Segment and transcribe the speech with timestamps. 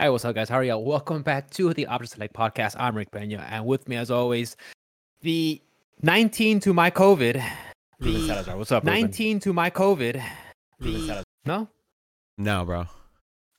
[0.00, 0.48] Hey, what's up, guys?
[0.48, 0.84] How are y'all?
[0.84, 2.76] Welcome back to the Opposite Select podcast.
[2.78, 4.56] I'm Rick Pena, and with me, as always,
[5.22, 5.60] the
[6.02, 7.42] 19 to my COVID.
[8.00, 8.56] Ruben Salazar.
[8.56, 9.00] What's up, Ruben?
[9.00, 10.22] 19 to my COVID.
[10.78, 11.24] Ruben Salazar.
[11.44, 11.68] No?
[12.36, 12.86] No, bro.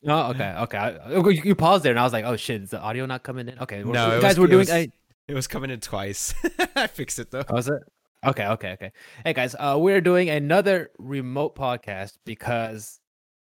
[0.02, 0.78] No, okay, okay.
[0.78, 3.24] I, you, you paused there, and I was like, "Oh shit, is the audio not
[3.24, 4.60] coming in?" Okay, No, it guys, was- we're it doing.
[4.60, 4.88] was- I,
[5.28, 6.34] It was coming in twice.
[6.76, 7.44] I fixed it though.
[7.54, 7.84] Is it?
[8.26, 8.92] Okay, okay, okay.
[9.26, 13.00] Hey guys, uh, we're doing another remote podcast because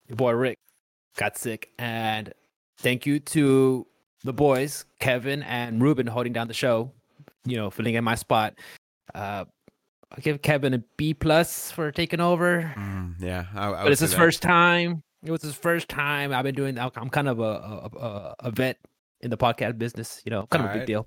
[0.09, 0.59] your boy Rick
[1.17, 2.33] got sick, and
[2.79, 3.87] thank you to
[4.25, 6.93] the boys, Kevin and Ruben, holding down the show.
[7.45, 8.59] You know, filling in my spot.
[9.15, 9.45] Uh,
[10.11, 14.01] I give Kevin a B plus for taking over, Mm, yeah, I, I but it's
[14.01, 14.17] his that.
[14.17, 15.03] first time.
[15.23, 16.33] It was his first time.
[16.33, 16.79] I've been doing.
[16.79, 18.79] I'm kind of a a, a, vet
[19.21, 20.23] in the podcast business.
[20.25, 21.07] You know, kind of a big deal.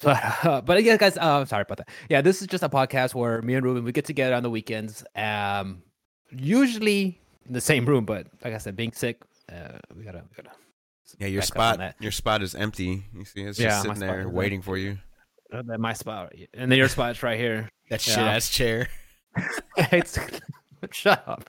[0.00, 1.16] But uh, but yeah, guys.
[1.16, 1.88] Uh, I'm sorry about that.
[2.08, 4.50] Yeah, this is just a podcast where me and Ruben we get together on the
[4.50, 5.04] weekends.
[5.16, 5.82] Um,
[6.30, 10.42] usually in the same room, but like I said, being sick, uh, we gotta we
[10.42, 10.56] gotta.
[11.18, 13.04] Yeah, your back up on spot, your spot is empty.
[13.14, 14.98] You see, it's Yeah, just sitting there waiting for you.
[15.52, 17.70] Uh, that my spot, and then your spot's right here.
[17.90, 18.14] That Yeah.
[18.14, 18.88] shit ass chair.
[19.76, 20.18] it's
[20.90, 21.48] shut up.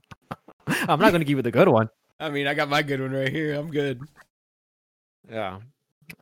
[0.68, 1.90] I'm not gonna give you the good one.
[2.20, 3.54] I mean, I got my good one right here.
[3.56, 4.02] I'm good.
[5.30, 5.60] Yeah.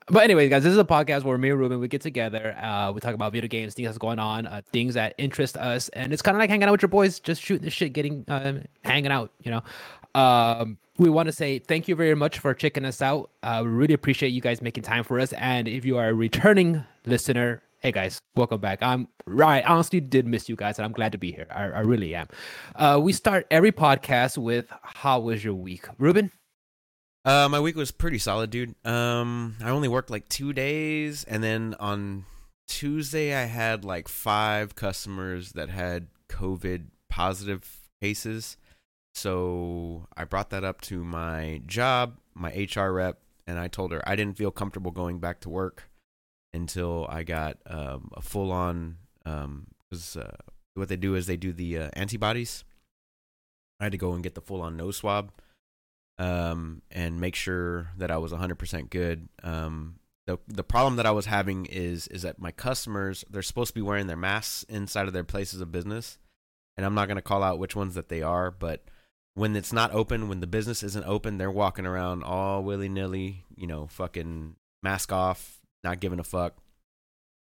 [0.07, 2.57] But anyway, guys, this is a podcast where me and Ruben we get together.
[2.61, 5.87] Uh, we talk about video games, things that's going on, uh, things that interest us,
[5.89, 8.25] and it's kind of like hanging out with your boys, just shooting the shit, getting
[8.27, 9.31] um, hanging out.
[9.43, 9.63] You know,
[10.17, 13.29] um, we want to say thank you very much for checking us out.
[13.43, 15.31] Uh, we really appreciate you guys making time for us.
[15.33, 18.81] And if you are a returning listener, hey guys, welcome back.
[18.81, 19.63] I'm right.
[19.63, 21.45] Honestly did miss you guys, and I'm glad to be here.
[21.51, 22.27] I, I really am.
[22.75, 26.31] Uh, we start every podcast with "How was your week, Ruben?"
[27.23, 28.73] Uh, my week was pretty solid, dude.
[28.85, 32.25] Um, I only worked like two days, and then on
[32.67, 38.57] Tuesday I had like five customers that had COVID positive cases.
[39.17, 44.07] So I brought that up to my job, my HR rep, and I told her
[44.07, 45.89] I didn't feel comfortable going back to work
[46.53, 48.97] until I got um, a full on.
[49.25, 50.37] Um, because uh,
[50.75, 52.63] what they do is they do the uh, antibodies.
[53.79, 55.31] I had to go and get the full on nose swab
[56.19, 59.29] um, and make sure that I was 100% good.
[59.41, 59.95] Um,
[60.27, 63.73] the the problem that I was having is is that my customers they're supposed to
[63.73, 66.19] be wearing their masks inside of their places of business,
[66.75, 68.83] and I'm not going to call out which ones that they are, but
[69.37, 73.45] when it's not open, when the business isn't open, they're walking around all willy nilly,
[73.55, 76.57] you know, fucking mask off, not giving a fuck.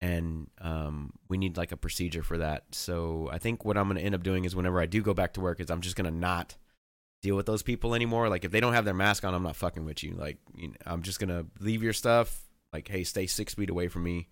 [0.00, 2.64] And um, we need like a procedure for that.
[2.72, 5.14] So I think what I'm going to end up doing is whenever I do go
[5.14, 6.56] back to work, is I'm just going to not
[7.22, 8.28] deal with those people anymore.
[8.28, 10.14] Like if they don't have their mask on, I'm not fucking with you.
[10.14, 12.42] Like you know, I'm just gonna leave your stuff.
[12.72, 14.28] Like hey, stay six feet away from me.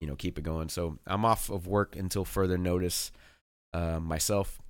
[0.00, 0.68] You know, keep it going.
[0.68, 3.10] So I'm off of work until further notice.
[3.72, 4.60] Uh, myself,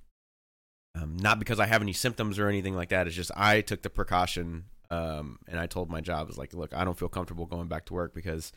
[0.97, 3.07] um, not because I have any symptoms or anything like that.
[3.07, 6.73] It's just I took the precaution, um, and I told my job is like, look,
[6.73, 8.51] I don't feel comfortable going back to work because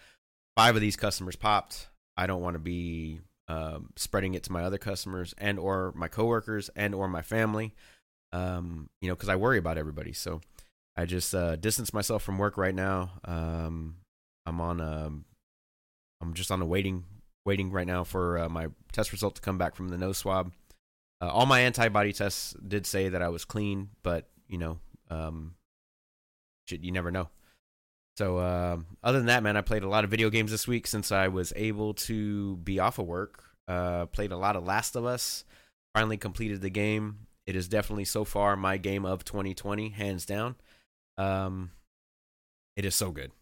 [0.57, 1.89] five of these customers popped.
[2.17, 6.09] I don't want to be um, spreading it to my other customers and or my
[6.09, 7.75] coworkers and or my family
[8.33, 10.13] um, you know, because I worry about everybody.
[10.13, 10.41] So
[10.97, 13.13] I just uh, distance myself from work right now.
[13.25, 13.97] Um,
[14.47, 15.25] I'm on um,
[16.21, 17.05] I'm just on a waiting
[17.45, 20.53] waiting right now for uh, my test result to come back from the nose swab.
[21.21, 24.79] Uh, all my antibody tests did say that I was clean, but you know,
[25.11, 25.55] um,
[26.67, 27.29] shit, you never know.
[28.17, 30.87] So um, other than that, man, I played a lot of video games this week
[30.87, 33.45] since I was able to be off of work.
[33.69, 35.45] Uh, played a lot of Last of Us.
[35.95, 37.27] Finally completed the game.
[37.47, 40.57] It is definitely so far my game of 2020, hands down.
[41.17, 41.71] Um,
[42.77, 43.33] it is so good.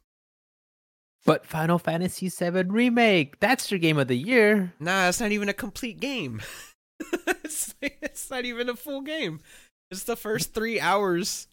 [1.25, 4.73] But Final Fantasy VII Remake, that's your game of the year.
[4.81, 6.41] Nah, it's not even a complete game.
[7.49, 9.41] it's, it's not even a full game.
[9.91, 11.49] It's the first three hours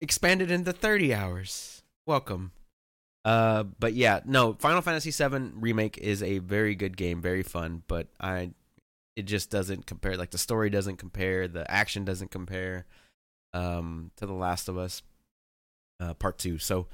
[0.00, 1.82] expanded into 30 hours.
[2.06, 2.52] Welcome.
[3.24, 7.82] Uh, but yeah, no, Final Fantasy VII Remake is a very good game, very fun,
[7.88, 8.50] but I,
[9.16, 10.16] it just doesn't compare.
[10.16, 12.86] Like the story doesn't compare, the action doesn't compare,
[13.52, 15.02] um, to The Last of Us,
[15.98, 16.58] uh, Part Two.
[16.58, 16.86] So,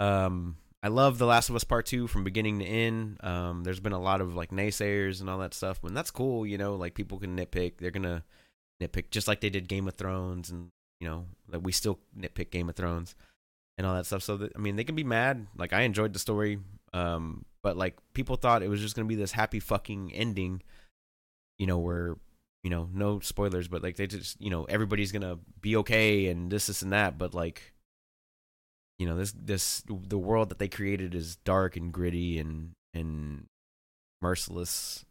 [0.00, 3.18] um, I love The Last of Us Part Two from beginning to end.
[3.22, 6.46] Um, there's been a lot of like naysayers and all that stuff, and that's cool.
[6.46, 7.78] You know, like people can nitpick.
[7.78, 8.24] They're gonna
[8.80, 10.70] nitpick just like they did Game of Thrones, and
[11.00, 13.14] you know, like we still nitpick Game of Thrones
[13.78, 14.22] and all that stuff.
[14.22, 15.46] So that, I mean, they can be mad.
[15.56, 16.58] Like I enjoyed the story,
[16.92, 20.62] um, but like people thought it was just gonna be this happy fucking ending.
[21.58, 22.16] You know, where
[22.62, 26.50] you know no spoilers, but like they just you know everybody's gonna be okay and
[26.50, 27.72] this this and that, but like
[28.98, 33.44] you know this this the world that they created is dark and gritty and and
[34.22, 35.04] merciless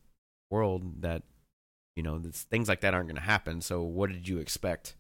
[0.52, 1.24] world that
[1.96, 4.96] you know this, things like that aren't going to happen so what did you expect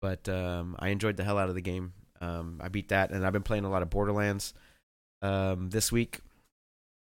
[0.00, 3.24] but um i enjoyed the hell out of the game Um, I beat that, and
[3.24, 4.52] I've been playing a lot of Borderlands.
[5.22, 6.18] Um, this week,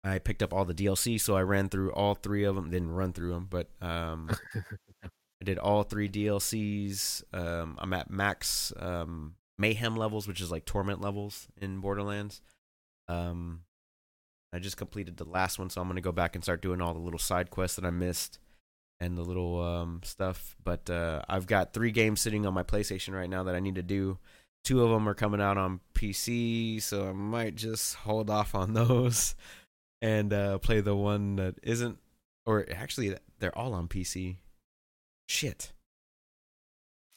[0.03, 2.69] I picked up all the DLC, so I ran through all three of them.
[2.69, 4.29] Didn't run through them, but um,
[5.03, 7.23] I did all three DLCs.
[7.33, 12.41] Um, I'm at max um, mayhem levels, which is like torment levels in Borderlands.
[13.07, 13.61] Um,
[14.51, 16.93] I just completed the last one, so I'm gonna go back and start doing all
[16.93, 18.39] the little side quests that I missed
[18.99, 20.57] and the little um, stuff.
[20.63, 23.75] But uh, I've got three games sitting on my PlayStation right now that I need
[23.75, 24.17] to do.
[24.63, 28.73] Two of them are coming out on PC, so I might just hold off on
[28.75, 29.35] those
[30.01, 31.97] and uh, play the one that isn't.
[32.45, 34.37] Or actually, they're all on PC.
[35.29, 35.71] Shit.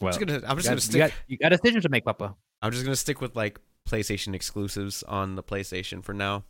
[0.05, 0.47] Well, I'm just gonna.
[0.47, 0.99] I'm just got, gonna you, stick.
[0.99, 2.35] got, you got a decision to make, Papa.
[2.62, 6.45] I'm just gonna stick with like PlayStation exclusives on the PlayStation for now.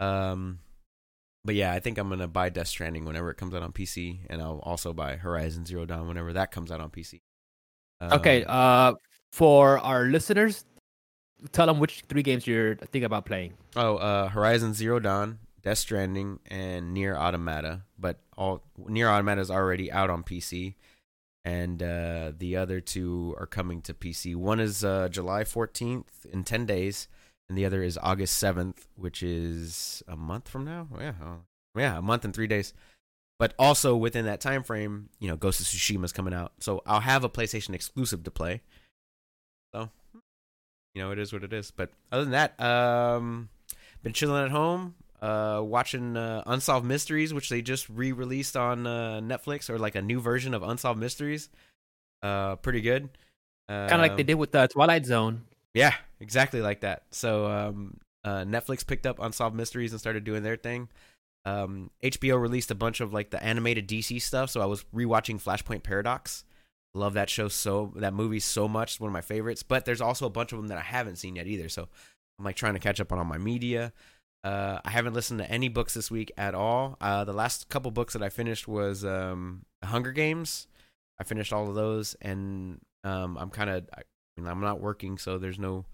[0.00, 0.58] Um,
[1.44, 4.20] but yeah, I think I'm gonna buy Death Stranding whenever it comes out on PC,
[4.28, 7.20] and I'll also buy Horizon Zero Dawn whenever that comes out on PC.
[8.02, 8.94] Okay, Um, uh,
[9.32, 10.64] for our listeners,
[11.52, 13.54] tell them which three games you're thinking about playing.
[13.74, 17.82] Oh, uh, Horizon Zero Dawn, Death Stranding, and Nier Automata.
[17.98, 20.74] But all Nier Automata is already out on PC,
[21.46, 24.34] and uh, the other two are coming to PC.
[24.34, 27.06] One is uh, July 14th in 10 days,
[27.48, 30.88] and the other is August 7th, which is a month from now.
[30.92, 31.36] Oh, yeah, oh,
[31.76, 32.74] yeah, a month and three days.
[33.38, 36.82] But also within that time frame, you know, Ghost of Tsushima is coming out, so
[36.84, 38.62] I'll have a PlayStation exclusive to play.
[39.72, 39.90] So,
[40.94, 41.70] you know, it is what it is.
[41.70, 43.50] But other than that, um,
[44.02, 49.20] been chilling at home, uh, watching uh, Unsolved Mysteries, which they just re-released on uh,
[49.22, 51.48] Netflix, or like a new version of Unsolved Mysteries.
[52.22, 53.08] Uh, pretty good.
[53.68, 55.42] Uh, Kind of like they did with the Twilight Zone.
[55.74, 57.02] yeah, exactly like that.
[57.10, 60.88] So um, uh, Netflix picked up Unsolved Mysteries and started doing their thing.
[61.44, 65.42] Um, HBO released a bunch of like the animated DC stuff, so I was rewatching
[65.42, 66.44] Flashpoint Paradox.
[66.94, 68.92] Love that show so that movie so much.
[68.92, 69.62] It's one of my favorites.
[69.62, 71.68] But there's also a bunch of them that I haven't seen yet either.
[71.68, 71.88] So
[72.38, 73.92] I'm like trying to catch up on all my media.
[74.46, 76.96] Uh, I haven't listened to any books this week at all.
[77.00, 80.68] Uh, the last couple books that I finished was um, Hunger Games.
[81.18, 84.02] I finished all of those, and um, I'm kind of I
[84.36, 85.84] mean, I'm not working, so there's no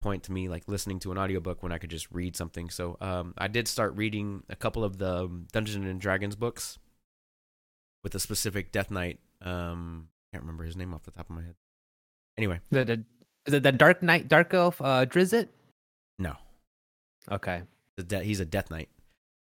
[0.00, 2.70] point to me like listening to an audiobook when I could just read something.
[2.70, 6.78] So um, I did start reading a couple of the um, Dungeons and Dragons books
[8.02, 9.18] with a specific Death Knight.
[9.42, 11.54] Um, can't remember his name off the top of my head.
[12.38, 13.04] Anyway, The, the,
[13.44, 15.48] is it the Dark Knight, Dark Elf, uh, Drizzt?
[16.18, 16.36] no,
[17.30, 17.62] Okay.
[18.02, 18.88] De- he's a Death Knight.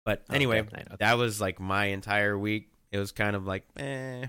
[0.05, 0.97] But Oh, anyway, Knight, okay.
[1.00, 2.71] that was like my entire week.
[2.91, 4.27] It was kind of like, eh,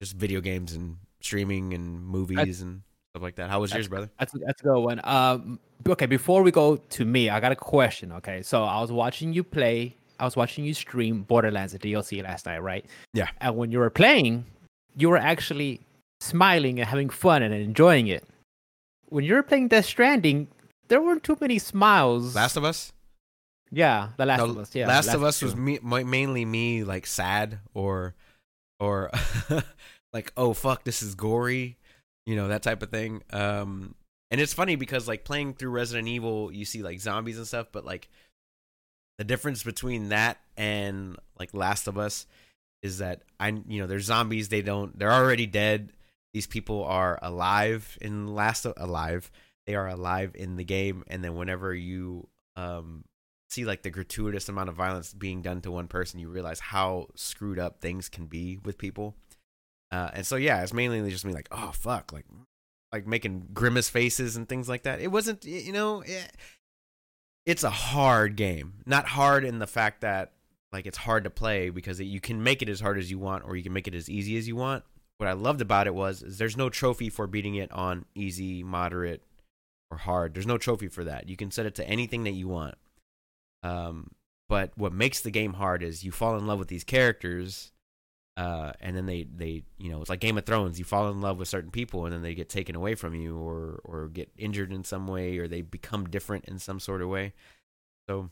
[0.00, 2.82] just video games and streaming and movies and
[3.12, 3.50] stuff like that.
[3.50, 4.10] How was yours, brother?
[4.18, 5.00] That's that's a good one.
[5.02, 5.58] Um,
[5.88, 8.12] okay, before we go to me, I got a question.
[8.12, 9.96] Okay, so I was watching you play.
[10.20, 12.86] I was watching you stream Borderlands the DLC last night, right?
[13.12, 13.28] Yeah.
[13.40, 14.46] And when you were playing,
[14.96, 15.80] you were actually
[16.20, 18.24] smiling and having fun and enjoying it.
[19.08, 20.48] When you were playing Death Stranding,
[20.88, 22.34] there weren't too many smiles.
[22.34, 22.92] Last of Us.
[23.70, 24.74] Yeah, The Last of Us.
[24.74, 28.14] Yeah, Last of Us was me, my, mainly me like sad or
[28.78, 29.10] or
[30.12, 31.76] like oh fuck this is gory,
[32.26, 33.22] you know that type of thing.
[33.32, 33.94] Um,
[34.30, 37.68] and it's funny because like playing through Resident Evil, you see like zombies and stuff,
[37.72, 38.08] but like
[39.18, 42.26] the difference between that and like Last of Us
[42.82, 44.48] is that I you know they're zombies.
[44.48, 44.98] They don't.
[44.98, 45.92] They're already dead.
[46.34, 49.30] These people are alive in Last of alive.
[49.66, 53.04] They are alive in the game, and then whenever you um
[53.48, 57.08] see like the gratuitous amount of violence being done to one person, you realize how
[57.14, 59.14] screwed up things can be with people.
[59.92, 62.26] Uh, and so yeah, it's mainly just me like, oh fuck, like
[62.92, 65.00] like making grimace faces and things like that.
[65.00, 66.26] It wasn't, you know, eh,
[67.44, 68.74] it's a hard game.
[68.86, 70.32] Not hard in the fact that
[70.72, 73.18] like it's hard to play because it, you can make it as hard as you
[73.18, 74.84] want or you can make it as easy as you want.
[75.18, 79.22] What I loved about it was there's no trophy for beating it on easy, moderate,
[79.90, 80.34] or hard.
[80.34, 81.28] There's no trophy for that.
[81.28, 82.74] You can set it to anything that you want.
[83.62, 84.10] Um,
[84.48, 87.72] but what makes the game hard is you fall in love with these characters,
[88.36, 90.78] uh, and then they they you know it's like Game of Thrones.
[90.78, 93.36] You fall in love with certain people, and then they get taken away from you,
[93.36, 97.08] or or get injured in some way, or they become different in some sort of
[97.08, 97.32] way.
[98.08, 98.30] So,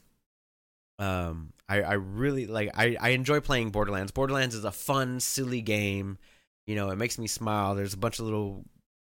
[0.99, 4.13] um, I I really like I I enjoy playing Borderlands.
[4.13, 6.19] Borderlands is a fun, silly game.
[6.67, 7.75] You know, it makes me smile.
[7.75, 8.65] There's a bunch of little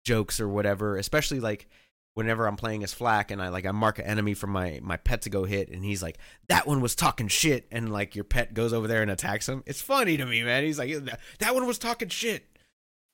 [0.06, 1.68] jokes or whatever, especially like
[2.16, 4.98] whenever I'm playing as FL4K and I like I mark an enemy for my my
[4.98, 6.18] pet to go hit and he's like
[6.48, 9.64] that one was talking shit and like your pet goes over there and attacks him.
[9.68, 10.64] It's funny to me, man.
[10.64, 10.96] He's like
[11.40, 12.46] that one was talking shit.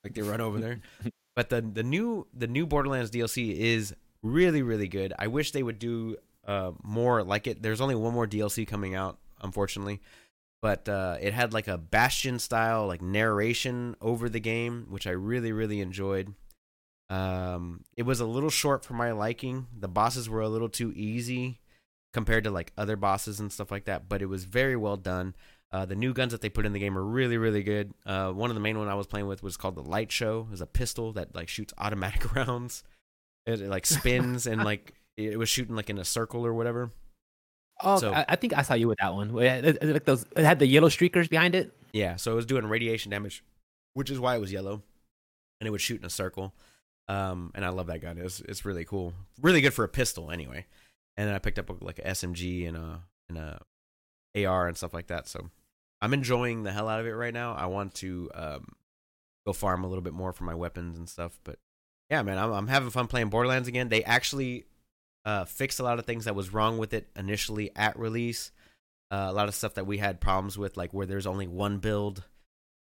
[0.02, 0.80] Like they run over there.
[1.36, 5.12] but the the new the new Borderlands DLC is really really good.
[5.18, 6.16] I wish they would do
[6.46, 7.62] uh more like it.
[7.62, 10.00] There's only one more DLC coming out unfortunately.
[10.60, 15.10] But uh, it had like a Bastion style like narration over the game, which I
[15.10, 16.34] really really enjoyed.
[17.12, 19.66] Um, it was a little short for my liking.
[19.78, 21.60] The bosses were a little too easy
[22.14, 25.34] compared to like other bosses and stuff like that, but it was very well done.
[25.70, 27.92] Uh, the new guns that they put in the game are really, really good.
[28.06, 30.46] Uh, one of the main one I was playing with was called the Light Show.
[30.48, 32.82] It was a pistol that like shoots automatic rounds.
[33.44, 36.92] It, it like spins and like it was shooting like in a circle or whatever.
[37.82, 39.36] Oh, so, I, I, think I saw you with that one.
[39.38, 41.74] It, like those, it had the yellow streakers behind it.
[41.92, 43.44] Yeah, so it was doing radiation damage,
[43.92, 44.82] which is why it was yellow,
[45.60, 46.54] and it would shoot in a circle.
[47.08, 48.18] Um, and I love that gun.
[48.18, 50.66] It's it's really cool, really good for a pistol anyway.
[51.16, 54.94] And then I picked up like a SMG and a and a AR and stuff
[54.94, 55.28] like that.
[55.28, 55.50] So
[56.00, 57.54] I'm enjoying the hell out of it right now.
[57.54, 58.66] I want to um,
[59.46, 61.38] go farm a little bit more for my weapons and stuff.
[61.44, 61.58] But
[62.10, 63.88] yeah, man, I'm, I'm having fun playing Borderlands again.
[63.88, 64.64] They actually
[65.24, 68.50] uh, fixed a lot of things that was wrong with it initially at release.
[69.10, 71.78] Uh, a lot of stuff that we had problems with, like where there's only one
[71.78, 72.24] build.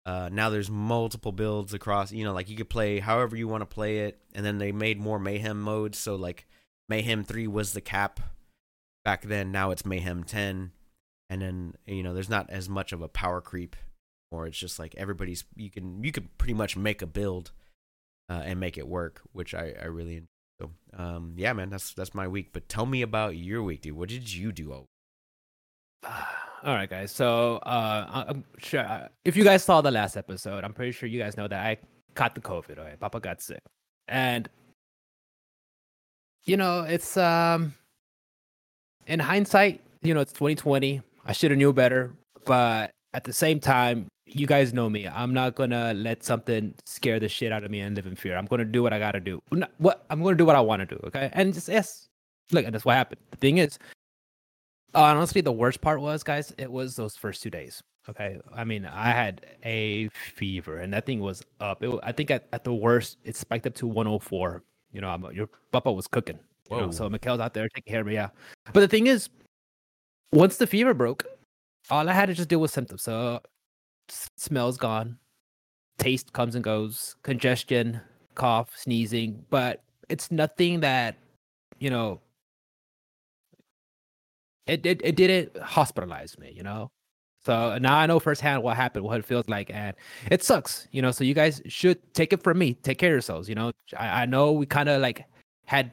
[0.07, 2.13] Uh, now there's multiple builds across.
[2.13, 4.73] You know, like you could play however you want to play it, and then they
[4.73, 5.99] made more mayhem modes.
[5.99, 6.47] So like
[6.89, 8.21] Mayhem three was the cap
[9.05, 9.53] back then.
[9.53, 10.73] Now it's Mayhem ten
[11.31, 13.77] and then you know there's not as much of a power creep
[14.31, 17.53] or it's just like everybody's you can you can pretty much make a build
[18.29, 20.27] uh, and make it work which i i really enjoy
[20.61, 23.97] so um yeah man that's that's my week but tell me about your week dude
[23.97, 24.87] what did you do all
[26.65, 30.63] all right guys so uh i'm sure uh, if you guys saw the last episode
[30.65, 31.77] i'm pretty sure you guys know that i
[32.15, 33.63] caught the covid all right papa got sick
[34.09, 34.49] and
[36.45, 37.75] you know it's um
[39.07, 42.13] in hindsight you know it's 2020 I should have knew better,
[42.47, 45.07] but at the same time, you guys know me.
[45.07, 48.37] I'm not gonna let something scare the shit out of me and live in fear.
[48.37, 49.41] I'm gonna do what I gotta do.
[49.79, 51.01] What I'm gonna do what I want to do.
[51.05, 52.09] Okay, and just yes,
[52.53, 53.21] look, and that's what happened.
[53.33, 53.79] The thing is,
[54.95, 57.83] honestly, the worst part was, guys, it was those first two days.
[58.09, 61.83] Okay, I mean, I had a fever, and that thing was up.
[61.83, 64.63] It, I think at, at the worst, it spiked up to 104.
[64.93, 66.39] You know, I'm, your papa was cooking.
[66.71, 68.15] You know, so Mikhail's out there taking care of me.
[68.15, 68.29] Yeah,
[68.73, 69.29] but the thing is,
[70.33, 71.25] once the fever broke,
[71.91, 73.03] all I had to just deal with symptoms.
[73.03, 73.41] So
[74.37, 75.19] smell's gone,
[75.99, 78.01] taste comes and goes, congestion,
[78.35, 81.17] cough, sneezing, but it's nothing that
[81.79, 82.21] you know.
[84.71, 86.91] It it it didn't hospitalize me, you know.
[87.45, 89.95] So now I know firsthand what happened, what it feels like, and
[90.31, 91.11] it sucks, you know.
[91.11, 92.75] So you guys should take it from me.
[92.75, 93.73] Take care of yourselves, you know.
[93.97, 95.25] I, I know we kind of like
[95.67, 95.93] had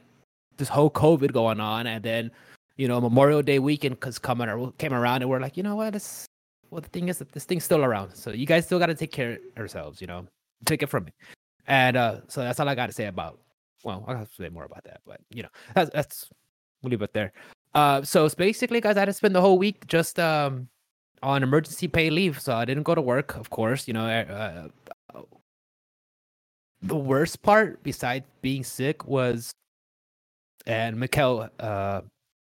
[0.56, 2.30] this whole COVID going on, and then
[2.78, 5.76] you know, Memorial Day weekend cause coming or came around and we're like, you know
[5.76, 5.94] what?
[5.94, 6.26] It's,
[6.70, 8.14] well, the thing is that this thing's still around.
[8.14, 10.26] So you guys still got to take care of yourselves, you know,
[10.64, 11.12] take it from me.
[11.66, 13.40] And uh, so that's all I got to say about,
[13.82, 16.30] well, I'll have to say more about that, but you know, that's, that's,
[16.82, 17.32] we'll leave it there.
[17.78, 20.68] Uh, so basically, guys, I had to spend the whole week just um,
[21.22, 22.40] on emergency pay leave.
[22.40, 24.68] So I didn't go to work, of course, you know, uh,
[25.14, 25.22] uh
[26.82, 29.52] the worst part besides being sick was
[30.66, 32.02] and Mikkel uh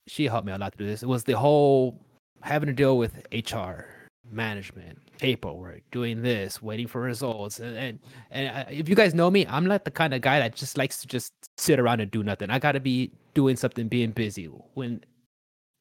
[0.06, 1.02] she helped me a lot through this.
[1.02, 1.98] It was the whole
[2.42, 3.86] having to deal with HR,
[4.30, 7.98] management, paperwork, doing this, waiting for results, and and,
[8.30, 11.00] and if you guys know me, I'm not the kind of guy that just likes
[11.02, 12.50] to just sit around and do nothing.
[12.50, 14.46] I got to be doing something, being busy.
[14.74, 15.02] When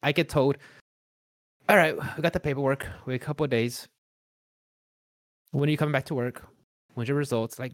[0.02, 0.58] I get told,
[1.68, 2.86] "All right, we got the paperwork.
[3.06, 3.88] Wait a couple of days.
[5.52, 6.42] When are you coming back to work?
[6.94, 7.72] When's your results?" Like,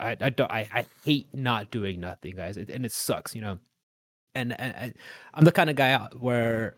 [0.00, 3.40] I I don't I, I hate not doing nothing, guys, it, and it sucks, you
[3.40, 3.58] know
[4.34, 4.94] and, and
[5.32, 6.74] I'm the kind of guy where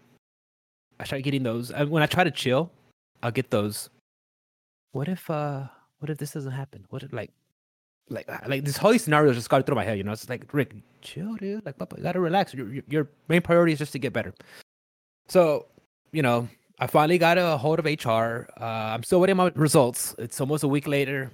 [1.00, 1.70] I start getting those.
[1.70, 2.70] And When I try to chill,
[3.22, 3.90] I'll get those.
[4.92, 5.64] What if uh
[5.98, 6.86] what if this doesn't happen?
[6.90, 7.30] What if like
[8.08, 10.12] like like this whole scenario just got through my head, you know?
[10.12, 11.64] It's like Rick, chill, dude.
[11.64, 12.54] Like, you gotta relax.
[12.54, 14.34] Your, your main priority is just to get better.
[15.28, 15.66] So,
[16.12, 18.48] you know, I finally got a hold of HR.
[18.60, 20.14] Uh, I'm still waiting my results.
[20.18, 21.30] It's almost a week later,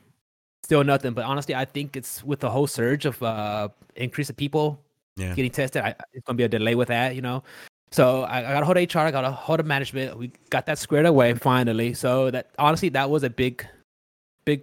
[0.63, 1.15] still nothing.
[1.15, 4.81] But honestly, I think it's with the whole surge of uh, increase of people
[5.17, 5.35] yeah.
[5.35, 5.83] getting tested.
[5.83, 7.43] I, it's gonna be a delay with that, you know.
[7.91, 10.17] So I, I got a hold of HR, I got a hold of management.
[10.17, 11.93] We got that squared away finally.
[11.93, 13.67] So that honestly, that was a big,
[14.45, 14.63] big,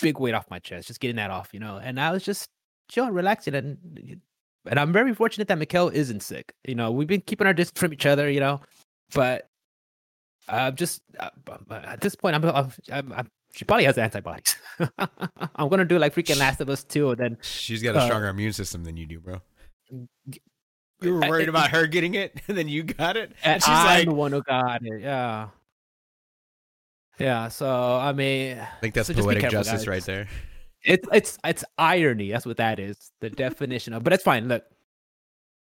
[0.00, 0.86] big weight off my chest.
[0.86, 1.78] Just getting that off, you know.
[1.82, 2.48] And I was just
[2.88, 4.20] chill, relaxing, and
[4.68, 6.52] and I'm very fortunate that Mikkel isn't sick.
[6.66, 8.60] You know, we've been keeping our distance from each other, you know,
[9.14, 9.48] but
[10.48, 11.30] I'm just uh,
[11.70, 14.56] at this point, I'm, I'm, I'm she probably has antibodies.
[14.98, 18.06] I'm gonna do like freaking Last of Us two, and then she's got a uh,
[18.06, 19.40] stronger uh, immune system than you do, bro.
[21.00, 23.32] You were worried I, about her getting it, and then you got it.
[23.42, 25.00] And she's I'm like, the one who got it.
[25.00, 25.48] Yeah,
[27.18, 27.48] yeah.
[27.48, 29.88] So I mean, I think that's so poetic careful, justice guys.
[29.88, 30.28] right there.
[30.84, 32.30] It's it's it's irony.
[32.30, 33.10] That's what that is.
[33.20, 34.04] The definition of.
[34.04, 34.48] But it's fine.
[34.48, 34.64] Look,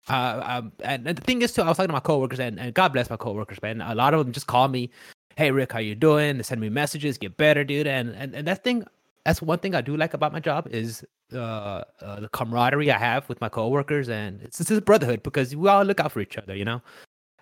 [0.10, 2.60] uh, um, and, and, the thing is too, I was talking to my coworkers, and,
[2.60, 3.82] and God bless my coworkers, man.
[3.82, 4.90] A lot of them just call me
[5.38, 6.38] hey Rick, how you doing?
[6.38, 7.88] They send me messages, get better, dude.
[7.88, 8.84] And and, and that thing,
[9.24, 12.98] that's one thing I do like about my job is uh, uh, the camaraderie I
[12.98, 16.20] have with my coworkers, and it's it's a brotherhood because we all look out for
[16.20, 16.82] each other, you know.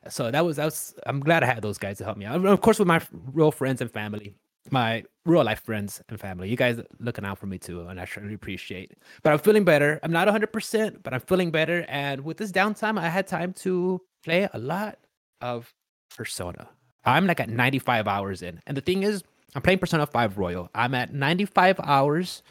[0.10, 0.94] So that was that was.
[1.08, 2.46] I'm glad I had those guys to help me out.
[2.46, 3.02] Of course, with my
[3.34, 4.36] real friends and family,
[4.72, 6.50] my real life friends and family.
[6.50, 8.94] You guys looking out for me too, and I truly appreciate.
[9.24, 10.00] But I'm feeling better.
[10.04, 11.86] I'm not 100, percent but I'm feeling better.
[11.88, 14.98] And with this downtime, I had time to play a lot
[15.42, 15.74] of
[16.16, 16.70] Persona.
[17.04, 20.70] I'm like at 95 hours in, and the thing is, I'm playing Persona 5 Royal.
[20.76, 22.44] I'm at 95 hours,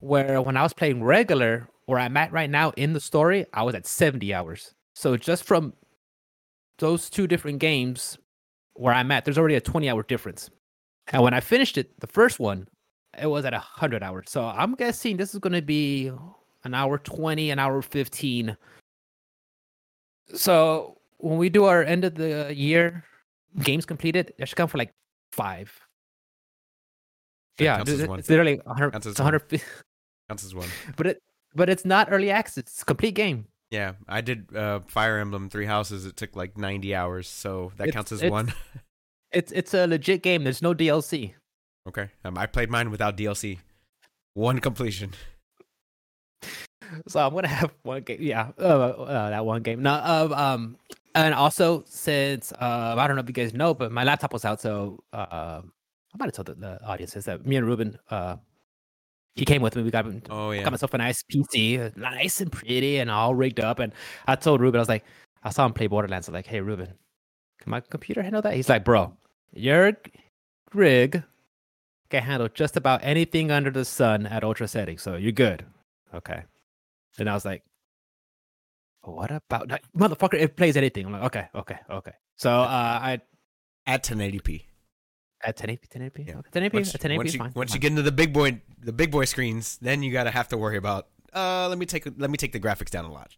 [0.00, 3.62] where when I was playing regular, where I'm at right now in the story, I
[3.62, 4.74] was at 70 hours.
[4.94, 5.74] So just from
[6.78, 8.18] those two different games
[8.74, 10.50] where I'm at, there's already a 20 hour difference.
[11.12, 12.68] And when I finished it, the first one,
[13.18, 14.26] it was at 100 hours.
[14.28, 16.10] So I'm guessing this is going to be
[16.64, 18.56] an hour 20, an hour 15.
[20.34, 23.04] So when we do our end of the year
[23.62, 24.92] games completed, that should come for like
[25.32, 25.72] five.
[27.58, 28.90] yeah, it's literally 100.
[28.90, 29.62] Counts it's 100.
[30.28, 30.68] Counts as one.
[30.96, 31.22] But it,
[31.54, 32.58] but it's not early access.
[32.58, 33.46] It's complete game.
[33.70, 36.06] Yeah, I did uh, Fire Emblem Three Houses.
[36.06, 38.52] It took like 90 hours, so that it's, counts as one.
[39.32, 40.44] It's it's a legit game.
[40.44, 41.34] There's no DLC.
[41.88, 43.58] Okay, um, I played mine without DLC.
[44.34, 45.12] One completion.
[47.08, 48.18] So I'm gonna have one game.
[48.20, 49.82] Yeah, uh, uh, that one game.
[49.82, 50.76] No, uh, um,
[51.16, 54.44] and also since uh, I don't know if you guys know, but my laptop was
[54.44, 55.62] out, so uh,
[56.16, 58.36] I might have told the, the audience is that me and Ruben, uh,
[59.34, 59.82] he came with me.
[59.82, 63.60] We got oh yeah, got myself a nice PC, nice and pretty, and all rigged
[63.60, 63.80] up.
[63.80, 63.92] And
[64.26, 65.04] I told Ruben, I was like,
[65.42, 66.28] I saw him play Borderlands.
[66.28, 66.92] I was like, hey Ruben,
[67.60, 68.54] can my computer handle that?
[68.54, 69.16] He's like, bro,
[69.52, 69.92] your
[70.72, 71.22] rig
[72.10, 75.64] can handle just about anything under the sun at ultra settings, so you're good.
[76.14, 76.42] Okay.
[77.18, 77.62] And I was like,
[79.02, 79.82] what about that?
[79.96, 80.34] motherfucker?
[80.34, 81.06] It plays anything.
[81.06, 82.12] I'm like, okay, okay, okay.
[82.36, 83.20] So uh, I
[83.86, 84.64] at 1080p.
[85.42, 86.34] At 1080p, 1080p, yeah.
[86.52, 87.16] 1080p, once, 1080p.
[87.16, 87.76] Once, you, fine, once fine.
[87.76, 90.56] you get into the big boy, the big boy screens, then you gotta have to
[90.56, 91.08] worry about.
[91.32, 93.30] Uh, let me take let me take the graphics down a lot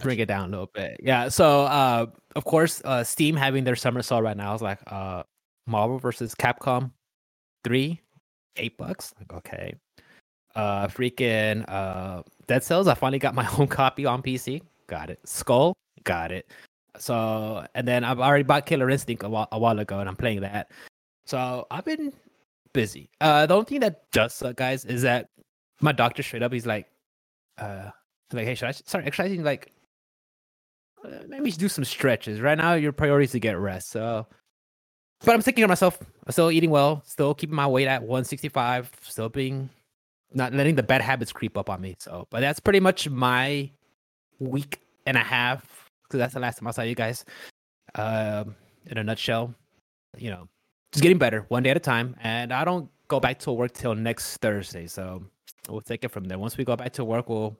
[0.00, 1.00] bring it down a little bit.
[1.02, 1.28] Yeah.
[1.28, 5.22] So uh of course uh Steam having their summer sale right now is like uh
[5.66, 6.90] Marvel versus Capcom
[7.64, 8.00] 3
[8.56, 9.14] 8 bucks.
[9.18, 9.74] Like okay.
[10.54, 14.62] Uh freaking uh Dead Cells I finally got my own copy on PC.
[14.86, 15.20] Got it.
[15.24, 16.50] Skull got it.
[16.98, 20.16] So and then I've already bought Killer Instinct a while, a while ago and I'm
[20.16, 20.70] playing that.
[21.26, 22.12] So I've been
[22.72, 23.10] busy.
[23.20, 25.28] Uh the only thing that does suck guys is that
[25.80, 26.86] my doctor straight up he's like
[27.58, 27.90] uh
[28.32, 29.72] like hey should I start exercising like
[31.28, 32.40] maybe do some stretches.
[32.40, 33.90] Right now, your priority is to get rest.
[33.90, 34.26] So,
[35.24, 35.98] but I'm care of myself.
[36.26, 37.02] I'm still eating well.
[37.06, 38.90] Still keeping my weight at 165.
[39.02, 39.70] Still being
[40.32, 41.96] not letting the bad habits creep up on me.
[41.98, 43.70] So, but that's pretty much my
[44.38, 47.24] week and a half because that's the last time I saw you guys.
[47.94, 48.54] Um,
[48.86, 49.54] in a nutshell,
[50.16, 50.48] you know,
[50.92, 52.16] just getting better one day at a time.
[52.22, 54.86] And I don't go back to work till next Thursday.
[54.86, 55.24] So
[55.68, 56.38] we'll take it from there.
[56.38, 57.56] Once we go back to work, we'll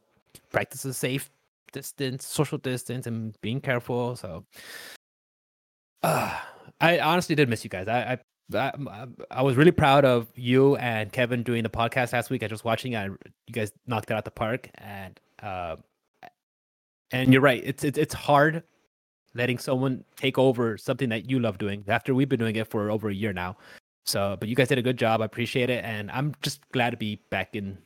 [0.50, 1.31] practice a safe
[1.72, 4.16] distance, social distance, and being careful.
[4.16, 4.44] So,
[6.02, 6.38] uh,
[6.80, 7.88] I honestly did miss you guys.
[7.88, 8.18] I,
[8.54, 12.42] I, I, I was really proud of you and Kevin doing the podcast last week.
[12.42, 13.11] I was watching it.
[13.46, 15.76] You guys knocked it out the park, and uh,
[17.12, 17.62] and you're right.
[17.64, 18.62] It's it's it's hard
[19.35, 22.90] letting someone take over something that you love doing after we've been doing it for
[22.90, 23.56] over a year now.
[24.06, 25.20] So, but you guys did a good job.
[25.20, 27.78] I appreciate it, and I'm just glad to be back in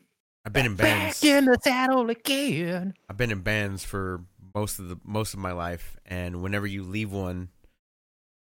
[0.44, 1.20] I've been in bands.
[1.20, 2.94] Back in the saddle again.
[3.08, 6.82] I've been in bands for most of the most of my life, and whenever you
[6.82, 7.48] leave one,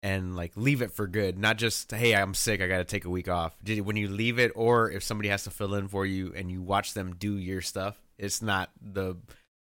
[0.03, 3.05] and like leave it for good, not just hey I'm sick, I got to take
[3.05, 3.57] a week off.
[3.67, 6.63] When you leave it, or if somebody has to fill in for you, and you
[6.63, 9.17] watch them do your stuff, it's not the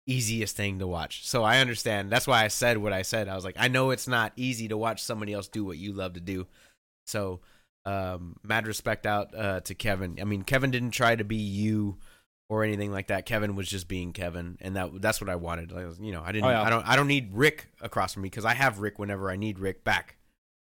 [0.06, 1.26] easiest thing to watch.
[1.26, 2.10] So I understand.
[2.10, 3.28] That's why I said what I said.
[3.28, 5.92] I was like, I know it's not easy to watch somebody else do what you
[5.92, 6.46] love to do.
[7.06, 7.40] So
[7.84, 10.18] um mad respect out uh to Kevin.
[10.20, 11.98] I mean, Kevin didn't try to be you
[12.48, 13.26] or anything like that.
[13.26, 15.72] Kevin was just being Kevin, and that that's what I wanted.
[15.72, 16.46] Like, you know, I didn't.
[16.46, 16.62] Oh, yeah.
[16.62, 16.86] I don't.
[16.86, 19.84] I don't need Rick across from me because I have Rick whenever I need Rick
[19.84, 20.16] back.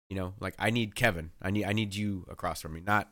[0.10, 1.32] You know, like I need Kevin.
[1.42, 1.66] I need.
[1.66, 3.10] I need you across from me, not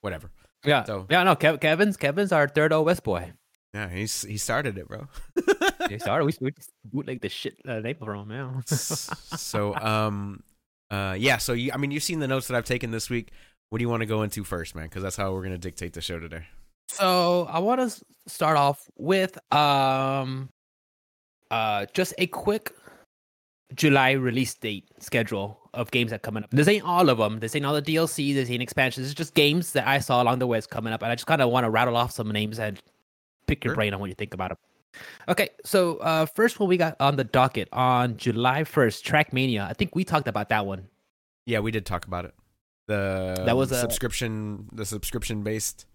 [0.00, 0.30] whatever.
[0.64, 0.84] Yeah.
[0.84, 1.36] So yeah, no.
[1.36, 3.32] Kev, Kevin's Kevin's our third O West boy.
[3.74, 5.08] Yeah, he's he started it, bro.
[5.88, 6.24] he started.
[6.24, 6.52] We we
[6.84, 8.60] bootleg the shit uh, name from him now.
[8.66, 10.44] so um,
[10.90, 11.38] uh, yeah.
[11.38, 13.32] So you, I mean, you've seen the notes that I've taken this week.
[13.70, 14.84] What do you want to go into first, man?
[14.84, 16.46] Because that's how we're gonna dictate the show today.
[16.88, 20.50] So I want to start off with um,
[21.50, 22.72] uh, just a quick
[23.74, 26.50] July release date schedule of games that coming up.
[26.50, 27.40] This ain't all of them.
[27.40, 28.34] This ain't all the DLC.
[28.34, 29.06] This ain't expansions.
[29.06, 31.26] It's just games that I saw along the way is coming up, and I just
[31.26, 32.80] kind of want to rattle off some names and
[33.46, 33.76] pick your sure.
[33.76, 34.58] brain on what you think about them.
[35.28, 39.68] Okay, so uh, first one we got on the docket on July first, Trackmania.
[39.68, 40.86] I think we talked about that one.
[41.46, 42.34] Yeah, we did talk about it.
[42.86, 45.86] The that was a subscription, the subscription based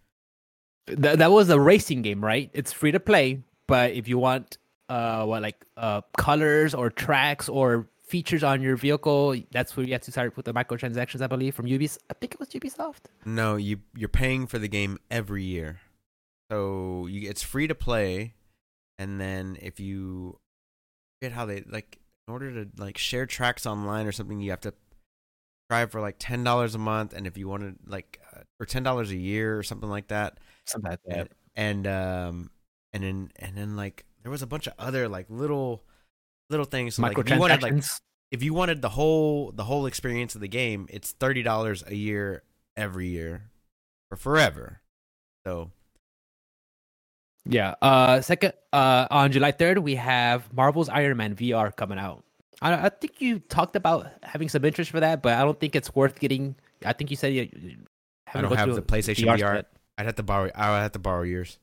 [0.90, 2.50] Th- that was a racing game, right?
[2.54, 4.58] It's free to play, but if you want
[4.90, 9.94] uh what like uh colors or tracks or features on your vehicle, that's where you
[9.94, 12.00] have to start with the microtransactions, I believe, from Ubisoft.
[12.10, 13.06] I think it was Ubisoft.
[13.26, 15.80] No, you you're paying for the game every year,
[16.52, 18.34] so you, it's free to play,
[18.98, 20.40] and then if you
[21.22, 24.62] forget how they like in order to like share tracks online or something, you have
[24.62, 24.74] to
[25.70, 28.82] try for like ten dollars a month, and if you wanted like uh, or ten
[28.82, 31.32] dollars a year or something like that, Something like that.
[31.56, 32.52] and, and um
[32.94, 35.84] and then and then like there was a bunch of other like little
[36.50, 36.96] little things.
[36.96, 37.84] So, like, if you wanted like
[38.32, 41.96] if you wanted the whole the whole experience of the game, it's thirty dollars a
[41.96, 42.44] year
[42.76, 43.50] every year
[44.10, 44.82] for forever.
[45.46, 45.72] So
[47.46, 47.76] Yeah.
[47.82, 52.24] Uh, second, uh, on July third, we have Marvel's Iron Man VR coming out.
[52.62, 55.76] I, I think you talked about having some interest for that, but I don't think
[55.76, 56.56] it's worth getting.
[56.86, 57.50] I think you said you.
[57.60, 57.78] you
[58.32, 59.66] I don't have the PlayStation VR VR.
[60.00, 60.50] I'd have to borrow.
[60.56, 61.60] I would have to borrow yours.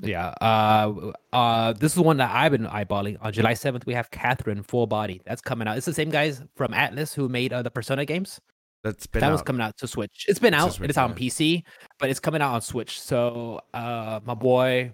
[0.00, 0.28] Yeah.
[0.40, 3.18] Uh, uh, this is the one that I've been eyeballing.
[3.20, 5.20] On July seventh, we have Catherine Full Body.
[5.26, 5.76] That's coming out.
[5.76, 8.40] It's the same guys from Atlus who made uh, the Persona games.
[8.82, 9.32] That's been that out.
[9.32, 10.24] was coming out to Switch.
[10.28, 10.72] It's been It's out.
[10.72, 11.16] Switch, it's out on.
[11.16, 11.62] PC,
[12.00, 13.00] but it's coming out on Switch.
[13.00, 14.92] So, uh, my boy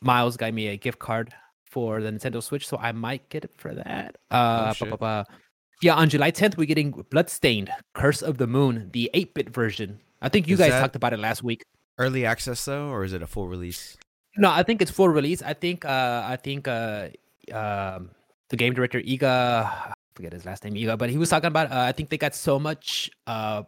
[0.00, 1.32] Miles got me a gift card
[1.66, 4.16] for the Nintendo Switch, so I might get it for that.
[4.32, 4.88] Uh, Oh, shit.
[4.90, 5.36] ba- ba- ba.
[5.82, 10.00] yeah, on July 10th, we're getting Bloodstained: Curse of the Moon, the 8-bit version.
[10.20, 11.62] I think you Is guys that- talked about it last week.
[12.00, 13.96] Early access though, or is it a full release?
[14.38, 15.42] No, I think it's full release.
[15.42, 17.08] I think uh I think uh
[17.52, 18.10] um
[18.48, 21.70] the game director Iga I forget his last name Iga, but he was talking about
[21.70, 23.64] uh, I think they got so much uh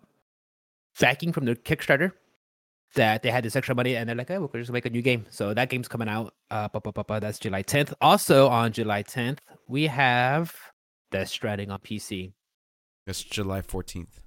[0.98, 2.12] backing from the Kickstarter
[2.94, 5.02] that they had this extra money and they're like, oh, we'll just make a new
[5.02, 5.26] game.
[5.30, 6.32] So that game's coming out.
[6.50, 7.92] Uh pa- pa- pa, that's July 10th.
[8.00, 10.54] Also on July 10th, we have
[11.10, 12.32] Death Stranding on PC.
[13.06, 14.20] It's July fourteenth.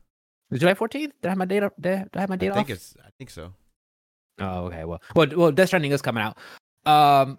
[0.51, 0.91] Is July 14th?
[1.21, 1.73] Did I have my date up?
[1.81, 2.75] Did I have my date I think off?
[2.75, 2.95] it's.
[3.03, 3.53] I think so.
[4.39, 4.83] Oh, okay.
[4.83, 6.37] Well, well, well, Death Stranding is coming out.
[6.85, 7.37] Um,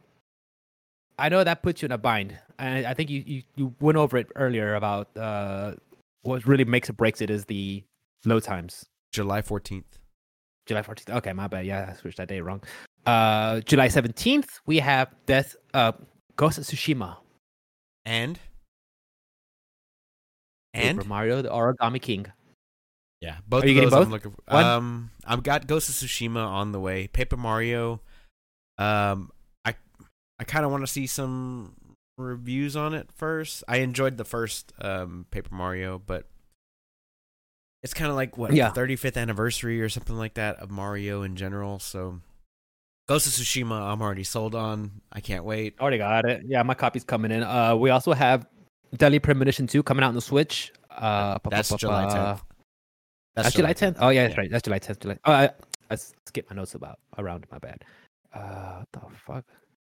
[1.19, 3.99] I know that puts you in a bind, and I think you, you, you went
[3.99, 5.75] over it earlier about uh,
[6.23, 7.83] what really makes or breaks it is the
[8.25, 8.87] load times.
[9.13, 9.99] July fourteenth.
[10.67, 11.11] July 14th.
[11.19, 11.65] Okay, my bad.
[11.65, 12.63] Yeah, I switched that day wrong.
[13.07, 15.93] Uh, July 17th, we have Death, uh,
[16.35, 17.17] Ghost of Tsushima,
[18.05, 18.39] And.
[20.75, 22.27] And Mario, the Origami King.
[23.21, 24.13] Yeah, both Are you of getting those I'm both?
[24.13, 24.55] looking for.
[24.55, 24.65] One?
[24.65, 27.07] Um, I've got Ghost of Tsushima on the way.
[27.07, 28.01] Paper Mario.
[28.79, 29.31] Um,
[29.65, 29.75] I
[30.39, 31.75] I kind of want to see some
[32.19, 33.65] reviews on it first.
[33.69, 36.27] I enjoyed the first um Paper Mario, but
[37.83, 38.71] it's kind of like what Yeah.
[38.73, 41.79] 35th anniversary or something like that of Mario in general.
[41.79, 42.21] So
[43.09, 45.01] Ghost of Tsushima, I'm already sold on.
[45.13, 45.79] I can't wait.
[45.81, 46.43] Already got it.
[46.47, 47.43] Yeah, my copy's coming in.
[47.45, 48.47] Uh, we also have
[48.97, 50.73] Deadly Premonition 2 coming out on the Switch.
[50.91, 52.41] Uh, That's July pa- 10th.
[53.37, 53.96] That's, July 10th.
[54.01, 54.40] Oh yeah, that's Yeah.
[54.40, 54.51] right.
[54.51, 55.01] That's July 10th.
[55.01, 55.18] July.
[55.25, 55.51] Oh, I,
[55.90, 55.94] I
[56.27, 57.46] skipped my notes about around.
[57.51, 57.85] My bad.
[58.35, 59.44] Uh, what the fuck?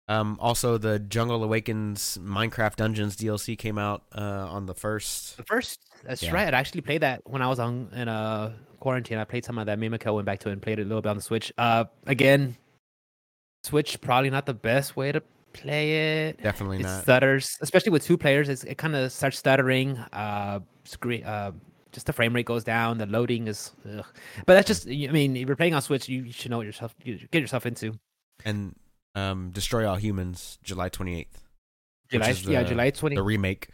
[0.09, 5.37] Um, also, the Jungle Awakens Minecraft Dungeons DLC came out uh, on the first.
[5.37, 5.81] The first.
[6.05, 6.33] That's Yeah.
[6.33, 6.55] right.
[6.55, 9.19] I actually played that when I was on in uh quarantine.
[9.19, 9.79] I played some of that.
[9.79, 11.53] Me went back to it and played it a little bit on the Switch.
[11.59, 12.57] Uh, again,
[13.65, 16.43] Switch probably not the best way to play it.
[16.43, 17.03] Definitely it not.
[17.03, 18.49] stutters, especially with two players.
[18.49, 19.99] It's, it kind of starts stuttering.
[20.13, 21.25] Uh, screen.
[21.25, 21.53] Uh,
[21.93, 22.99] just the frame rate goes down.
[22.99, 23.73] The loading is.
[23.87, 24.05] Ugh.
[24.47, 24.87] But that's just.
[24.89, 26.95] I mean, if you're playing on Switch, you should know what yourself.
[27.05, 27.99] You get yourself into.
[28.45, 28.75] and
[29.15, 31.27] um, Destroy All Humans, July 28th.
[32.11, 33.17] July, is yeah, the- July twenty.
[33.17, 33.69] The remake.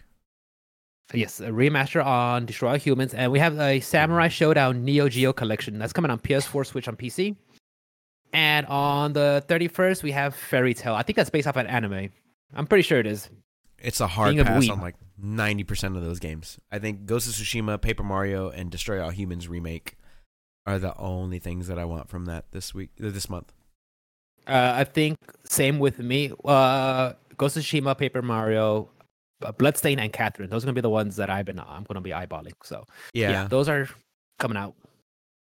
[1.12, 5.32] Yes, a remaster on Destroy All Humans, and we have a Samurai Shodown Neo Geo
[5.34, 7.36] collection that's coming on PS4, Switch, on PC.
[8.32, 10.94] And on the 31st, we have Fairy Tail.
[10.94, 12.08] I think that's based off an anime.
[12.54, 13.28] I'm pretty sure it is.
[13.78, 16.58] It's a hard Being pass on like 90% of those games.
[16.72, 19.96] I think Ghost of Tsushima, Paper Mario, and Destroy All Humans remake
[20.66, 23.52] are the only things that I want from that this week, uh, this month.
[24.46, 26.32] Uh, I think same with me.
[26.44, 28.90] Uh, Ghost of Tsushima, Paper Mario,
[29.42, 30.50] uh, Bloodstain, and Catherine.
[30.50, 31.58] Those are gonna be the ones that I've been.
[31.60, 32.52] I'm gonna be eyeballing.
[32.62, 33.30] So Yeah.
[33.30, 33.88] yeah, those are
[34.38, 34.74] coming out.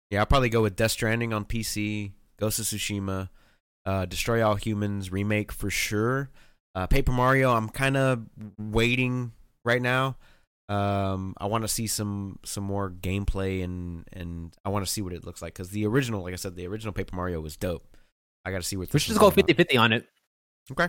[0.10, 3.30] Yeah, I'll probably go with Death Stranding on PC, Ghost of Tsushima,
[3.86, 6.30] uh, Destroy All Humans remake for sure.
[6.76, 8.26] Uh, Paper Mario, I'm kind of
[8.58, 9.32] waiting
[9.66, 10.18] right now.
[10.70, 15.02] Um, I want to see some some more gameplay and and I want to see
[15.02, 17.58] what it looks like because the original, like I said, the original Paper Mario was
[17.58, 17.86] dope.
[18.46, 20.08] I got to see what We should just go all 50 50 on it.
[20.72, 20.88] Okay,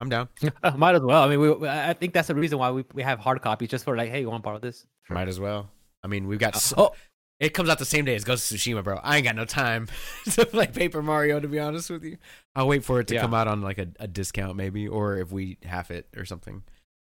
[0.00, 0.28] I'm down.
[0.76, 1.22] Might as well.
[1.22, 3.84] I mean, we, I think that's the reason why we, we have hard copies just
[3.84, 4.86] for like, hey, you want to borrow this?
[5.10, 5.70] Might as well.
[6.02, 6.56] I mean, we've got.
[6.56, 6.92] So, Oh,
[7.38, 8.98] It comes out the same day as Ghost of Tsushima, bro.
[9.02, 9.88] I ain't got no time
[10.32, 12.16] to play Paper Mario, to be honest with you.
[12.54, 13.20] I'll wait for it to Yeah.
[13.20, 16.62] come out on like a, a discount, maybe, or if we half it or something.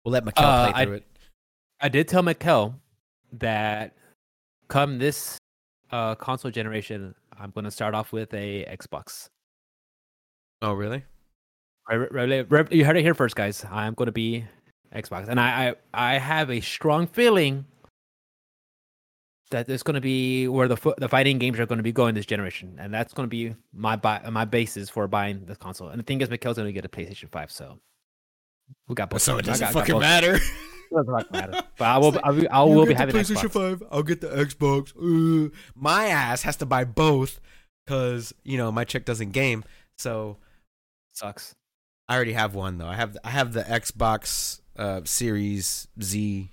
[0.04, 1.06] We'll let Mikkel Uh, play I- through it.
[1.80, 2.74] I did tell Mikkel
[3.34, 3.94] that
[4.68, 5.38] come this
[5.90, 9.28] uh, console generation, I'm going to start off with a Xbox.
[10.60, 11.04] Oh, really?
[11.90, 13.64] You heard it here first, guys.
[13.70, 14.44] I'm going to be
[14.94, 17.64] Xbox, and I, I, I have a strong feeling
[19.50, 22.14] that it's going to be where the the fighting games are going to be going
[22.14, 25.88] this generation, and that's going to be my buy, my basis for buying the console.
[25.88, 27.78] And the thing is, Mikhail's going to get a PlayStation Five, so
[28.88, 29.22] we got both.
[29.22, 30.38] So it doesn't got, fucking got matter.
[30.92, 31.62] doesn't matter.
[31.76, 32.18] But I will.
[32.24, 33.82] I will, I will be having PlayStation Five.
[33.90, 34.92] I'll get the Xbox.
[34.96, 37.40] Uh, my ass has to buy both
[37.86, 39.64] because you know my chick doesn't game,
[39.98, 40.38] so
[41.14, 41.54] sucks.
[42.08, 42.86] I already have one though.
[42.86, 46.50] I have I have the Xbox uh, Series Z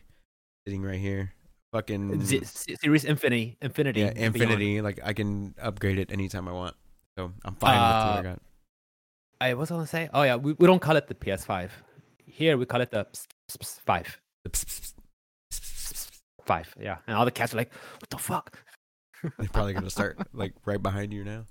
[0.68, 1.34] sitting right here.
[1.72, 2.44] Fucking Z-
[2.80, 4.82] Series Infinity, Infinity, yeah, Infinity.
[4.82, 6.76] Like I can upgrade it anytime I want,
[7.18, 8.42] so I'm fine uh, with what I got.
[9.42, 11.70] I was gonna say, oh yeah, we, we don't call it the PS5.
[12.36, 13.08] Here we call it the
[13.86, 14.20] five.
[16.46, 18.60] Five, yeah, and all the cats are like, "What the fuck?"
[19.40, 21.46] They're probably gonna start like right behind you now.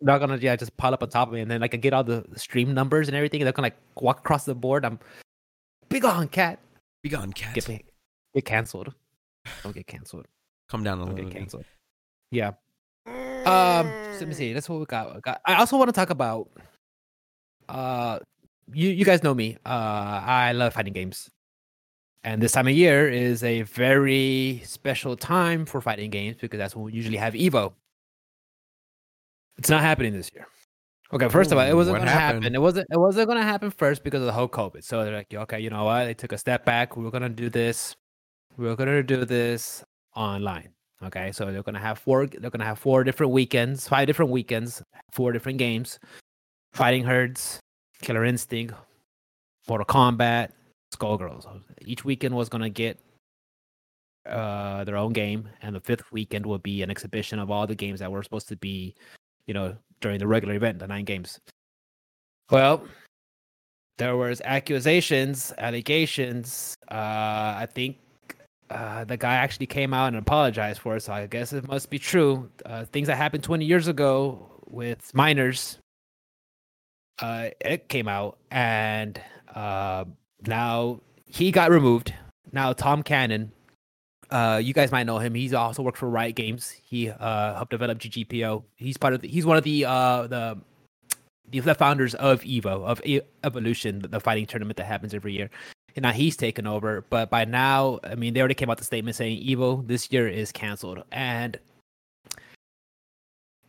[0.00, 1.76] They're not gonna yeah just pile up on top of me, and then like I
[1.76, 3.40] get all the stream numbers and everything.
[3.40, 4.84] And they're gonna like walk across the board.
[4.84, 5.00] I'm
[5.88, 6.60] big on cat.
[7.02, 7.54] Big on cat.
[7.54, 7.66] Get,
[8.32, 8.94] get canceled.
[9.64, 10.26] Don't get canceled.
[10.68, 11.30] Come down a Don't little.
[11.30, 11.64] Get canceled.
[12.30, 12.52] Yeah.
[13.08, 13.90] Um.
[14.12, 14.52] So let me see.
[14.52, 15.16] That's what we got.
[15.16, 15.40] We got.
[15.44, 16.48] I also want to talk about.
[17.68, 18.20] Uh,
[18.72, 19.56] you you guys know me.
[19.64, 21.30] Uh, I love fighting games.
[22.24, 26.74] And this time of year is a very special time for fighting games because that's
[26.74, 27.72] when we usually have Evo.
[29.56, 30.46] It's not happening this year.
[31.12, 32.54] Okay, first Ooh, of all, it wasn't going to happen.
[32.54, 32.86] It wasn't.
[32.90, 34.84] It wasn't going to happen first because of the whole COVID.
[34.84, 36.04] So they're like, okay, you know what?
[36.04, 36.96] They took a step back.
[36.96, 37.96] We are going to do this.
[38.56, 39.82] We are going to do this
[40.14, 40.70] online.
[41.02, 42.26] Okay, so they're going to have four.
[42.26, 45.98] They're going to have four different weekends, five different weekends, four different games:
[46.74, 47.60] Fighting Herds,
[48.02, 48.74] Killer Instinct,
[49.68, 50.50] Mortal Kombat,
[50.94, 51.46] Skullgirls.
[51.82, 52.98] Each weekend was going to get
[54.28, 57.74] uh, their own game, and the fifth weekend will be an exhibition of all the
[57.74, 58.94] games that were supposed to be,
[59.46, 61.38] you know, during the regular event, the nine games.
[62.50, 62.84] Well,
[63.98, 66.76] there was accusations, allegations.
[66.90, 66.94] Uh,
[67.58, 67.96] I think
[68.70, 71.90] uh, the guy actually came out and apologized for it, so I guess it must
[71.90, 72.50] be true.
[72.64, 75.78] Uh, things that happened 20 years ago with minors,
[77.20, 79.20] uh, it came out, and
[79.54, 80.04] uh,
[80.46, 82.14] now he got removed.
[82.52, 83.52] Now Tom Cannon,
[84.30, 85.34] uh, you guys might know him.
[85.34, 86.70] He's also worked for Riot Games.
[86.70, 88.62] He uh, helped develop GGPO.
[88.76, 89.20] He's part of.
[89.20, 90.58] The, he's one of the uh, the
[91.50, 95.50] the founders of Evo of e- Evolution, the fighting tournament that happens every year.
[95.96, 97.04] And now he's taken over.
[97.08, 100.28] But by now, I mean, they already came out the statement saying Evo this year
[100.28, 101.58] is canceled, and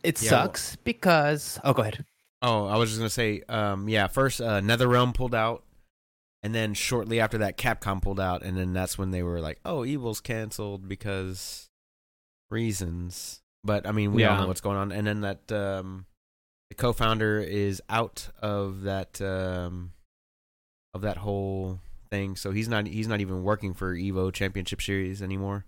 [0.02, 1.58] it yeah, sucks well, because.
[1.64, 2.04] Oh, go ahead.
[2.42, 4.06] Oh, I was just gonna say, um, yeah.
[4.06, 5.62] First, uh, NetherRealm pulled out
[6.42, 9.58] and then shortly after that capcom pulled out and then that's when they were like
[9.64, 11.68] oh evil's canceled because
[12.50, 14.30] reasons but i mean we yeah.
[14.34, 16.06] all know what's going on and then that um
[16.68, 19.92] the co-founder is out of that um
[20.94, 25.22] of that whole thing so he's not he's not even working for evo championship series
[25.22, 25.64] anymore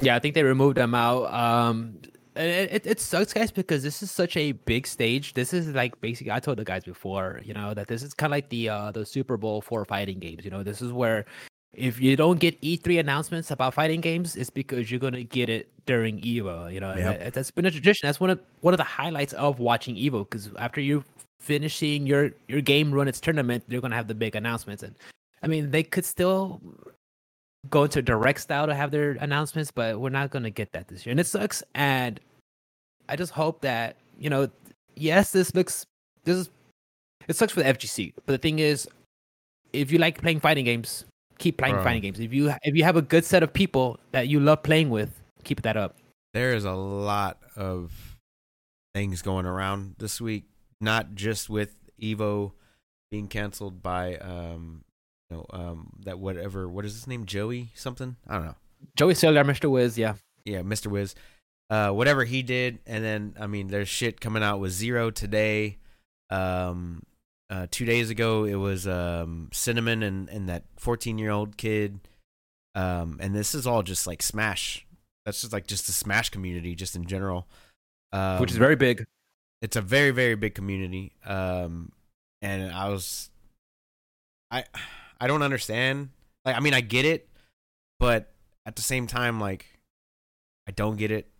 [0.00, 1.98] yeah i think they removed him out um
[2.36, 5.98] it, it, it sucks guys because this is such a big stage this is like
[6.00, 8.68] basically i told the guys before you know that this is kind of like the
[8.68, 11.24] uh the super bowl for fighting games you know this is where
[11.76, 15.68] if you don't get E3 announcements about fighting games, it's because you're gonna get it
[15.86, 16.72] during Evo.
[16.72, 17.32] You know, yep.
[17.32, 18.06] that's been a tradition.
[18.06, 20.28] That's one of one of the highlights of watching Evo.
[20.28, 21.04] Because after you
[21.40, 24.82] finishing your your game run its tournament, you're gonna have the big announcements.
[24.82, 24.94] And
[25.42, 26.60] I mean, they could still
[27.70, 31.04] go into direct style to have their announcements, but we're not gonna get that this
[31.06, 31.62] year, and it sucks.
[31.74, 32.20] And
[33.08, 34.48] I just hope that you know,
[34.96, 35.86] yes, this looks
[36.24, 36.50] this is
[37.28, 38.88] it sucks for the FGC, but the thing is,
[39.72, 41.04] if you like playing fighting games,
[41.38, 41.84] keep playing Bro.
[41.84, 42.20] fighting games.
[42.20, 45.20] If you if you have a good set of people that you love playing with,
[45.42, 45.96] keep that up.
[46.32, 48.18] There is a lot of
[48.94, 50.44] things going around this week,
[50.80, 52.52] not just with Evo
[53.10, 54.83] being canceled by um
[55.30, 57.26] know um that whatever what is his name?
[57.26, 58.16] Joey something?
[58.28, 58.56] I don't know.
[58.96, 59.70] Joey Sailor Mr.
[59.70, 60.14] Wiz yeah.
[60.44, 60.88] Yeah Mr.
[60.88, 61.14] Wiz.
[61.70, 65.78] Uh whatever he did and then I mean there's shit coming out with Zero today.
[66.30, 67.02] Um
[67.50, 72.00] uh two days ago it was um Cinnamon and and that 14 year old kid.
[72.74, 74.86] Um and this is all just like Smash.
[75.24, 77.48] That's just like just the Smash community just in general.
[78.12, 79.04] Um, which is very big.
[79.62, 81.12] It's a very very big community.
[81.24, 81.92] Um
[82.42, 83.30] and I was
[84.50, 84.64] I
[85.24, 86.10] I don't understand.
[86.44, 87.30] Like I mean I get it,
[87.98, 88.30] but
[88.66, 89.64] at the same time like
[90.68, 91.30] I don't get it.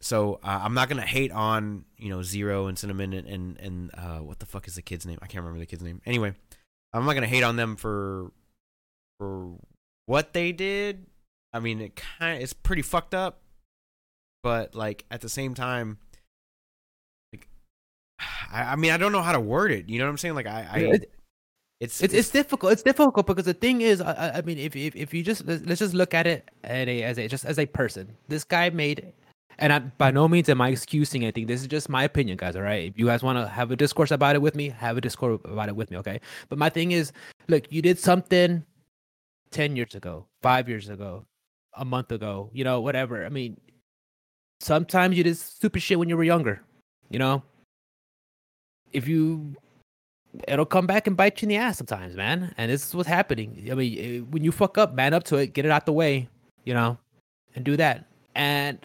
[0.00, 3.90] So uh, I'm not gonna hate on you know Zero and Cinnamon and and, and
[3.94, 5.18] uh, what the fuck is the kid's name?
[5.20, 6.00] I can't remember the kid's name.
[6.06, 6.32] Anyway,
[6.92, 8.30] I'm not gonna hate on them for
[9.18, 9.54] for
[10.04, 11.06] what they did.
[11.52, 13.40] I mean, it kind it's pretty fucked up,
[14.44, 15.98] but like at the same time,
[17.32, 17.48] like
[18.52, 19.88] I, I mean, I don't know how to word it.
[19.88, 20.36] You know what I'm saying?
[20.36, 21.12] Like, I, I It-
[21.80, 22.72] it's, it's, it's difficult.
[22.72, 25.64] It's difficult because the thing is, I, I- mean, if, if if you just let's
[25.66, 28.70] let's just look at it at a, as a just as a person, this guy
[28.70, 29.12] made,
[29.58, 31.46] and I, by no means am I excusing anything.
[31.46, 32.56] This is just my opinion, guys.
[32.56, 34.96] All right, if you guys want to have a discourse about it with me, have
[34.96, 35.98] a discourse about it with me.
[35.98, 37.12] Okay, but my thing is,
[37.48, 38.64] look, you did something
[39.50, 41.26] ten years ago, five years ago,
[41.74, 43.26] a month ago, you know, whatever.
[43.26, 43.60] I mean,
[44.60, 46.62] sometimes you did stupid shit when you were younger,
[47.10, 47.42] you know.
[48.92, 49.54] If you
[50.48, 52.54] it'll come back and bite you in the ass sometimes, man.
[52.58, 53.68] And this is what's happening.
[53.70, 55.92] I mean, eh, when you fuck up, man up to it, get it out the
[55.92, 56.28] way,
[56.64, 56.98] you know,
[57.54, 58.06] and do that.
[58.34, 58.78] And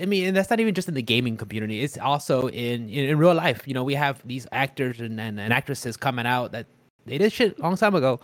[0.00, 1.82] I mean, and that's not even just in the gaming community.
[1.82, 3.62] It's also in in, in real life.
[3.66, 6.66] You know, we have these actors and, and, and actresses coming out that
[7.06, 8.20] they did shit a long time ago.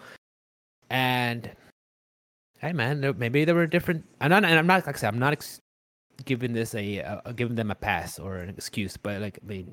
[0.90, 1.50] And
[2.60, 4.04] hey, man, maybe there were different.
[4.20, 5.60] I'm not, and I'm not like I said, I'm not ex-
[6.24, 9.72] giving this a, uh giving them a pass or an excuse, but like I mean,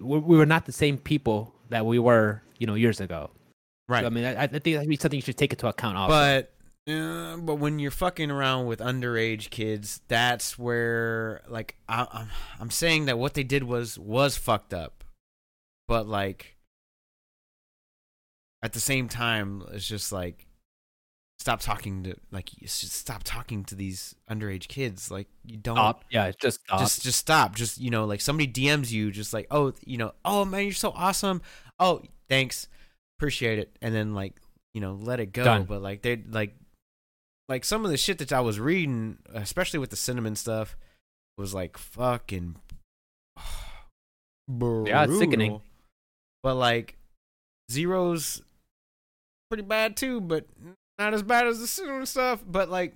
[0.00, 3.30] we, we were not the same people that we were, you know, years ago.
[3.88, 4.02] right.
[4.02, 5.96] So, I mean, I, I think that'd be something you should take into account.
[5.96, 6.50] Also, But
[6.92, 12.28] uh, but when you're fucking around with underage kids, that's where like I, I'm
[12.60, 15.02] I'm saying that what they did was was fucked up,
[15.88, 16.56] but like
[18.62, 20.46] at the same time, it's just like
[21.44, 25.10] stop talking to like stop talking to these underage kids.
[25.10, 26.04] Like you don't stop.
[26.10, 26.80] Yeah, just stop.
[26.80, 27.54] just just stop.
[27.54, 30.72] Just you know, like somebody DMs you, just like oh you know oh man you're
[30.72, 31.42] so awesome.
[31.78, 32.66] Oh thanks,
[33.18, 34.32] appreciate it, and then like
[34.72, 35.44] you know let it go.
[35.44, 35.64] Done.
[35.64, 36.54] But like they like
[37.50, 40.78] like some of the shit that I was reading, especially with the cinnamon stuff,
[41.36, 42.56] was like fucking
[44.48, 45.60] Yeah, it's sickening.
[46.42, 46.96] But like
[47.70, 48.40] zeros
[49.50, 50.46] pretty bad too, but
[50.98, 52.44] not as bad as the cinnamon stuff.
[52.46, 52.94] But like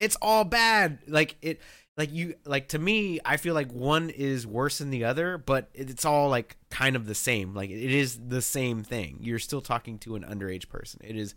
[0.00, 0.98] it's all bad.
[1.06, 1.60] Like it
[1.96, 5.68] like you like to me i feel like one is worse than the other but
[5.74, 9.60] it's all like kind of the same like it is the same thing you're still
[9.60, 11.36] talking to an underage person it is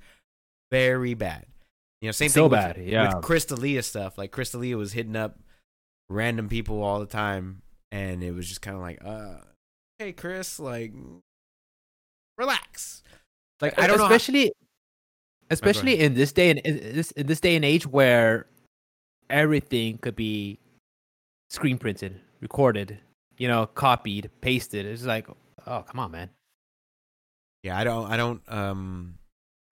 [0.71, 1.45] very bad
[2.01, 3.15] you know same So thing with, bad, yeah.
[3.15, 5.37] with crystalia stuff like crystalia was hitting up
[6.09, 9.35] random people all the time and it was just kind of like uh
[9.99, 10.91] hey chris like
[12.37, 13.03] relax
[13.61, 14.09] like i don't know how-
[15.49, 18.47] especially in this day and in this in this day and age where
[19.29, 20.59] everything could be
[21.49, 22.99] screen printed, recorded,
[23.37, 24.85] you know, copied, pasted.
[24.85, 25.27] It's like,
[25.65, 26.29] oh, come on, man.
[27.63, 28.09] Yeah, I don't.
[28.11, 28.41] I don't.
[28.47, 29.15] Um,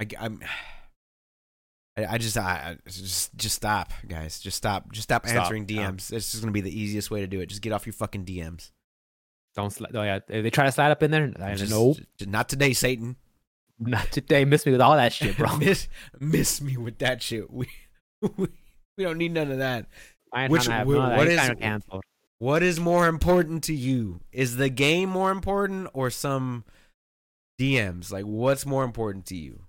[0.02, 0.42] I, I'm.
[1.98, 2.38] I, I just.
[2.38, 3.36] I just.
[3.36, 4.40] Just stop, guys.
[4.40, 4.92] Just stop.
[4.92, 5.66] Just stop, Stop, answering.
[5.66, 6.12] DMs.
[6.12, 7.48] It's just gonna be the easiest way to do it.
[7.48, 8.72] Just get off your fucking DMs.
[9.56, 9.92] Don't slide.
[9.96, 11.28] Oh yeah, they try to slide up in there.
[11.56, 13.16] Just, nope, just- not today, Satan.
[13.80, 14.46] Not today.
[14.46, 15.58] Miss me with all that shit, bro.
[15.60, 15.88] miss,
[16.20, 17.52] miss me with that shit.
[17.52, 17.68] We,
[18.38, 18.48] we,
[18.98, 19.88] we don't need none of that.
[20.50, 21.88] Which- trying to have wh- none of that.
[21.90, 22.02] what is-.
[22.40, 24.20] What is more important to you?
[24.32, 26.66] Is the game more important or some
[27.60, 28.12] DMs?
[28.12, 29.64] Like, what's more important to you?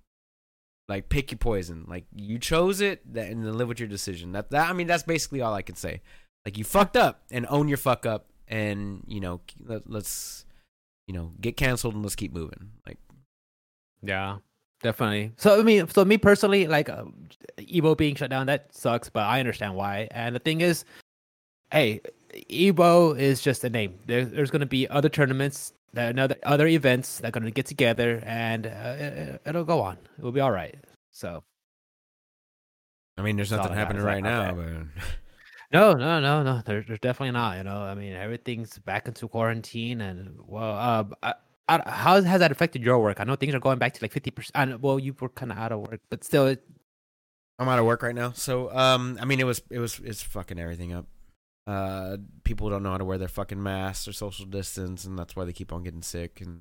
[0.89, 1.85] Like, pick your poison.
[1.89, 4.33] Like, you chose it, that, and then live with your decision.
[4.33, 6.01] That, that I mean, that's basically all I can say.
[6.45, 10.45] Like, you fucked up, and own your fuck up, and you know, let, let's,
[11.07, 12.73] you know, get canceled and let's keep moving.
[12.87, 12.99] Like,
[14.03, 14.39] Yeah,
[14.83, 15.33] definitely.
[15.37, 17.05] So I mean, so me personally, like uh,
[17.59, 20.09] Evo being shut down, that sucks, but I understand why.
[20.11, 20.85] And the thing is,
[21.73, 22.01] hey,
[22.51, 23.99] Evo is just a name.
[24.07, 27.51] There, there's going to be other tournaments, that another other events that are going to
[27.51, 29.99] get together, and uh, it, it'll go on.
[30.19, 30.77] It will be all right.
[31.13, 31.43] So
[33.19, 34.79] I mean, there's nothing happening right that- now, okay.
[34.93, 35.03] but
[35.73, 36.63] no, no, no, no.
[36.65, 37.57] There, there's definitely not.
[37.57, 41.35] You know, I mean, everything's back into quarantine, and well, uh, I, I,
[41.69, 43.21] how has that affected your work?
[43.21, 44.81] I know things are going back to like fifty percent.
[44.81, 46.63] Well, you were kind of out of work, but still, it,
[47.59, 48.33] I'm out of work right now.
[48.33, 51.07] So, um, I mean, it was, it was, it's fucking everything up.
[51.67, 55.35] Uh, people don't know how to wear their fucking masks or social distance, and that's
[55.35, 56.61] why they keep on getting sick and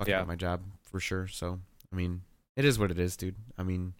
[0.00, 0.22] fucking Yeah.
[0.22, 1.28] up my job for sure.
[1.28, 1.60] So,
[1.92, 2.22] I mean,
[2.56, 3.36] it is what it is, dude.
[3.56, 3.94] I mean,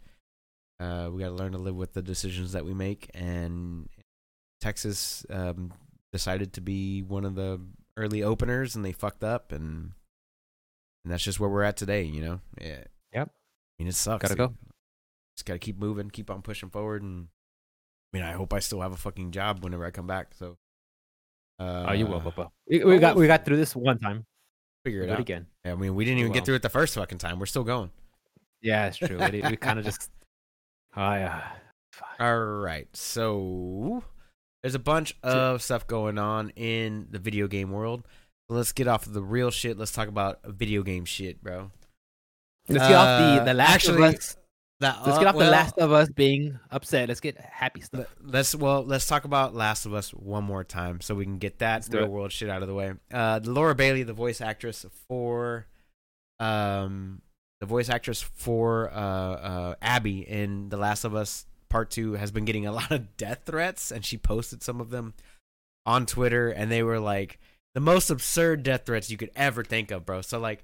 [0.81, 3.89] uh, we got to learn to live with the decisions that we make, and
[4.61, 5.73] Texas um
[6.13, 7.61] decided to be one of the
[7.97, 9.93] early openers, and they fucked up, and
[11.05, 12.03] and that's just where we're at today.
[12.03, 12.85] You know, yeah.
[13.13, 13.29] Yep.
[13.31, 14.23] I mean, it sucks.
[14.23, 14.39] Gotta dude.
[14.39, 14.55] go.
[15.37, 17.29] Just gotta keep moving, keep on pushing forward, and
[18.13, 20.35] I mean, I hope I still have a fucking job whenever I come back.
[20.35, 20.57] So,
[21.59, 22.51] uh, oh, you will, Bubba.
[22.69, 24.25] We, we got we got through this one time.
[24.85, 25.21] figure it Do it out.
[25.21, 25.47] again.
[25.65, 27.39] Yeah, I mean, we didn't We even get through it the first fucking time.
[27.41, 27.91] We're still going.
[28.63, 29.19] Yeah, it's true.
[29.19, 30.11] we we kind of just.
[30.97, 31.43] Oh yeah.
[31.93, 32.09] Fuck.
[32.21, 34.03] All right, so
[34.65, 38.09] there's a bunch of stuff going on in the video game world.
[38.49, 39.77] Let's get off of the real shit.
[39.77, 41.71] Let's talk about video game shit, bro.
[42.71, 44.37] Let's get off Uh, the the last actually, of us.
[44.81, 47.09] let's get off well, the Last of Us being upset.
[47.11, 48.07] Let's get happy stuff.
[48.23, 51.59] Let's well, let's talk about Last of Us one more time so we can get
[51.59, 52.11] that real it.
[52.11, 52.95] world shit out of the way.
[53.13, 55.67] Uh, Laura Bailey, the voice actress for,
[56.41, 57.21] um,
[57.61, 61.45] the voice actress for uh, uh, Abby in The Last of Us
[61.75, 64.91] Part Two, has been getting a lot of death threats, and she posted some of
[64.91, 65.13] them
[65.85, 67.41] on Twitter, and they were like
[67.75, 70.21] the most absurd death threats you could ever think of, bro.
[70.21, 70.63] So like,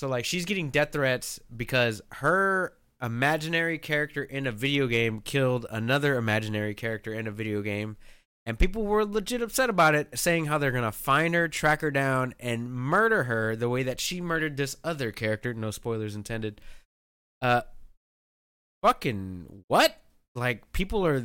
[0.00, 5.64] so like she's getting death threats because her imaginary character in a video game killed
[5.70, 7.96] another imaginary character in a video game
[8.44, 11.92] and people were legit upset about it saying how they're gonna find her track her
[11.92, 16.60] down and murder her the way that she murdered this other character no spoilers intended
[17.40, 17.60] uh
[18.82, 20.00] fucking what?
[20.34, 21.24] Like people are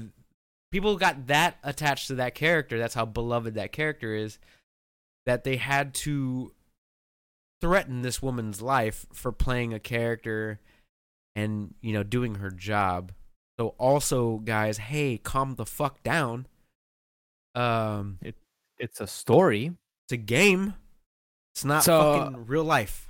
[0.72, 2.78] people got that attached to that character.
[2.80, 4.40] That's how beloved that character is
[5.26, 6.52] that they had to
[7.62, 10.60] threaten this woman's life for playing a character
[11.36, 13.12] and you know doing her job.
[13.60, 16.48] So also guys hey calm the fuck down.
[17.56, 18.20] Um
[18.80, 19.74] It's a story.
[20.06, 20.74] it's a game.
[21.56, 23.08] It's not So- fucking real life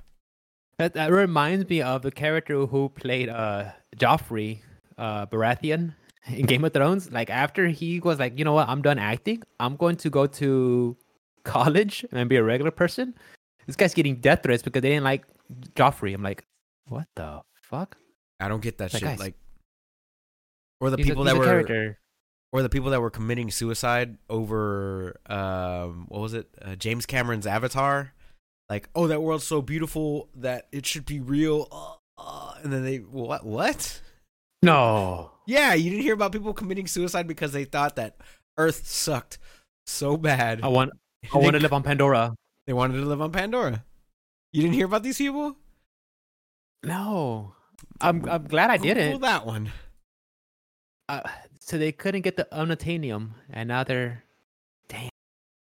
[0.78, 4.60] That, that reminds me of the character who played uh Joffrey
[4.98, 5.94] uh Baratheon
[6.28, 7.10] in Game of Thrones.
[7.12, 9.42] Like after he was like, you know what, I'm done acting.
[9.60, 10.96] I'm going to go to
[11.44, 13.14] college and be a regular person.
[13.66, 15.24] This guy's getting death threats because they didn't like
[15.74, 16.14] Joffrey.
[16.14, 16.44] I'm like,
[16.88, 17.96] what the fuck?
[18.40, 19.34] i don't get that shit guys, like
[20.80, 21.98] or the He's a- people he's that were character.
[22.52, 27.46] or the people that were committing suicide over um what was it uh, James Cameron's
[27.46, 28.12] Avatar
[28.68, 32.84] like oh that world's so beautiful that it should be real uh, uh, and then
[32.84, 34.00] they what what
[34.62, 35.30] No.
[35.46, 38.16] yeah you didn't hear about people committing suicide because they thought that
[38.56, 39.38] Earth sucked
[39.86, 40.92] so bad I want
[41.32, 42.34] I want to live on Pandora.
[42.66, 43.84] they wanted to live on Pandora
[44.52, 45.56] you didn't hear about these people
[46.82, 47.54] No.
[48.00, 49.20] I'm I'm glad I Google didn't.
[49.22, 49.70] that one
[51.08, 51.20] uh,
[51.60, 54.24] so they couldn't get the unobtainium, and now they're,
[54.88, 55.10] damn,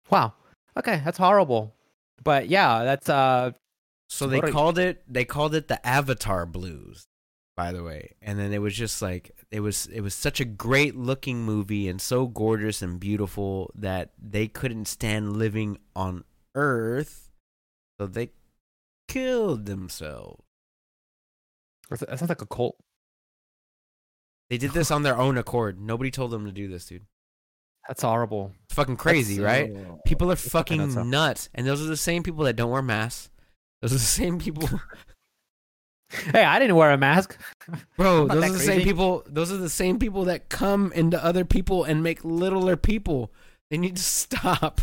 [0.10, 0.34] wow,
[0.78, 1.75] okay, that's horrible.
[2.24, 3.52] But yeah, that's uh,
[4.10, 7.08] So they What are- called it they called it the Avatar Blues,
[7.58, 8.16] by the way.
[8.22, 11.88] And then it was just like it was it was such a great looking movie
[11.88, 16.24] and so gorgeous and beautiful that they couldn't stand living on
[16.56, 17.30] Earth.
[18.00, 18.32] So they
[19.08, 20.44] killed themselves.
[21.90, 22.78] that sounds like a cult.
[24.50, 25.80] They did this on their own accord.
[25.80, 27.06] Nobody told them to do this, dude.
[27.88, 28.52] That's horrible.
[28.66, 29.76] It's fucking crazy, That's, right?
[29.78, 31.50] uh, People are fucking nuts.
[31.54, 33.30] And those are the same people that don't wear masks.
[33.82, 34.68] Those are the same people
[36.32, 37.38] Hey, I didn't wear a mask.
[37.98, 38.66] Bro, those are the crazy.
[38.66, 39.24] same people.
[39.28, 43.32] Those are the same people that come into other people and make littler people.
[43.70, 44.82] They need to stop.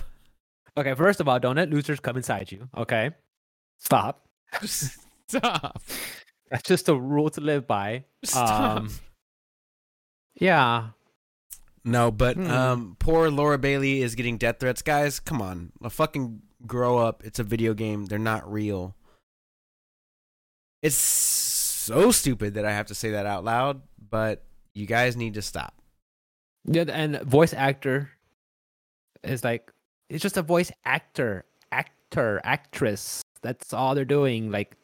[0.77, 2.69] Okay, first of all, don't let losers come inside you.
[2.77, 3.11] Okay,
[3.79, 4.27] stop.
[4.65, 5.81] Stop.
[6.51, 8.05] That's just a rule to live by.
[8.25, 8.79] Stop.
[8.79, 8.91] Um,
[10.35, 10.89] yeah,
[11.85, 12.51] no, but Hmm.
[12.51, 14.83] um, poor Laura Bailey is getting death threats.
[14.83, 17.23] Guys, come on, a fucking grow up.
[17.25, 18.07] It's a video game.
[18.07, 18.95] They're not real.
[20.83, 25.35] It's so stupid that I have to say that out loud, but you guys need
[25.35, 25.75] to stop.
[26.65, 28.11] yeah, and voice actor
[29.25, 29.71] is like
[30.09, 33.23] it's just a voice actor, actor, actress.
[33.43, 34.51] That's all they're doing.
[34.53, 34.77] Like,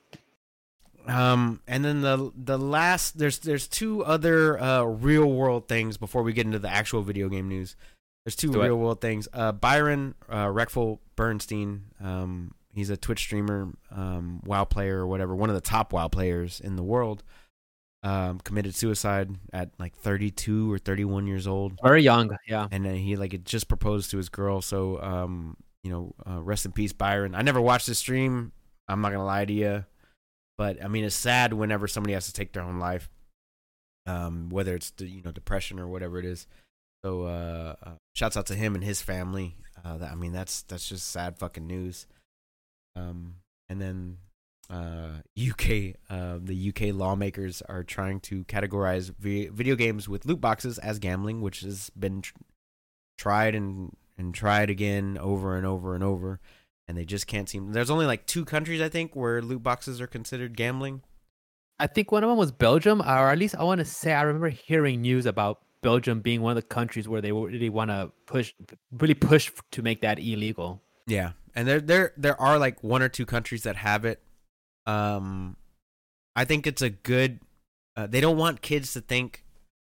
[1.09, 6.23] Um, and then the the last there's there's two other uh real world things before
[6.23, 7.77] we get into the actual video game news.
[8.25, 9.27] There's two real world things.
[9.33, 15.35] Uh, Byron uh, Reckful Bernstein, um, he's a Twitch streamer, um, WoW player or whatever,
[15.35, 17.23] one of the top WoW players in the world.
[18.03, 22.37] Um, committed suicide at like 32 or 31 years old very young.
[22.47, 24.61] Yeah, and then he like had just proposed to his girl.
[24.61, 27.35] So um, you know, uh, rest in peace, Byron.
[27.35, 28.53] I never watched the stream.
[28.89, 29.85] I'm not gonna lie to you,
[30.59, 33.09] but I mean, it's sad whenever somebody has to take their own life,
[34.07, 36.47] um, whether it's you know depression or whatever it is.
[37.05, 39.57] So uh, uh, shouts out to him and his family.
[39.85, 42.07] Uh, that, I mean, that's that's just sad fucking news.
[42.97, 43.37] Um,
[43.69, 44.19] and then
[44.69, 50.41] uh, UK, uh, the UK lawmakers are trying to categorize vi- video games with loot
[50.41, 52.35] boxes as gambling, which has been tr-
[53.17, 56.41] tried and and tried again over and over and over,
[56.89, 57.73] and they just can't seem.
[57.73, 61.03] There's only like two countries I think where loot boxes are considered gambling.
[61.79, 64.23] I think one of them was Belgium, or at least I want to say I
[64.23, 68.11] remember hearing news about Belgium being one of the countries where they really want to
[68.27, 68.53] push,
[68.91, 70.83] really push to make that illegal.
[71.07, 74.21] Yeah, and there there there are like one or two countries that have it.
[74.87, 75.57] Um,
[76.35, 77.41] I think it's a good.
[77.97, 79.45] Uh, they don't want kids to think.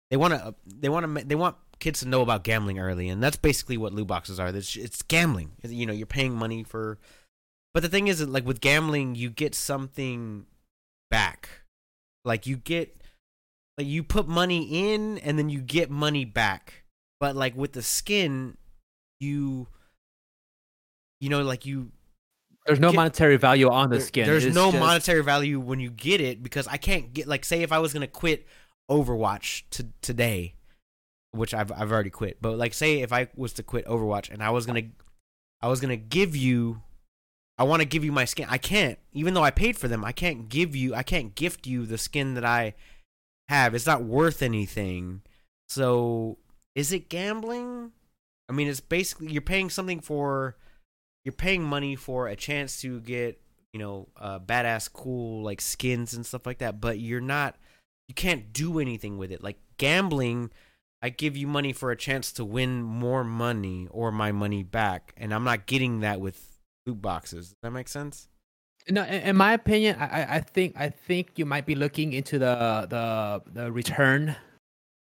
[0.10, 0.56] They want to.
[0.66, 1.26] They want to.
[1.26, 4.50] They want kids to know about gambling early, and that's basically what loot boxes are.
[4.50, 5.52] It's, it's gambling.
[5.64, 6.98] You know, you're paying money for.
[7.74, 10.46] But the thing is, like with gambling, you get something
[11.12, 11.50] back.
[12.26, 12.96] Like you get
[13.78, 16.84] like you put money in and then you get money back.
[17.20, 18.58] But like with the skin,
[19.20, 19.68] you
[21.22, 21.92] you know like you
[22.66, 24.26] There's no Get- monetary value on the there- skin.
[24.28, 27.46] There's It's no just- monetary value when you get it because I can't get like
[27.46, 28.48] say if I was gonna quit
[28.90, 30.56] Overwatch to today,
[31.32, 32.42] which I've I've already quit.
[32.42, 34.84] But like say if I was to quit Overwatch and I was gonna
[35.62, 36.82] I was gonna give you
[37.60, 38.48] I want to give you my skin.
[38.50, 40.06] I can't, even though I paid for them.
[40.06, 40.96] I can't give you.
[40.96, 42.74] I can't gift you the skin that I
[43.50, 43.76] have.
[43.76, 45.24] It's not worth anything.
[45.68, 46.38] So,
[46.74, 47.92] is it gambling?
[48.48, 50.56] I mean, it's basically you're paying something for.
[51.26, 53.42] You're paying money for a chance to get,
[53.74, 56.80] you know, uh, badass, cool like skins and stuff like that.
[56.80, 57.58] But you're not.
[58.08, 59.44] You can't do anything with it.
[59.44, 60.50] Like gambling,
[61.02, 65.14] I give you money for a chance to win more money or my money back,
[65.18, 67.50] and I'm not getting that with loot boxes.
[67.50, 68.28] Does that make sense?
[68.90, 72.88] No, in, my opinion, I- I think I think you might be looking into the
[72.90, 74.36] the the return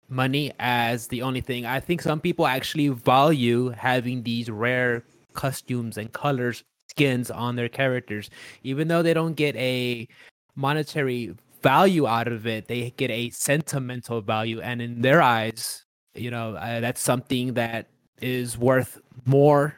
[0.08, 1.64] money as the only thing.
[1.64, 7.70] I think some people actually value having these rare costumes and colors skins on their
[7.70, 8.28] characters,
[8.62, 10.06] even though they don't get a
[10.54, 12.68] monetary value out of it.
[12.68, 15.84] They get a sentimental value, and in their eyes,
[16.14, 17.88] you know, uh, that's something that
[18.20, 19.76] is worth more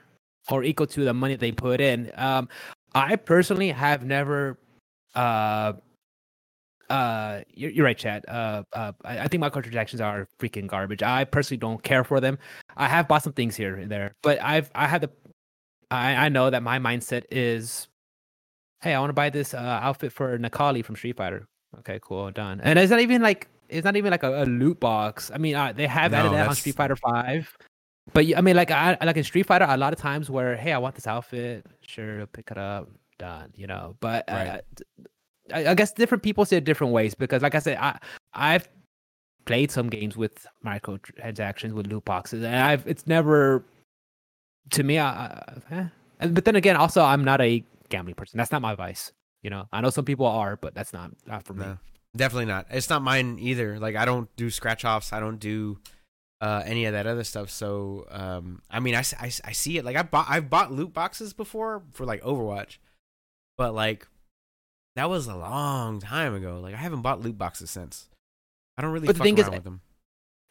[0.50, 2.10] or equal to the money they put in.
[2.16, 2.48] Um,
[2.94, 4.58] I personally have never.
[5.14, 5.74] Uh,
[6.90, 8.24] uh, you're, you're right, Chad.
[8.28, 11.02] Uh, uh, I, I think microtransactions are freaking garbage.
[11.02, 12.38] I personally don't care for them.
[12.76, 15.10] I have bought some things here and there, but I've I had the.
[15.90, 17.88] I I know that my mindset is,
[18.82, 21.46] hey, I want to buy this uh, outfit for Necalli from Street Fighter.
[21.80, 22.60] Okay, cool, done.
[22.62, 25.30] And it's not even like it's not even like a, a loot box.
[25.34, 27.56] I mean, uh, they have No, added that on Street Fighter Five.
[28.12, 30.72] But I mean, like I like in Street Fighter, a lot of times where hey,
[30.72, 33.50] I want this outfit, sure, pick it up, done.
[33.54, 34.60] You know, but uh, Right.
[34.74, 34.84] d-
[35.52, 37.98] I, I guess different people see it different ways because, like I said, I
[38.34, 38.68] I've
[39.46, 43.64] played some games with microtransactions with loot boxes, and I've it's never
[44.70, 44.98] to me.
[44.98, 46.28] I, I, eh.
[46.28, 48.38] But then again, also I'm not a gambling person.
[48.38, 49.12] That's not my vice.
[49.44, 51.66] You know, I know some people are, but that's not not for me.
[52.16, 52.66] Definitely not.
[52.70, 53.78] It's not mine either.
[53.78, 55.12] Like I don't do scratch offs.
[55.12, 55.78] I don't do
[56.40, 57.50] uh, any of that other stuff.
[57.50, 59.84] So um, I mean, I see it.
[59.84, 62.78] Like I bought I've bought loot boxes before for like Overwatch,
[63.58, 64.08] but like
[64.96, 66.60] that was a long time ago.
[66.60, 68.08] Like I haven't bought loot boxes since.
[68.78, 69.82] I don't really But the fuck thing is, with them.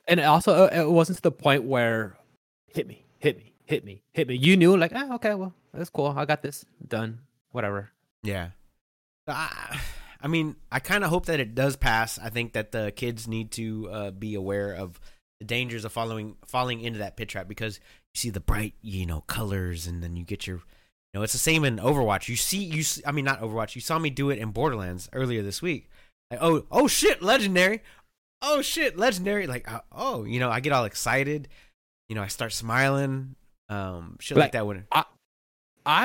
[0.07, 2.15] And also, uh, it wasn't to the point where
[2.67, 4.35] hit me, hit me, hit me, hit me.
[4.35, 6.13] You knew, like, ah, okay, well, that's cool.
[6.15, 7.19] I got this done.
[7.51, 7.91] Whatever.
[8.21, 8.49] Yeah.
[9.27, 9.79] I,
[10.21, 12.17] I mean, I kind of hope that it does pass.
[12.19, 14.99] I think that the kids need to uh, be aware of
[15.39, 17.79] the dangers of following falling into that pit trap because
[18.13, 20.63] you see the bright, you know, colors, and then you get your, you
[21.13, 22.27] know, it's the same in Overwatch.
[22.27, 23.75] You see, you, see, I mean, not Overwatch.
[23.75, 25.89] You saw me do it in Borderlands earlier this week.
[26.31, 27.81] Like, oh, oh shit, legendary.
[28.41, 29.47] Oh shit, legendary.
[29.47, 31.47] Like, uh, oh, you know, I get all excited.
[32.09, 33.35] You know, I start smiling.
[33.69, 34.67] Um, shit like, Like, that.
[34.67, 35.05] When I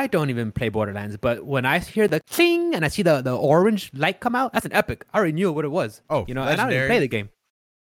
[0.09, 3.37] don't even play Borderlands, but when I hear the cling and I see the, the
[3.37, 5.05] orange light come out, that's an epic.
[5.13, 6.03] I already knew what it was.
[6.11, 7.29] oh, You know, and I don't even play the game.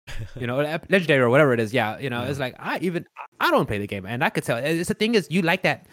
[0.34, 0.57] You know,
[0.88, 1.72] legendary or whatever it is.
[1.72, 2.28] Yeah, you know, Yeah.
[2.30, 3.07] it's like I even
[3.38, 4.57] I don't play the game, and I could tell.
[4.57, 5.86] It's the thing is, you like that.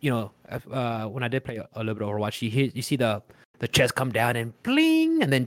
[0.00, 0.30] You know,
[0.70, 3.22] uh, when I did play a little bit of Overwatch, you hear you see the
[3.60, 5.46] the chest come down and bling, and then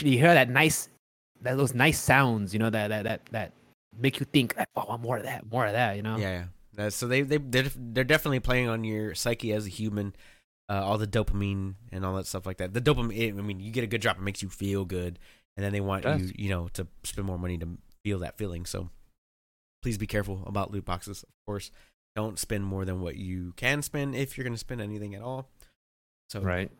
[0.00, 0.90] you hear that nice,
[1.40, 2.52] that those nice sounds.
[2.52, 3.52] You know, that that that that
[3.98, 5.96] make you think, oh, I want more of that, more of that.
[5.96, 6.18] You know.
[6.18, 6.44] Yeah, yeah.
[6.78, 10.14] Uh, so they they they're, they're definitely playing on your psyche as a human,
[10.68, 12.74] uh, all the dopamine and all that stuff like that.
[12.74, 15.18] The dopamine, I mean, you get a good drop, it makes you feel good,
[15.56, 17.68] and then they want you, you know, to spend more money to
[18.04, 18.66] feel that feeling.
[18.66, 18.90] So
[19.82, 21.22] please be careful about loot boxes.
[21.22, 21.70] Of course,
[22.14, 25.22] don't spend more than what you can spend if you're going to spend anything at
[25.22, 25.48] all.
[26.28, 26.70] So Right.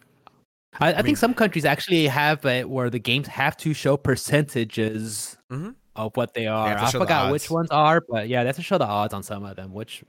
[0.79, 3.97] I, I, mean- think some countries actually have it where the games have to show
[3.97, 5.75] percentages Mhm.
[5.97, 6.77] Of what they are.
[6.79, 9.45] I forgot which ones are, but yeah, they have to show the odds on some
[9.45, 9.73] of them.
[9.73, 10.05] Which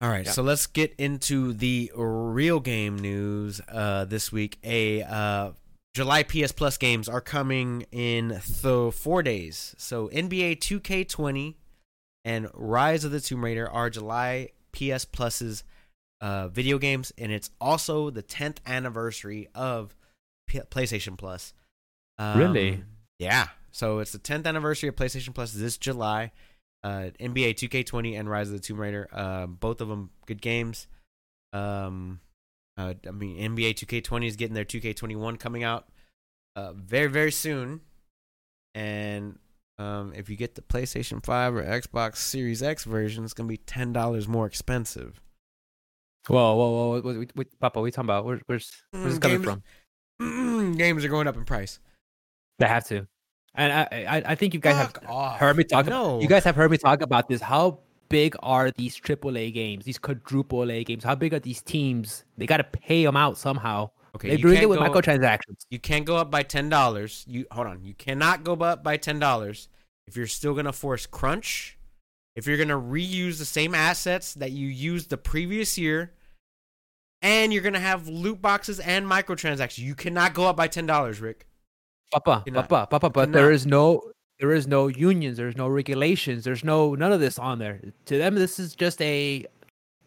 [0.00, 0.32] All right, Yeah.
[0.32, 4.58] so let's get into the real game news uh, this week.
[4.62, 5.52] A uh,
[5.94, 9.74] July PS Plus games are coming in the four days.
[9.78, 11.54] So NBA 2K20
[12.24, 15.62] and Rise of the Tomb Raider are July PS Plus's
[16.20, 19.94] uh, video games, and it's also the 10th anniversary of
[20.48, 21.54] P- PlayStation Plus.
[22.18, 22.82] Um, Really?
[23.18, 23.48] Yeah.
[23.74, 26.30] So it's the 10th anniversary of PlayStation Plus this July
[26.84, 29.08] uh, NBA 2K20 and Rise of the Tomb Raider.
[29.12, 30.86] Uh, both of them good games.
[31.52, 32.20] Um,
[32.78, 35.88] uh, I mean, NBA 2K20 is getting their 2K21 coming out
[36.54, 37.80] uh, very, very soon.
[38.76, 39.38] And
[39.78, 43.52] um, if you get the PlayStation 5 or Xbox Series X version, it's going to
[43.52, 45.20] be $10 more expensive.
[46.28, 48.24] whoa, whoa, whoa, what, what, what, Papa, what are you talking about?
[48.24, 49.62] Where, where's where's this Mm, coming games-
[50.20, 50.76] from?
[50.76, 51.80] games are going up in price.
[52.60, 53.08] They have to.
[53.54, 55.38] And I, I, I think you guys Fuck have off.
[55.38, 55.86] heard me talk.
[55.86, 56.20] No.
[56.20, 57.40] You guys have heard me talk about this.
[57.40, 57.78] How
[58.08, 59.84] big are these AAA games?
[59.84, 61.04] These quadruple A games?
[61.04, 62.24] How big are these teams?
[62.36, 63.90] They got to pay them out somehow.
[64.16, 65.66] Okay, They're doing it with go- microtransactions.
[65.70, 67.24] You can't go up by ten dollars.
[67.28, 67.84] You hold on.
[67.84, 69.68] You cannot go up by ten dollars
[70.06, 71.78] if you're still gonna force crunch.
[72.36, 76.12] If you're gonna reuse the same assets that you used the previous year,
[77.22, 81.20] and you're gonna have loot boxes and microtransactions, you cannot go up by ten dollars,
[81.20, 81.46] Rick.
[82.12, 83.10] Papa, You're papa, papa.
[83.10, 83.32] But cannot.
[83.32, 85.36] there is no, there is no unions.
[85.36, 86.44] There's no regulations.
[86.44, 87.80] There's no none of this on there.
[88.06, 89.46] To them, this is just a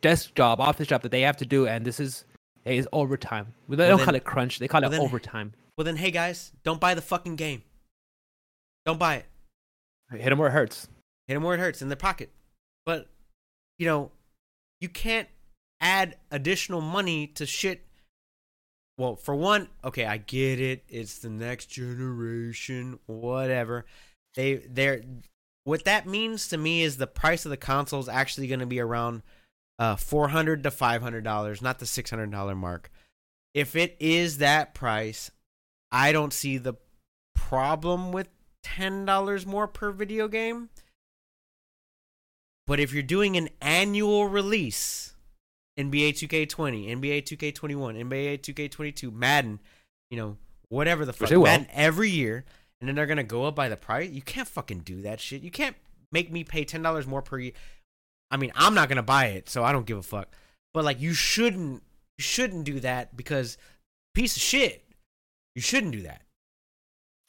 [0.01, 2.23] desk job, office job that they have to do, and this is
[2.65, 3.53] is overtime.
[3.69, 4.59] They Well, don't then- call it crunch.
[4.59, 5.53] They call well, it then- overtime.
[5.77, 7.63] Well then, hey guys, don't buy the fucking game.
[8.85, 9.25] Don't buy it.
[10.11, 10.87] Hit them where it hurts.
[11.27, 12.31] hit them where it hurts in their pocket.
[12.85, 13.09] But
[13.77, 14.11] you know,
[14.81, 15.27] you can't
[15.81, 17.83] add additional money to shit.
[18.97, 20.83] Well, for one, okay, I get it.
[20.89, 23.85] It's the next generation, whatever.
[24.35, 25.01] They they're
[25.63, 28.65] what that means to me is the price of the console is actually going to
[28.65, 29.21] be around
[29.77, 32.89] uh, four hundred to five hundred dollars, not the six hundred dollar mark.
[33.53, 35.29] If it is that price,
[35.91, 36.75] I don't see the
[37.35, 38.29] problem with
[38.63, 40.69] ten dollars more per video game.
[42.65, 45.13] But if you're doing an annual release,
[45.77, 49.59] NBA 2K20, NBA 2K21, NBA 2K22, Madden,
[50.09, 50.37] you know,
[50.69, 51.29] whatever the fuck.
[51.31, 52.45] Madden every year,
[52.79, 54.09] and then they're gonna go up by the price.
[54.09, 55.41] You can't fucking do that shit.
[55.41, 55.75] You can't
[56.11, 57.53] make me pay ten dollars more per year.
[58.31, 60.29] I mean, I'm not gonna buy it, so I don't give a fuck.
[60.73, 61.83] But like, you shouldn't,
[62.17, 63.57] you shouldn't do that because
[64.13, 64.83] piece of shit.
[65.55, 66.21] You shouldn't do that.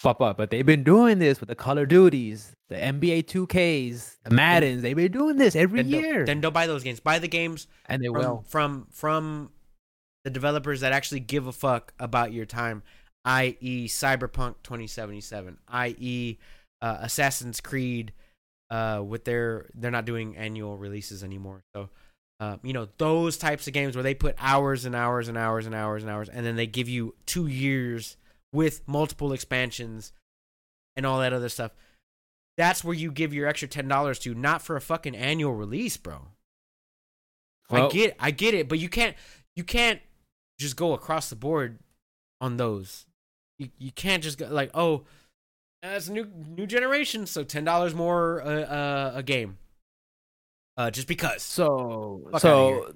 [0.03, 4.31] Papa, but they've been doing this with the Call of Duties, the NBA 2Ks, the
[4.31, 4.83] Maddens.
[4.83, 7.01] They've been doing this every Then year, then don't buy those games.
[7.01, 8.45] Buy the games and they from, will.
[8.47, 9.51] from from
[10.25, 12.83] the developers that actually give a fuck about your time,
[13.25, 16.39] i.e., Cyberpunk 2077, i.e.,
[16.83, 18.13] uh, Assassin's Creed.
[18.71, 21.89] Uh, with their they're not doing annual releases anymore, so
[22.39, 25.65] uh, you know those types of games where they put hours and hours and hours
[25.65, 28.19] and hours and hours, and then they give you two years
[28.53, 30.13] with multiple expansions
[30.97, 31.73] and all that other stuff.
[32.57, 35.97] That's where you give your extra ten dollars to, not for a fucking annual release,
[35.97, 36.29] bro.
[37.71, 39.17] I Well- get I get it, but you can't
[39.55, 40.01] you can't
[40.59, 41.79] just go across the board
[42.41, 43.07] on those.
[43.59, 45.05] You you can't just go like, oh,
[45.83, 49.59] it's a new new generation, so ten dollars more uh, uh, a game.
[50.77, 51.43] Uh, just because.
[51.43, 52.95] So, Fuck so,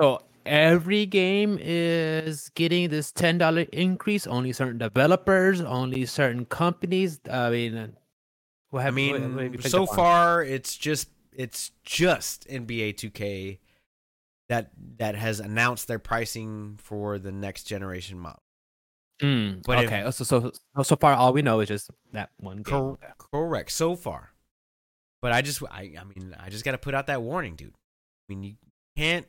[0.00, 4.26] so every game is getting this ten dollar increase.
[4.26, 7.20] Only certain developers, only certain companies.
[7.30, 7.88] I mean, uh,
[8.70, 13.58] what I have, what- mean, what have so far it's just it's just NBA 2K
[14.48, 18.42] that that has announced their pricing for the next generation model.
[19.22, 22.58] Mm, but okay, so, so so so far, all we know is just that one
[22.58, 22.64] game.
[22.64, 22.98] Cor-
[23.32, 24.30] correct so far.
[25.22, 27.74] But I just I I mean I just got to put out that warning, dude.
[27.74, 28.54] I mean you
[28.96, 29.26] can't.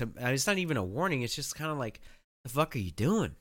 [0.00, 1.22] To, it's not even a warning.
[1.22, 2.00] It's just kind of like
[2.44, 3.36] the fuck are you doing?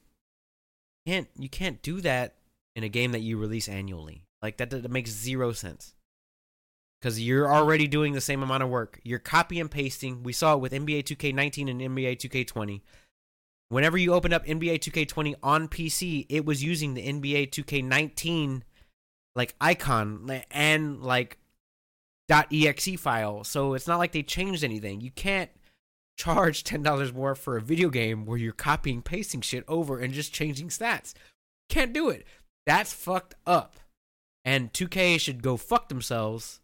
[1.06, 2.36] You can't you can't do that
[2.76, 4.24] in a game that you release annually.
[4.42, 5.94] Like that that makes zero sense.
[7.00, 9.00] Because you're already doing the same amount of work.
[9.04, 10.22] You're copy and pasting.
[10.22, 12.82] We saw it with NBA 2K19 and NBA 2K20.
[13.70, 18.64] Whenever you opened up NBA 2K20 on PC, it was using the NBA 2K19
[19.36, 21.38] like icon and like
[22.30, 23.44] .exe file.
[23.44, 25.00] So it's not like they changed anything.
[25.00, 25.50] You can't
[26.20, 30.34] charge $10 more for a video game where you're copying pasting shit over and just
[30.34, 31.14] changing stats.
[31.70, 32.26] Can't do it.
[32.66, 33.78] That's fucked up.
[34.44, 36.60] And 2K should go fuck themselves.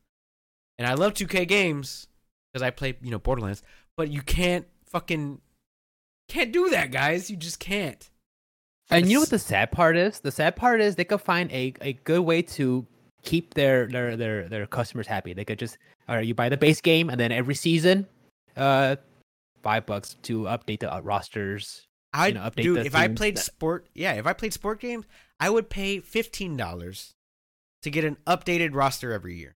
[0.78, 2.08] And I love 2K games
[2.51, 3.64] because I play, you know, Borderlands,
[3.95, 5.39] but you can't fucking
[6.28, 7.30] can't do that, guys.
[7.30, 8.10] You just can't.
[8.89, 10.20] And you know what the sad part is?
[10.20, 12.86] The sad part is they could find a, a good way to
[13.24, 15.34] keep their, their their their customers happy.
[15.34, 15.78] They could just
[16.10, 18.06] all right, you buy the base game and then every season,
[18.58, 18.97] uh,
[19.66, 21.88] five bucks to update the uh, rosters.
[22.13, 25.05] I know, update dude, if I played that- sport, yeah, if I played sport games,
[25.39, 27.16] I would pay fifteen dollars
[27.82, 29.55] to get an updated roster every year,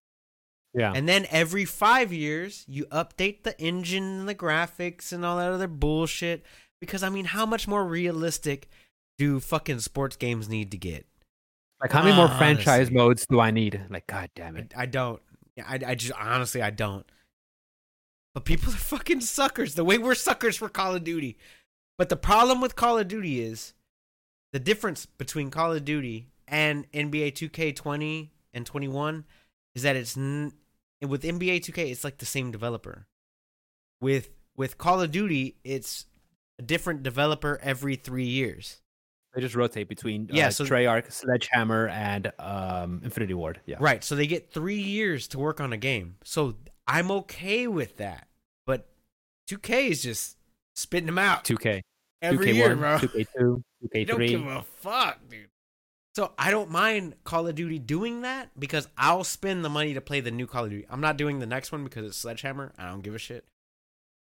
[0.74, 0.92] Yeah.
[0.94, 5.52] and then every five years you update the engine and the graphics and all that
[5.52, 6.44] other bullshit.
[6.82, 8.68] Because I mean, how much more realistic
[9.18, 11.06] do fucking sports games need to get?
[11.82, 12.38] like how many more honestly.
[12.40, 13.80] franchise modes do I need?
[13.90, 14.74] Like, god damn it.
[14.76, 15.22] I don't.
[15.56, 17.06] Yeah, I, I just honestly I don't.
[18.40, 19.76] But people are fucking suckers.
[19.76, 21.38] The way we're suckers for Call of Duty.
[21.98, 23.74] But the problem with Call of Duty is
[24.54, 29.26] the difference between Call of Duty and NBA 2K20 and 21
[29.76, 30.54] is that it's n-
[31.06, 33.08] with NBA 2K it's like the same developer.
[34.00, 36.06] With with Call of Duty it's
[36.60, 38.82] a different developer every 3 years.
[39.36, 43.60] They just rotate between Yeah, uh, so- Treyarch, Sledgehammer, and um, Infinity Ward.
[43.66, 43.76] Yeah.
[43.82, 44.02] Right.
[44.02, 46.16] So they get three years to work on a game.
[46.24, 46.56] So
[46.88, 48.28] I'm okay with that.
[48.70, 48.86] But
[49.50, 50.38] 2K is just
[50.76, 51.82] spitting them out 2K.
[52.22, 52.98] every 2K1, year, bro.
[53.00, 53.64] 2K2,
[53.96, 54.58] You don't give 2K3.
[54.60, 55.48] a fuck, dude.
[56.16, 60.02] So I don't mind Call of Duty doing that because I'll spend the money to
[60.02, 60.86] play the new Call of Duty.
[60.88, 62.72] I'm not doing the next one because it's Sledgehammer.
[62.78, 63.44] I don't give a shit.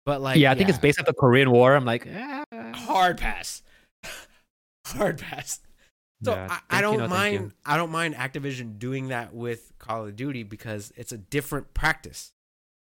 [0.08, 1.76] But like, yeah, I think it's based off the Korean War.
[1.76, 2.44] I'm like, eh.
[2.74, 3.62] hard pass,
[4.88, 5.60] hard pass.
[6.24, 7.10] So Yeah, I, I don't no, you.
[7.10, 7.54] mind.
[7.64, 12.32] I don't mind Activision doing that with Call of Duty because it's a different practice.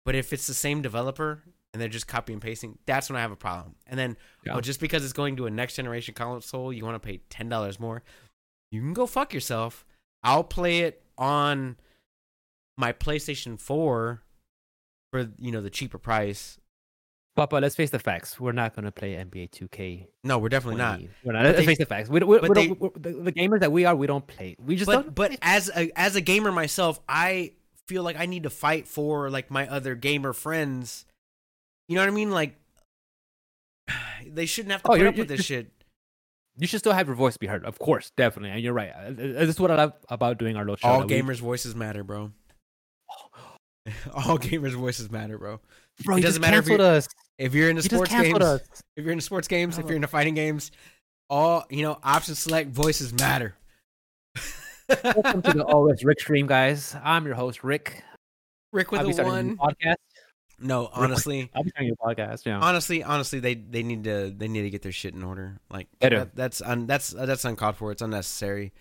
[0.05, 1.43] But if it's the same developer
[1.73, 3.75] and they're just copy and pasting, that's when I have a problem.
[3.87, 4.51] And then, oh, Yeah.
[4.53, 7.49] well, just because it's going to a next generation console, you want to pay ten
[7.49, 8.03] dollars more.
[8.71, 9.85] You can go fuck yourself.
[10.23, 11.77] I'll play it on
[12.77, 14.23] my PlayStation Four
[15.11, 16.57] for you know the cheaper price.
[17.35, 18.39] Papa, let's face the facts.
[18.41, 20.07] We're not gonna play NBA 2K.
[20.25, 20.99] No, we're definitely not.
[21.23, 21.43] We're not.
[21.45, 22.09] Let's they- face the facts.
[22.09, 24.57] We, don't- we, we they- the, the gamers that we are, we don't play.
[24.59, 25.15] We just but don't.
[25.15, 27.53] but as a as a gamer myself, I
[27.87, 31.05] feel like I need to fight for like my other gamer friends.
[31.89, 32.31] You know what I mean?
[32.31, 32.55] Like
[34.25, 35.71] they shouldn't have to Oh, put up with this shit.
[36.57, 38.51] you should still have your voice be heard, of course, definitely.
[38.51, 38.91] And you're right.
[38.95, 40.87] Uh, uh, This is what I love about doing our little show.
[40.87, 42.31] All that we- gamers' voices matter, bro.
[44.13, 45.59] All gamers' voices matter, bro.
[46.03, 47.07] bro, it doesn't matter if you're- us.
[47.37, 48.61] If you're into sports games, us.
[48.95, 50.69] if you're into sports games, if you're into fighting games,
[51.27, 53.55] all you know, option select voices matter.
[54.89, 56.95] Welcome to the OS Rick stream, guys.
[57.03, 58.03] I'm your host, Rick.
[58.73, 59.57] Rick with I'll a one.
[59.57, 59.95] podcast.
[60.59, 62.45] No, honestly, I'll be starting a podcast.
[62.45, 62.59] Yeah.
[62.59, 65.57] honestly, honestly, they they need to they need to get their shit in order.
[65.69, 67.91] Like that, that's un, that's that's uncalled for.
[67.91, 68.73] It's unnecessary.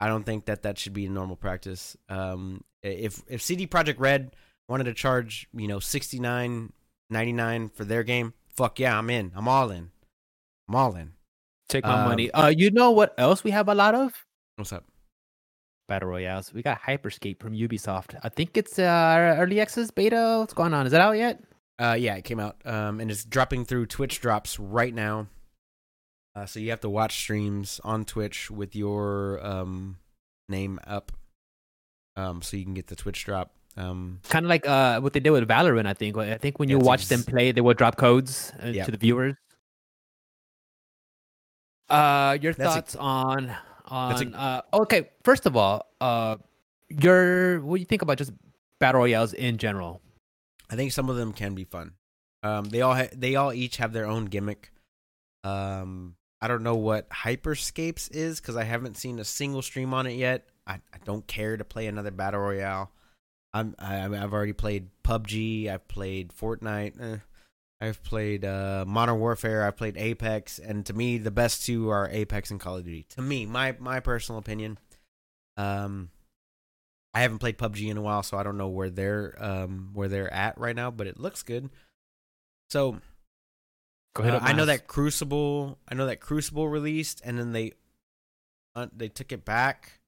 [0.00, 1.96] I don't think that that should be a normal practice.
[2.08, 4.34] Um, if if CD Projekt Red
[4.68, 6.72] wanted to charge you know sixty nine
[7.08, 9.32] ninety nine for their game, fuck yeah, I'm in.
[9.36, 9.90] I'm all in.
[10.68, 11.12] I'm all in.
[11.68, 12.30] Take my Um, money.
[12.32, 14.12] Uh, you know what else we have a lot of?
[14.56, 14.84] What's up?
[15.92, 16.54] Battle Royales.
[16.54, 18.18] We got Hyperscape from Ubisoft.
[18.22, 20.36] I think it's uh, early access beta.
[20.40, 20.86] What's going on?
[20.86, 21.38] Is that out yet?
[21.78, 22.56] Uh, yeah, it came out.
[22.64, 25.26] Um, and it's dropping through Twitch drops right now.
[26.34, 29.98] Uh, so you have to watch streams on Twitch with your um
[30.48, 31.12] name up.
[32.16, 33.52] Um, so you can get the Twitch drop.
[33.76, 35.84] Um, Kind of like uh, what they did with Valorant.
[35.86, 36.16] I think.
[36.16, 38.86] I think when you watch them play, they will drop codes uh, Yep.
[38.86, 39.34] to the viewers.
[41.90, 42.96] Uh, your That's a- thoughts
[43.92, 44.60] on a- uh?
[44.74, 46.36] Okay, first of all, uh,
[46.88, 48.32] your what do you think about just
[48.78, 50.00] battle royales in general?
[50.70, 51.92] I think some of them can be fun.
[52.42, 54.72] Um, they all ha- they all each have their own gimmick.
[55.44, 60.06] Um, I don't know what Hyperscapes is because I haven't seen a single stream on
[60.06, 60.48] it yet.
[60.66, 62.90] I, I don't care to play another battle royale.
[63.54, 65.68] I'm I, I've already played PUBG.
[65.68, 67.00] I've played Fortnite.
[67.00, 67.16] Eh.
[67.82, 69.66] I've played uh, Modern Warfare.
[69.66, 73.06] I've played Apex, and to me, the best two are Apex and Call of Duty.
[73.16, 74.78] To me, my my personal opinion.
[75.56, 76.10] Um,
[77.12, 80.06] I haven't played PUBG in a while, so I don't know where they're um where
[80.06, 81.70] they're at right now, but it looks good.
[82.70, 83.00] So
[84.14, 84.34] Go ahead.
[84.36, 87.72] uh, I know that Crucible, I know that Crucible released, and then they
[88.76, 90.00] uh, they took it back,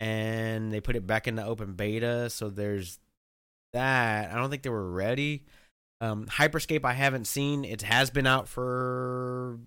[0.00, 2.30] and they put it back into open beta.
[2.30, 2.98] So there's
[3.74, 4.32] that.
[4.32, 5.44] I don't think they were ready.
[6.00, 7.64] Um, Hyperscape, I haven't seen.
[7.64, 9.58] It has been out for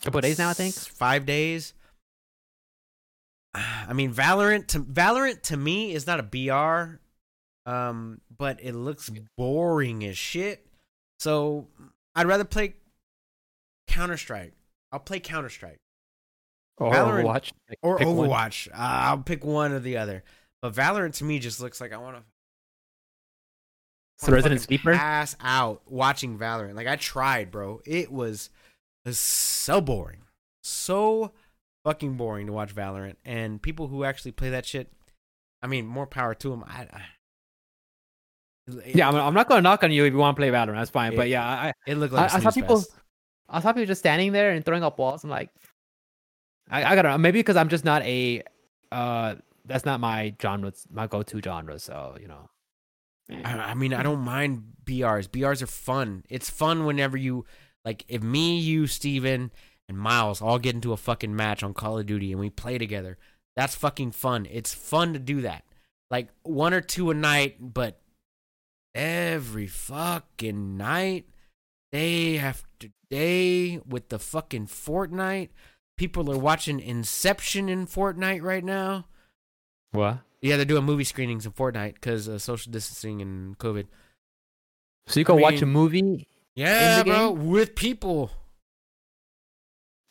[0.00, 0.48] a couple days now.
[0.48, 0.74] I think.
[0.74, 1.74] five days.
[3.54, 6.98] I mean, Valorant to Valorant to me is not a BR,
[7.70, 10.66] um, but it looks boring as shit.
[11.20, 11.68] So
[12.14, 12.74] I'd rather play
[13.88, 14.54] Counter Strike.
[14.92, 15.78] I'll play Counter Strike
[16.78, 17.52] Or Valorant- Overwatch.
[17.68, 18.28] Pick- or pick one.
[18.28, 18.68] Overwatch.
[18.68, 20.22] Uh, I'll pick one or the other.
[20.60, 22.22] But Valorant to me just looks like I want to.
[24.22, 24.94] It's the Resident Sleeper.
[24.94, 26.74] Pass out watching Valorant.
[26.76, 27.80] Like I tried, bro.
[27.84, 28.50] It was,
[29.04, 30.20] it was so boring,
[30.62, 31.32] so
[31.84, 33.16] fucking boring to watch Valorant.
[33.24, 34.92] And people who actually play that shit,
[35.62, 36.64] I mean, more power to them.
[36.66, 37.02] I, I
[38.86, 40.76] Yeah, I'm, I'm not gonna knock on you if you want to play Valorant.
[40.76, 41.12] That's fine.
[41.12, 42.76] It- But yeah, I, it looked like I saw people.
[42.78, 42.90] fest.
[43.48, 45.24] I saw people just standing there and throwing up walls.
[45.24, 45.50] I'm like,
[46.70, 48.42] I, I gotta maybe because I'm just not a,
[48.92, 51.78] uh, that's not my genre, it's my go-to genre.
[51.78, 52.48] So you know,
[53.30, 55.28] I, I mean, I don't mind BRs.
[55.28, 56.24] BRs are fun.
[56.28, 57.44] It's fun whenever you
[57.84, 59.50] like if me, you, Steven,
[59.88, 62.78] and Miles all get into a fucking match on Call of Duty and we play
[62.78, 63.18] together.
[63.56, 64.46] That's fucking fun.
[64.50, 65.64] It's fun to do that.
[66.10, 68.00] Like one or two a night, but
[68.94, 71.26] every fucking night,
[71.90, 75.50] day after day with the fucking Fortnite.
[75.98, 79.06] People are watching Inception in Fortnite right now.
[79.92, 80.18] what?
[80.42, 83.86] Yeah, they're doing movie screenings in Fortnite because of social distancing and COVID.
[85.06, 86.26] So you can watch a movie?
[86.54, 88.30] Yeah, bro, with people.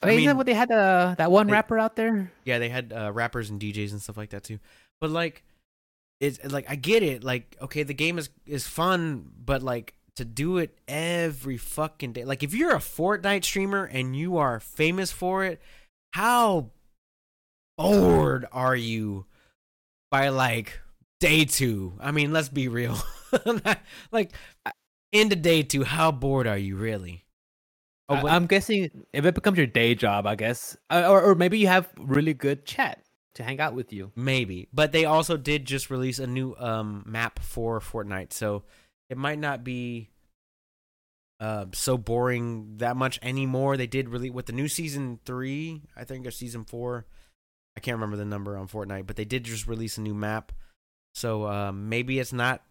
[0.01, 2.31] I isn't that mean- what they had uh, that one They- rapper out there?
[2.45, 4.59] Yeah, they had uh, rappers and DJs and stuff like that too.
[4.99, 5.43] But like,
[6.19, 7.23] it's like I get it.
[7.23, 12.25] Like, okay, the game is is fun, but like to do it every fucking day.
[12.25, 15.61] Like, if you're a Fortnite streamer and you are famous for it,
[16.11, 16.71] how
[17.77, 19.25] bored are you
[20.11, 20.79] by like
[21.19, 21.93] day two?
[21.99, 22.97] I mean, let's be real.
[24.11, 24.33] like,
[25.11, 27.25] into day two, how bored are you really?
[28.09, 31.59] Oh, I'm guessing if it becomes your day job, I guess, uh, or or maybe
[31.59, 33.01] you have really good chat
[33.35, 34.11] to hang out with you.
[34.17, 38.63] Maybe, but they also did just release a new um map for Fortnite, so
[39.09, 40.09] it might not be
[41.39, 43.77] uh so boring that much anymore.
[43.77, 47.05] They did really with the new season three, I think, or season four.
[47.77, 50.51] I can't remember the number on Fortnite, but they did just release a new map,
[51.13, 52.63] so um, maybe it's not,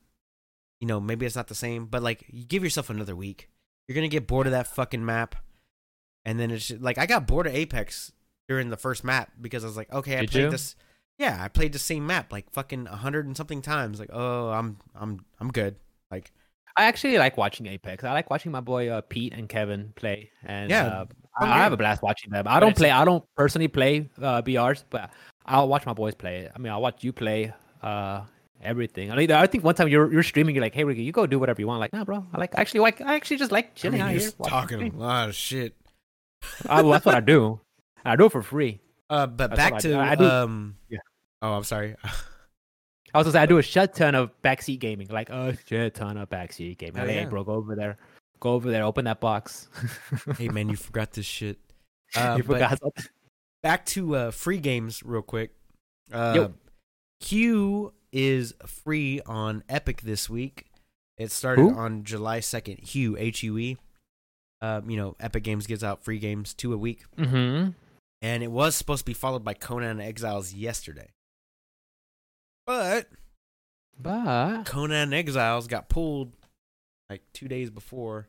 [0.81, 1.87] you know, maybe it's not the same.
[1.87, 3.49] But like, you give yourself another week,
[3.89, 5.37] you're gonna get bored of that fucking map,
[6.25, 8.13] and then it's just, like I got bored of Apex
[8.49, 10.51] during the first map because I was like, okay, I Did played you?
[10.51, 10.75] this.
[11.19, 14.01] Yeah, I played the same map like fucking a hundred and something times.
[14.01, 15.77] Like, oh, I'm I'm I'm good.
[16.11, 16.33] Like,
[16.77, 18.05] I actually like watching Apex.
[18.05, 21.05] I like watching my boy uh, Pete and Kevin play, and Yeah, uh,
[21.39, 22.47] I, I have a blast watching them.
[22.47, 22.91] I But don't play.
[22.91, 25.11] I don't personally play uh, BRs, but
[25.47, 26.49] I'll watch my boys play.
[26.55, 27.53] I mean, I'll watch you play
[27.83, 28.23] uh,
[28.63, 29.11] everything.
[29.11, 30.55] I, mean, I think one time you're you're streaming.
[30.55, 32.27] You're like, "Hey, Ricky, you go do whatever you want." Like, nah, bro.
[32.33, 34.31] I like actually like I actually just like I chilling mean, out here.
[34.45, 35.75] talking a lot of shit.
[36.69, 37.61] I, well, that's what I do.
[38.05, 38.81] I do it for free.
[39.11, 39.99] Uh, but That's back I to.
[39.99, 40.77] I do- um.
[40.89, 40.99] Yeah.
[41.43, 41.97] Oh, I'm sorry.
[43.15, 45.95] I was gonna say I do a shit ton of backseat gaming, like a shit
[45.95, 46.97] ton of backseat gaming.
[46.97, 47.97] Hell Like, hey, bro, go over there,
[48.41, 49.69] go over there, open that box.
[50.39, 51.59] hey man, you forgot this shit.
[52.17, 52.77] Uh, you forgot
[53.63, 55.53] back to uh, free games real quick.
[56.13, 56.55] Uh, Yo.
[57.21, 60.67] Hue is free on Epic this week.
[61.19, 61.71] It started Who?
[61.77, 62.79] on July second.
[62.81, 63.77] Hue H U E.
[64.61, 67.71] Um, you know, Epic Games gives out free games two a week, Mm-hmm.
[68.23, 71.11] and it was supposed to be followed by Conan Exiles yesterday.
[72.67, 73.09] But
[73.99, 76.33] But Conan Exiles got pulled
[77.09, 78.29] like two days before,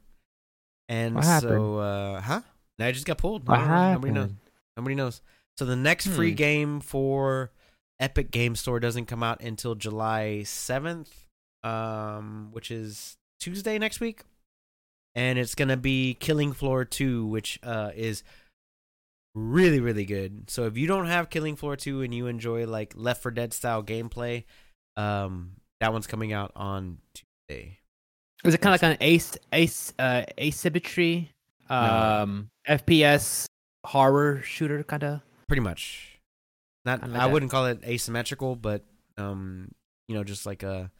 [0.90, 2.42] and What so uh, huh?
[2.80, 3.48] Now it just got pulled.
[3.48, 3.94] what I.
[3.94, 4.32] Nobody knows.
[4.78, 5.22] Nobody knows.
[5.58, 6.36] So the next free Hmm.
[6.36, 7.52] game for
[8.00, 11.28] Epic Game Store doesn't come out until July seventh,
[11.64, 14.24] um, which is Tuesday next week,
[15.14, 18.24] and it's gonna be Killing Floor two, which uh is
[19.36, 20.50] really really good.
[20.50, 23.54] So if you don't have Killing Floor two and you enjoy like Left 4 Dead
[23.54, 24.44] style gameplay,
[24.98, 27.80] um, that one's coming out on Tuesday.
[28.44, 31.30] Is it kind of like an ace ace uh asymmetry
[31.70, 33.46] um FPS
[33.86, 35.22] horror shooter kind of?
[35.48, 36.20] Pretty much.
[36.86, 38.84] Not Kinda I wouldn't call it asymmetrical, but
[39.18, 39.72] um,
[40.08, 40.92] you know, just like a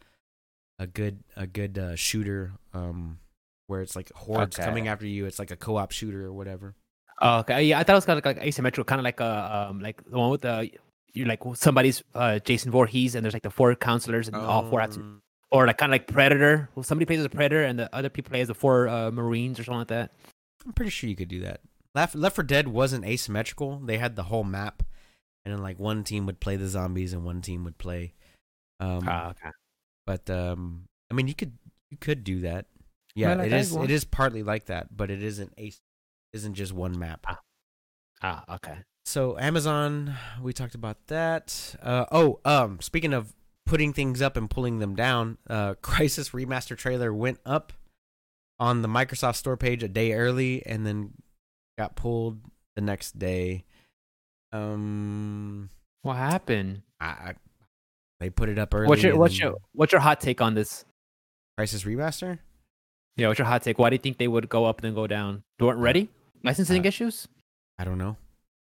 [0.78, 3.18] a good a good uh, shooter um
[3.66, 4.64] where it's like hordes Okay.
[4.64, 5.26] coming after you.
[5.26, 6.74] It's like a co-op shooter or whatever.
[7.20, 9.68] Oh, okay, yeah, I thought it was kind of like asymmetrical, kind of like a
[9.70, 10.70] um like the one with the
[11.12, 14.80] you like somebody's uh Jason Voorhees and there's like the four counselors and all four
[14.80, 16.68] have to, Um, or like kind of like Predator.
[16.74, 19.10] Well, somebody plays as a Predator and the other people play as the four uh,
[19.10, 20.12] Marines or something like that.
[20.66, 21.60] I'm pretty sure you could do that.
[21.94, 23.78] Left Left 4 Dead wasn't asymmetrical.
[23.78, 24.82] They had the whole map,
[25.44, 28.14] and then like one team would play the zombies and one team would play.
[28.80, 29.50] Um, Ah, okay.
[30.06, 31.52] but um, I mean, you could
[31.90, 32.64] you could do that.
[33.14, 33.72] Yeah, Well, like it that is.
[33.74, 33.84] one.
[33.84, 35.70] It is partly like that, but it isn't a
[36.32, 37.26] isn't just one map.
[38.22, 38.78] Ah, okay.
[39.04, 41.74] So Amazon, we talked about that.
[41.82, 43.34] Uh, oh, um, speaking of
[43.66, 47.72] putting things up and pulling them down, uh, Crysis Remaster trailer went up
[48.60, 51.14] on the Microsoft Store page a day early, and then
[51.76, 52.38] got pulled
[52.76, 53.64] the next day.
[54.52, 55.68] Um,
[56.02, 56.82] What happened?
[57.00, 57.34] I, I
[58.20, 58.86] they put it up early.
[58.86, 60.84] What's your what's your what's your hot take on this?
[61.58, 62.38] Crysis Remaster?
[63.16, 63.78] Yeah, what's your hot take?
[63.80, 65.42] Why do you think they would go up and then go down?
[65.58, 66.08] They weren't ready?
[66.42, 67.28] Licensing Uh, issues?
[67.78, 68.16] I don't know.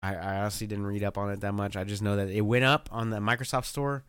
[0.02, 1.76] I, I honestly didn't read up on it that much.
[1.76, 4.04] I just know that it went up on the Microsoft Store,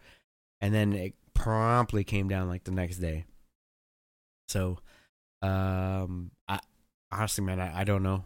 [0.62, 3.26] and then it promptly came down like the next day.
[4.50, 4.80] So,
[5.42, 6.60] um, I
[7.12, 8.24] honestly, man, I, I don't know.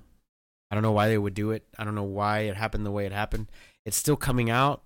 [0.72, 1.66] I don't know why they would do it.
[1.78, 3.48] I don't know why it happened the way it happened.
[3.86, 4.82] It's still coming out,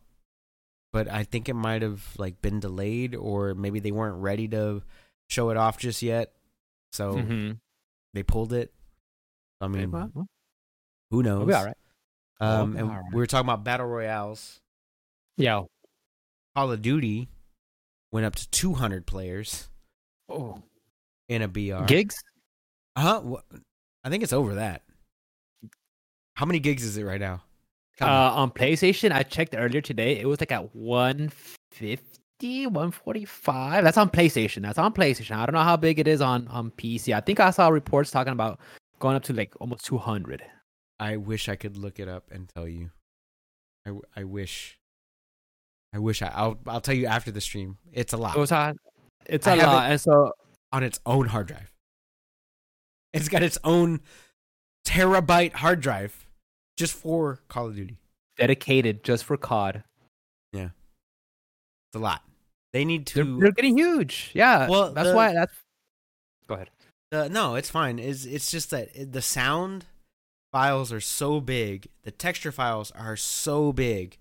[0.93, 4.84] but I think it might have like been delayed, or maybe they weren't ready to
[5.30, 6.34] show it off just yet.
[6.93, 7.52] So Mm-hmm.
[8.14, 8.74] they pulled it.
[9.60, 9.91] I mean,
[11.12, 11.39] who knows?
[11.39, 11.78] we'll be all right.
[12.39, 13.03] Um, and alright.
[13.14, 14.59] we were talking about battle royales.
[15.38, 15.64] Yeah.
[16.55, 17.28] Call of Duty
[18.12, 19.70] went up to 200 players
[20.28, 20.62] Oh.
[21.30, 21.86] in a BR.
[21.86, 22.16] Gigs?
[22.95, 23.38] Uh huh.
[24.03, 24.82] I think it's over that.
[26.36, 27.43] How many gigs is it right now?
[28.01, 28.32] Uh, on.
[28.39, 30.20] on PlayStation, I checked earlier today.
[30.20, 33.84] It was like at 150, 145.
[33.84, 34.62] That's on PlayStation.
[34.64, 35.36] That's on PlayStation.
[35.36, 37.14] I don't know how big it is on on PC.
[37.16, 38.59] I think I saw reports talking about
[38.99, 40.41] going up to like almost 200.
[41.02, 42.91] I wish I could look it up and tell you.
[43.88, 44.78] I, I wish.
[45.93, 46.28] I wish I.
[46.28, 47.78] I'll I'll tell you after the stream.
[47.91, 48.76] It's a lot It was hot.
[49.26, 50.34] It's a lot, it- and so
[50.72, 51.72] on its own hard drive.
[53.14, 53.99] It's got its own
[54.88, 56.28] terabyte hard drive
[56.78, 57.97] just for Call of Duty.
[58.38, 59.84] dedicated just for COD.
[60.54, 60.66] Yeah,
[61.89, 62.24] it's a lot.
[62.74, 63.39] They need They're, to.
[63.39, 64.32] they're getting huge.
[64.34, 64.70] Yeah.
[64.70, 65.34] Well, that's the- why.
[65.34, 65.54] That's.
[66.47, 66.70] Go ahead.
[67.12, 67.99] Uh, no, it's fine.
[67.99, 69.86] It's it's just that the sound
[70.52, 74.18] files are so big, the texture files are so big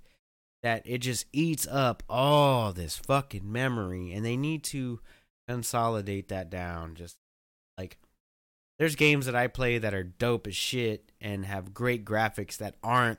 [0.62, 5.00] that it just eats up all this fucking memory, and they need to
[5.48, 6.94] consolidate that down.
[6.94, 7.16] Just
[7.78, 7.98] like
[8.78, 12.76] there's games that I play that are dope as shit and have great graphics that
[12.82, 13.18] aren't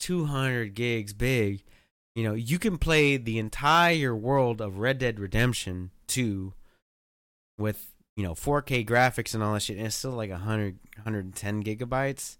[0.00, 1.62] 200 gigs big.
[2.14, 6.52] You know, you can play the entire world of Red Dead Redemption 2
[7.58, 7.91] with,
[8.22, 12.38] you know, 4K graphics and all that shit, and it's still like 100, 110 gigabytes.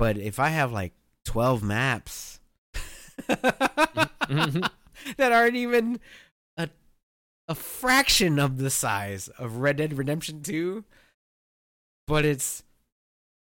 [0.00, 0.94] But if I have like
[1.26, 2.40] 12 maps
[3.28, 4.10] that
[5.20, 6.00] aren't even
[6.56, 6.70] a,
[7.46, 10.82] a fraction of the size of Red Dead Redemption 2,
[12.08, 12.64] but it's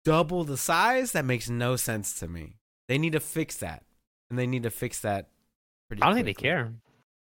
[0.04, 2.56] double the size, that makes no sense to me.
[2.88, 3.84] They need to fix that.
[4.32, 5.28] And they need to fix that
[5.90, 6.74] pretty I don't think they care.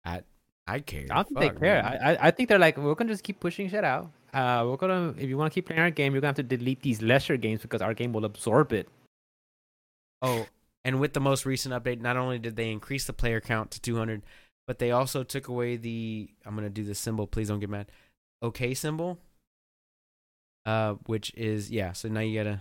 [0.05, 0.23] I
[0.67, 1.07] I care.
[1.11, 1.83] I don't think Fuck, they care.
[1.83, 1.99] man.
[2.03, 4.11] I, I I think they're like, we're gonna just keep pushing shit out.
[4.33, 6.43] Uh, we're gonna if you want to keep playing our game, you're gonna have to
[6.43, 8.89] delete these lesser games because our game will absorb it.
[10.23, 10.47] Oh,
[10.85, 13.81] and with the most recent update, not only did they increase the player count to
[13.81, 14.23] 200,
[14.67, 17.27] but they also took away the I'm gonna do the symbol.
[17.27, 17.91] Please don't get mad.
[18.43, 19.19] Okay symbol.
[20.65, 21.93] Uh, which is yeah.
[21.93, 22.61] So now you gotta.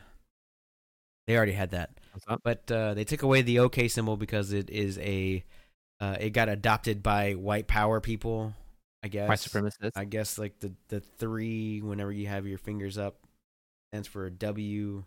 [1.27, 2.41] They already had that, What's up?
[2.43, 5.43] but uh, they took away the OK symbol because it is a.
[6.01, 8.55] Uh, it got adopted by white power people.
[9.03, 9.29] I guess.
[9.29, 9.91] White supremacists.
[9.95, 13.17] I guess like the the three whenever you have your fingers up
[13.91, 15.03] stands for a W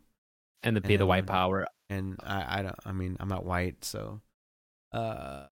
[0.62, 1.66] and the be the white power.
[1.90, 4.20] and I I don't I mean I'm not white so
[4.92, 5.46] uh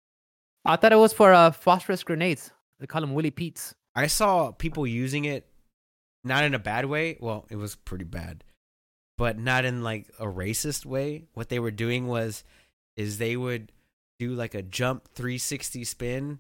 [0.65, 2.51] I thought it was for uh phosphorus grenades.
[2.79, 3.75] They call them Willy Pete's.
[3.95, 5.47] I saw people using it
[6.25, 7.17] not in a bad way.
[7.21, 8.45] Well, it was pretty bad.
[9.19, 11.25] But not in like a racist way.
[11.35, 12.45] What they were doing was
[12.97, 13.71] is they would
[14.19, 16.39] do like a jump 360 spin,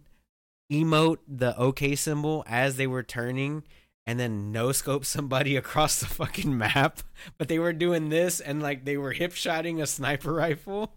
[0.72, 3.62] emote the OK symbol as they were turning
[4.06, 7.00] and then no scope somebody across the fucking map.
[7.38, 10.94] But they were doing this and like they were hip shotting a sniper rifle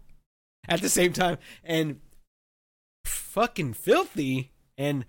[0.68, 2.00] at the same time and
[3.04, 5.04] fucking filthy and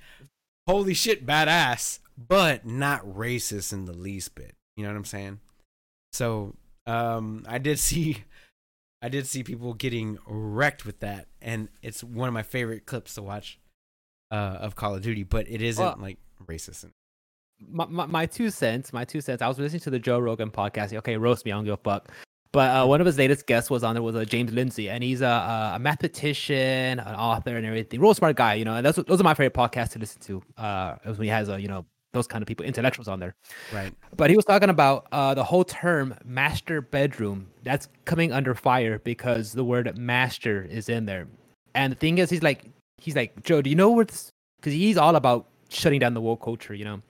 [0.68, 5.40] holy shit badass but not racist in the least bit you know what i'm saying
[6.12, 6.54] so
[6.86, 8.24] um i did see
[9.02, 13.16] i did see people getting wrecked with that and it's one of my favorite clips
[13.16, 13.60] to watch
[14.32, 16.86] uh of call of duty but it isn't Well- like racist
[17.60, 19.42] my, my, my two cents, my two cents.
[19.42, 20.94] I was listening to the Joe Rogan podcast.
[20.94, 22.10] Okay, roast me, I don't give a fuck.
[22.52, 25.04] But uh, one of his latest guests was on there was uh, James Lindsay, and
[25.04, 28.00] he's a, a a mathematician, an author, and everything.
[28.00, 28.76] Real smart guy, you know.
[28.76, 30.42] And that's those are my favorite podcasts to listen to.
[30.56, 33.36] Uh, when he has a you know those kind of people, intellectuals on there.
[33.74, 37.48] right But he was talking about uh, the whole term master bedroom.
[37.64, 41.28] That's coming under fire because the word master is in there.
[41.76, 42.66] And the thing is, he's like,
[42.98, 44.32] he's like, Joe, do you know where this?
[44.60, 47.02] Because he's all about shutting down the woke culture, you know.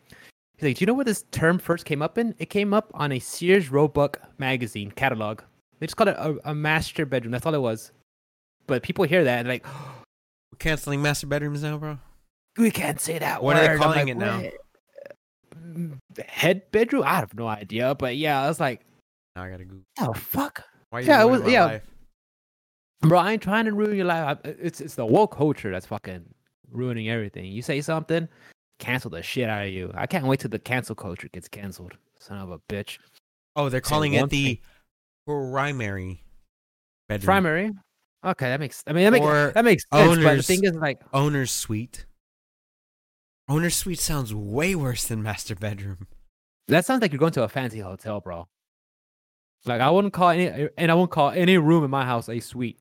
[0.57, 2.35] He's like, do you know where this term first came up in?
[2.39, 5.41] It came up on a Sears Roebuck magazine catalog.
[5.79, 7.31] They just called it a, a master bedroom.
[7.31, 7.91] That's all it was.
[8.65, 11.99] But people hear that and like, we're canceling master bedrooms now bro
[12.57, 14.41] we can't say that What are they calling like, it now?
[14.41, 14.53] "What?
[16.28, 17.03] Head bedroom?
[17.03, 17.95] I have no idea.
[17.95, 18.86] But yeah, I was like,
[19.36, 20.64] now i gotta google oh fuck.
[20.89, 21.66] why are you Yeah, it was- yeah.
[21.66, 21.84] life?
[23.01, 24.39] Bro, I ain't trying to ruin your life.
[24.43, 26.26] I- It's it's the woke culture that's fucking
[26.72, 27.45] ruining everything.
[27.45, 28.28] You say something,
[28.80, 29.91] cancel the shit out of you.
[29.93, 31.93] I can't wait till the cancel culture gets canceled.
[32.20, 32.97] Son of a bitch.
[33.55, 34.60] oh they're calling it the
[35.28, 36.24] primary
[37.08, 37.72] bedroom Primary.
[38.26, 38.84] Okay, that makes.
[38.88, 40.24] I mean, that makes that makes sense.
[40.24, 42.05] But the thing is, like, owner's suite.
[43.49, 46.07] Owner's suite sounds way worse than master bedroom.
[46.67, 48.47] that sounds like you're going to a fancy hotel, bro.
[49.65, 52.39] Like, I wouldn't call any, and I wouldn't call any room in my house a
[52.39, 52.79] suite.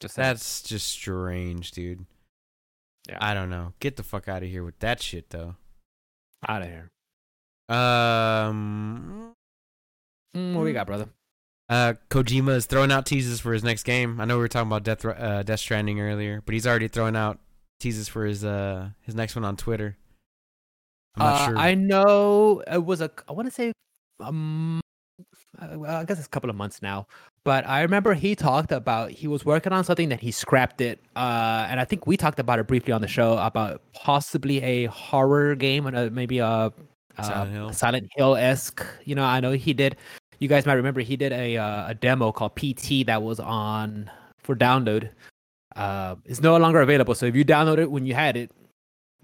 [0.00, 0.26] Just saying.
[0.28, 2.04] That's just strange, dude.
[3.08, 3.18] Yeah.
[3.20, 3.72] I don't know.
[3.80, 5.54] Get the fuck out of here with that shit, though.
[6.46, 6.90] out of here.
[7.68, 9.32] Um,
[10.36, 11.08] Mm, what we got, brother?
[11.70, 14.20] uh, Kojima is throwing out teases for his next game.
[14.20, 17.16] I know we were talking about Death uh, Death Stranding earlier, but he's already throwing
[17.16, 17.38] out
[17.80, 19.96] teases for his uh his next one on Twitter.
[21.16, 21.58] I'm not Uh, sure.
[21.58, 23.10] I know it was a.
[23.28, 23.72] I want to say,
[24.20, 24.80] um,
[25.58, 27.06] uh, well, I guess it's a couple of months now.
[27.44, 31.00] But I remember he talked about he was working on something that he scrapped it.
[31.14, 34.86] Uh, and I think we talked about it briefly on the show about possibly a
[34.86, 36.72] horror game and a, maybe a
[37.22, 37.72] Silent Hill.
[37.72, 38.84] Silent Hill esque.
[39.04, 39.96] You know, I know he did.
[40.38, 44.10] You guys might remember he did a uh, a demo called PT that was on
[44.42, 45.08] for download.
[45.76, 47.14] Uh, it's no longer available.
[47.14, 48.50] So if you download it when you had it,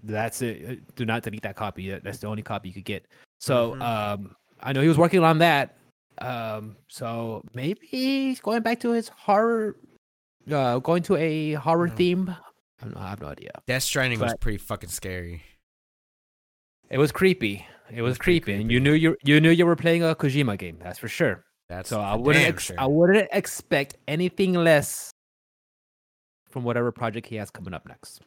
[0.03, 0.69] that's it.
[0.69, 1.89] Uh, Do not delete that copy.
[1.89, 3.05] That's the only copy you could get.
[3.39, 3.81] So Mhm.
[3.81, 5.75] um, I know he was working on that.
[6.19, 9.75] Um, so maybe he's going back to his horror,
[10.51, 11.95] uh, going to a horror No.
[11.95, 12.29] theme.
[12.29, 13.51] I, don't know, I have no idea.
[13.65, 15.41] Death Stranding was pretty fucking scary.
[16.89, 17.65] It was creepy.
[17.89, 20.15] It was, was pretty creepy, and you knew you you knew you were playing a
[20.15, 20.77] Kojima game.
[20.79, 21.43] That's for sure.
[21.69, 22.75] That's So I wouldn't ex- sure.
[22.79, 25.11] I wouldn't expect anything less
[26.53, 28.21] from whatever project he has coming up next.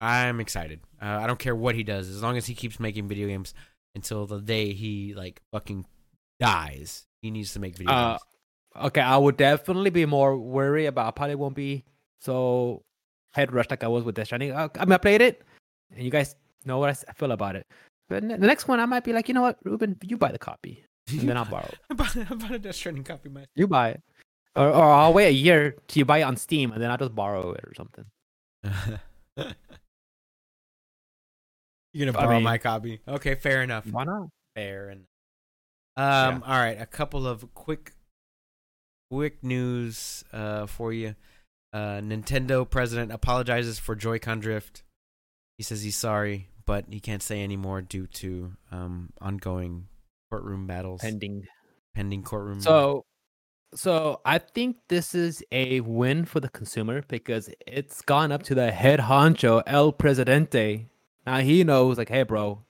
[0.00, 0.80] I'm excited.
[1.02, 3.52] Uh, I don't care what he does, as long as he keeps making video games
[3.94, 5.84] until the day he like fucking
[6.38, 7.06] dies.
[7.22, 8.20] He needs to make video Uh, games.
[8.86, 11.08] Okay, I would definitely be more worried about.
[11.08, 11.84] I probably won't be
[12.20, 12.82] so
[13.32, 14.52] head rushed like I was with Death Stranding.
[14.52, 15.42] Uh, I mean, I played it,
[15.92, 16.34] and you guys
[16.64, 17.66] know what I feel about it.
[18.08, 20.38] But the next one, I might be like, you know what, Ruben, you buy the
[20.38, 21.68] copy, and then I'll borrow.
[21.68, 21.78] it.
[21.90, 23.48] About, I'm a Death Stranding copy myself.
[23.54, 24.02] You buy it,
[24.56, 26.98] or, or I'll wait a year till you buy it on Steam, and then I'll
[26.98, 28.04] just borrow it or something.
[31.92, 33.00] You're gonna I borrow mean- my copy?
[33.06, 33.86] Okay, fair enough.
[33.86, 34.28] Why not?
[34.54, 35.06] Fair enough.
[35.96, 36.42] Um.
[36.46, 36.80] All right.
[36.80, 37.92] A couple of quick,
[39.10, 41.14] quick news uh, for you.
[41.72, 44.82] Uh, Nintendo president apologizes for Joy-Con drift.
[45.58, 49.88] He says he's sorry, but he can't say anymore due to um ongoing
[50.30, 51.46] courtroom battles, Pending.
[51.94, 52.60] pending courtroom.
[52.60, 53.04] So,
[53.74, 58.54] so I think this is a win for the consumer because it's gone up to
[58.54, 60.86] the head honcho El Presidente.
[61.26, 62.64] Now he knows, like, hey, bro,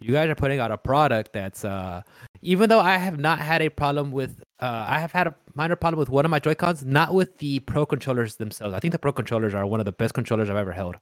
[0.00, 2.02] you guys are putting out a product that's, uh,
[2.42, 5.76] even though I have not had a problem with, uh, I have had a minor
[5.76, 8.74] problem with one of my Joy Cons, not with the Pro controllers themselves.
[8.74, 10.96] I think the Pro controllers are one of the best controllers I've ever held.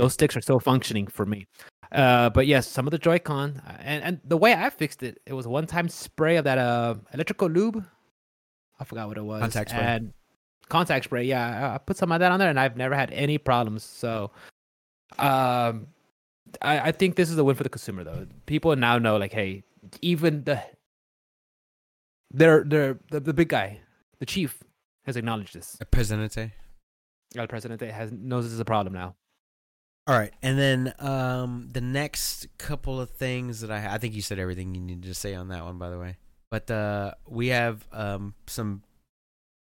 [0.00, 1.46] Those sticks are still functioning for me.
[1.92, 5.32] Uh, but yes, some of the Joy-Con and, and the way I fixed it, it
[5.32, 7.84] was one-time spray of that uh electrical lube.
[8.78, 9.40] I forgot what it was.
[9.40, 9.82] Contact spray.
[9.82, 10.12] And
[10.68, 11.24] contact spray.
[11.24, 13.84] Yeah, I- put some of that on there, and I've never had any problems.
[13.84, 14.30] So,
[15.18, 15.88] um,
[16.62, 18.26] I, I think this is a win for the consumer, though.
[18.46, 19.62] People now know, like, hey,
[20.02, 20.62] even the
[22.32, 23.80] they're they're the, the big guy,
[24.18, 24.62] the chief,
[25.06, 25.76] has acknowledged this.
[25.80, 26.52] Uh, Presidente.
[27.36, 29.14] El Presidente has knows this is a problem now.
[30.06, 34.22] All right, and then um, the next couple of things that I I think you
[34.22, 36.18] said everything you needed to say on that one, by the way.
[36.54, 38.84] But uh, we have um, some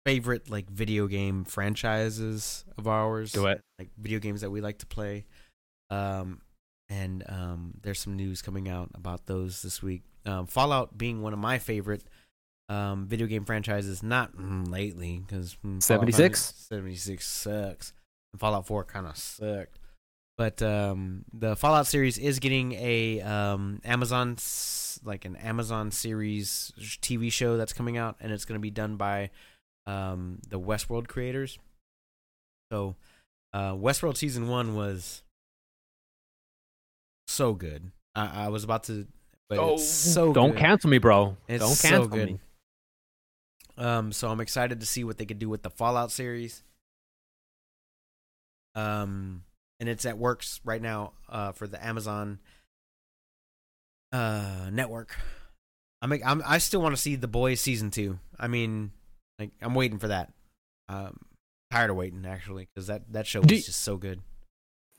[0.05, 3.61] favorite like video game franchises of ours, Do it.
[3.79, 5.23] like video games that we like to play.
[5.89, 6.41] Um,
[6.89, 10.01] and um, there's some news coming out about those this week.
[10.25, 12.03] Um, Fallout being one of my favorite
[12.67, 16.53] um, video game franchises, not mm, lately because 76?
[16.67, 17.93] 76 sucks.
[18.33, 19.79] And Fallout 4 kind of sucked.
[20.41, 24.37] But um, the Fallout series is getting a um, Amazon
[25.03, 28.95] like an Amazon series TV show that's coming out, and it's going to be done
[28.95, 29.29] by
[29.85, 31.59] um, the Westworld creators.
[32.71, 32.95] So,
[33.53, 35.21] uh, Westworld season one was
[37.27, 37.91] so good.
[38.15, 39.05] I, I was about to,
[39.47, 40.59] but it's so don't good.
[40.59, 41.37] cancel me, bro.
[41.47, 42.27] It's don't so cancel good.
[42.29, 42.39] me.
[43.77, 46.63] Um, so I'm excited to see what they could do with the Fallout series.
[48.73, 49.43] Um,
[49.81, 51.11] and it's at works right now.
[51.27, 52.39] Uh, for the Amazon
[54.13, 55.17] uh network.
[56.01, 58.19] I'm I'm I still want to see the Boys season two.
[58.39, 58.91] I mean,
[59.39, 60.31] like I'm waiting for that.
[60.87, 61.17] Um,
[61.71, 64.21] tired of waiting actually because that that show was Do- just so good.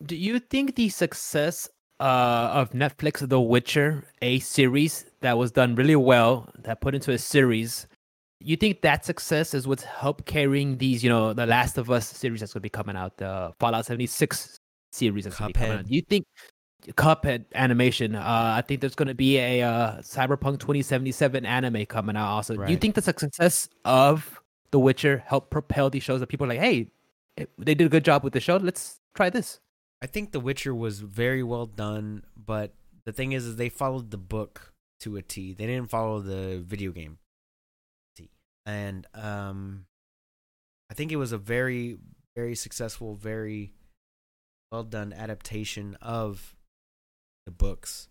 [0.04, 1.68] Do you think the success
[2.00, 7.12] uh, of Netflix The Witcher, a series that was done really well, that put into
[7.12, 7.86] a series,
[8.40, 12.08] you think that success is what's helped carrying these, you know, the Last of Us
[12.08, 14.58] series that's going to be coming out, the Fallout 76
[14.92, 15.90] series that's be coming out?
[15.90, 16.26] You think
[16.88, 18.14] Cuphead animation?
[18.14, 22.56] Uh, I think there's going to be a uh, Cyberpunk 2077 anime coming out also.
[22.56, 24.40] Do you think the success of
[24.70, 26.88] The Witcher helped propel these shows that people are like, hey,
[27.58, 28.56] they did a good job with the show.
[28.56, 29.60] Let's try this.
[30.02, 32.72] I think The Witcher was very well done, but
[33.04, 35.54] the thing is, is they followed the book to a T.
[35.54, 37.18] They didn't follow the video game
[38.16, 38.30] T.
[38.66, 39.86] And um,
[40.90, 41.98] I think it was a very,
[42.36, 43.72] very successful, very
[44.72, 46.56] well done adaptation of
[47.46, 48.08] the books.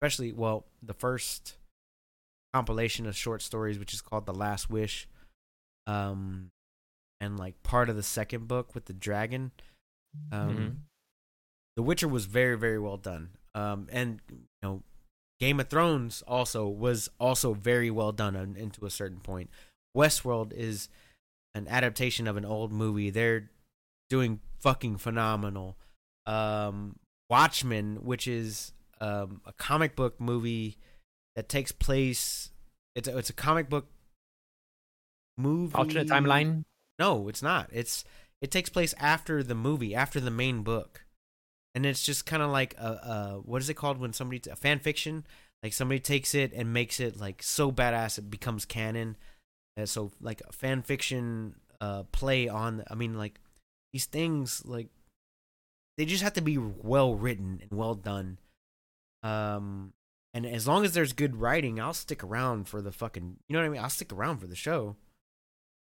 [0.00, 1.56] Especially, well, the first
[2.52, 5.08] compilation of short stories, which is called The Last Wish,
[5.86, 6.50] um,
[7.20, 9.52] and like part of the second book with the dragon.
[10.30, 10.76] Um, Mhm.
[11.76, 13.30] the Witcher was very, very well done.
[13.54, 14.82] Um, and you know,
[15.40, 19.50] Game of Thrones also was also very well done un- into a certain point.
[19.96, 20.88] Westworld is
[21.54, 23.08] an adaptation of an old movie.
[23.10, 23.50] They're
[24.10, 25.76] doing fucking phenomenal.
[26.26, 26.96] Um,
[27.28, 30.76] Watchmen, which is um, a comic book movie
[31.34, 32.50] that takes place.
[32.94, 33.88] It's a, it's a comic book
[35.36, 35.74] movie.
[35.74, 36.64] Alternate timeline.
[36.98, 37.68] No, it's not.
[37.72, 38.04] It's
[38.40, 41.04] it takes place after the movie, after the main book,
[41.74, 44.56] and it's just kind of like a, a what is it called when somebody a
[44.56, 45.24] fan fiction?
[45.62, 49.16] Like somebody takes it and makes it like so badass it becomes canon.
[49.76, 52.84] And so like a fan fiction uh play on.
[52.90, 53.40] I mean like
[53.92, 54.88] these things like
[55.96, 58.38] they just have to be well written and well done.
[59.22, 59.92] Um,
[60.34, 63.36] and as long as there's good writing, I'll stick around for the fucking.
[63.48, 63.82] You know what I mean?
[63.82, 64.96] I'll stick around for the show.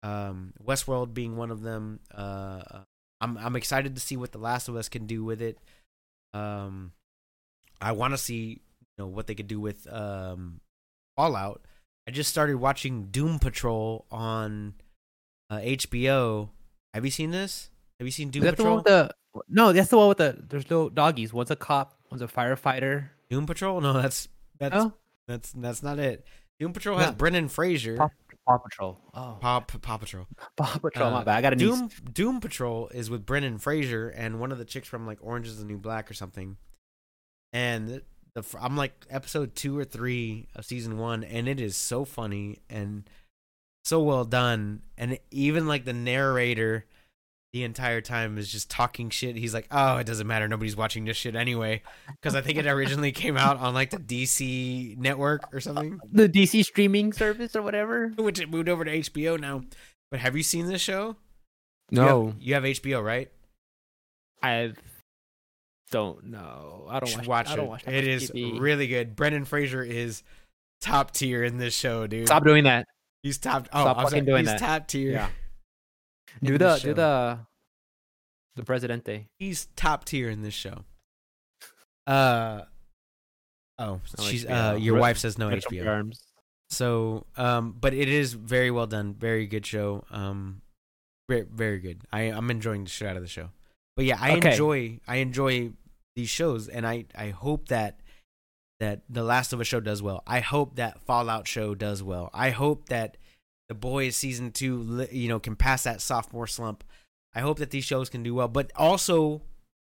[0.03, 1.99] Um, Westworld being one of them.
[2.13, 2.61] Uh,
[3.19, 5.57] I'm I'm excited to see what The Last of Us can do with it.
[6.33, 6.91] Um,
[7.81, 8.59] I want to see you
[8.97, 10.61] know what they could do with um
[11.15, 11.61] Fallout.
[12.07, 14.75] I just started watching Doom Patrol on
[15.49, 16.49] uh, HBO.
[16.93, 17.69] Have you seen this?
[17.99, 18.75] Have you seen Doom Is that the Patrol?
[18.75, 19.15] one with the?
[19.49, 20.37] No, that's the one with the.
[20.49, 21.33] There's no doggies.
[21.33, 21.95] One's a cop.
[22.11, 23.09] One's a firefighter.
[23.29, 23.81] Doom Patrol?
[23.81, 24.27] No, that's
[24.59, 24.93] that's Oh,
[25.27, 26.25] that's that's not it.
[26.59, 27.13] Doom Patrol has No.
[27.13, 27.97] Brendan Fraser.
[27.97, 28.09] Paw,
[28.47, 28.97] Paw Patrol.
[29.13, 30.25] Oh, Paw, Paw Patrol.
[30.57, 31.07] Paw Patrol.
[31.09, 31.37] Uh, my bad.
[31.37, 31.55] I got a.
[31.55, 35.47] Doom Doom Patrol is with Brendan Fraser and one of the chicks from like Orange
[35.47, 36.57] Is the New Black or something.
[37.53, 38.01] And the,
[38.33, 42.59] the I'm like episode two or three of season one, and it is so funny
[42.69, 43.09] and
[43.85, 44.81] so well done.
[44.97, 46.85] And even like the narrator,
[47.53, 49.35] the entire time is just talking shit.
[49.35, 50.47] He's like, "Oh, it doesn't matter.
[50.47, 51.81] Nobody's watching this shit anyway,"
[52.21, 56.27] because I think it originally came out on like the DC network or something, the
[56.29, 58.09] DC streaming service or whatever.
[58.17, 59.63] which it moved over to HBO now.
[60.11, 61.15] But have you seen this show?
[61.89, 63.31] You No, have, you have HBO, right?
[64.43, 64.73] I
[65.91, 66.85] don't know.
[66.89, 67.23] I don't You watch.
[67.23, 67.69] should watch I don't it.
[67.69, 68.59] watch that it much is TV.
[68.59, 69.15] really good.
[69.15, 70.21] Brendan Fraser is
[70.81, 72.27] top tier in this show, dude.
[72.27, 72.85] Stop doing that.
[73.23, 73.67] He's top.
[73.73, 74.25] Oh, Stop I'm fucking sorry.
[74.25, 74.59] doing He's that.
[74.59, 75.11] top tier.
[75.13, 75.29] Yeah.
[76.41, 77.39] In Do this the do the
[78.55, 79.27] the Presidente.
[79.39, 80.83] He's top tier in this show.
[82.05, 82.61] Uh
[83.79, 84.73] oh, No she's HBO.
[84.73, 85.87] uh your Re- wife says no Retro HBO.
[85.87, 86.23] Arms.
[86.69, 90.03] So um, but it is very well done, very good show.
[90.11, 90.61] Um,
[91.29, 92.01] very very good.
[92.11, 93.49] I I'm enjoying the shit out of the show.
[93.95, 94.51] But yeah, I Okay.
[94.51, 95.71] enjoy I enjoy
[96.15, 97.99] these shows, and I I hope that
[98.79, 100.23] that the Last of Us show does well.
[100.27, 102.29] I hope that Fallout show does well.
[102.33, 103.17] I hope that
[103.69, 106.84] the Boys season two, you know, can pass that sophomore slump.
[107.35, 109.41] I hope that these shows can do well, but also,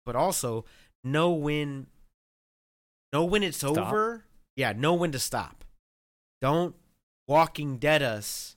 [0.07, 0.65] but also
[1.03, 1.87] know when,
[3.13, 3.77] know when it's Stop.
[3.77, 4.25] over.
[4.57, 5.65] Yeah, know when to stop.
[6.41, 6.75] Don't
[7.27, 8.57] Walking Dead us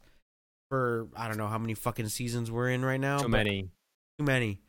[0.69, 3.19] for I don't know how many fucking seasons we're in right now.
[3.19, 3.69] Too many.
[4.19, 4.61] too many.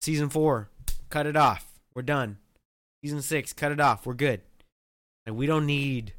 [0.00, 0.70] Season four,
[1.10, 1.80] cut it off.
[1.94, 2.38] We're done.
[3.02, 4.06] Season six, cut it off.
[4.06, 4.42] We're good.
[5.26, 6.14] And we don't need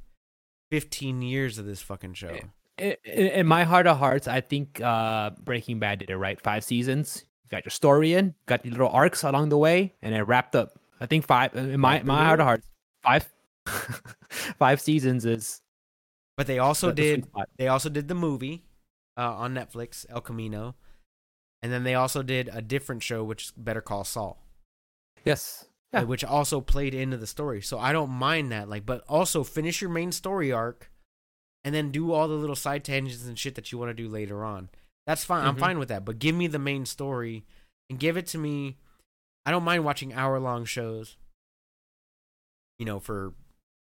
[0.72, 2.38] 15 years of this fucking show.
[2.82, 6.40] In, my heart of hearts, I think uh, Breaking Bad did it right.
[6.40, 7.26] Five seasons.
[7.44, 10.56] You got your story in, got your little arcs along the way, and it wrapped
[10.56, 10.80] up.
[11.00, 11.56] I think five.
[11.56, 12.68] In my my heart of hearts,
[13.04, 13.28] five.
[14.58, 15.62] five seasons is
[16.38, 17.28] But they also the- the did
[17.58, 18.66] they also did the movie
[19.18, 20.76] uh, on Netflix, El Camino.
[21.62, 24.42] And then they also did a different show which is Better Call Saul.
[25.26, 25.66] Yes.
[25.94, 26.04] Yeah.
[26.04, 27.62] which also played into the story.
[27.62, 28.70] So I don't mind that.
[28.70, 30.90] Like, but also finish your main story arc,
[31.64, 34.08] and then do all the little side tangents and shit that you want to do
[34.08, 34.70] later on.
[35.06, 35.46] That's fine.
[35.46, 35.60] I'm Mhm.
[35.60, 36.06] fine with that.
[36.06, 37.46] But give me the main story
[37.90, 38.78] and give it to me.
[39.46, 41.18] I don't mind watching hour long shows.
[42.78, 43.34] You know, for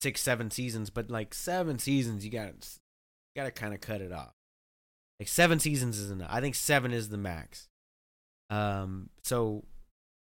[0.00, 2.52] six, seven seasons, but like seven seasons, you got
[3.34, 4.32] got to kind of cut it off.
[5.20, 6.30] Like seven seasons is enough.
[6.32, 7.68] I think seven is the max.
[8.48, 9.64] Um, so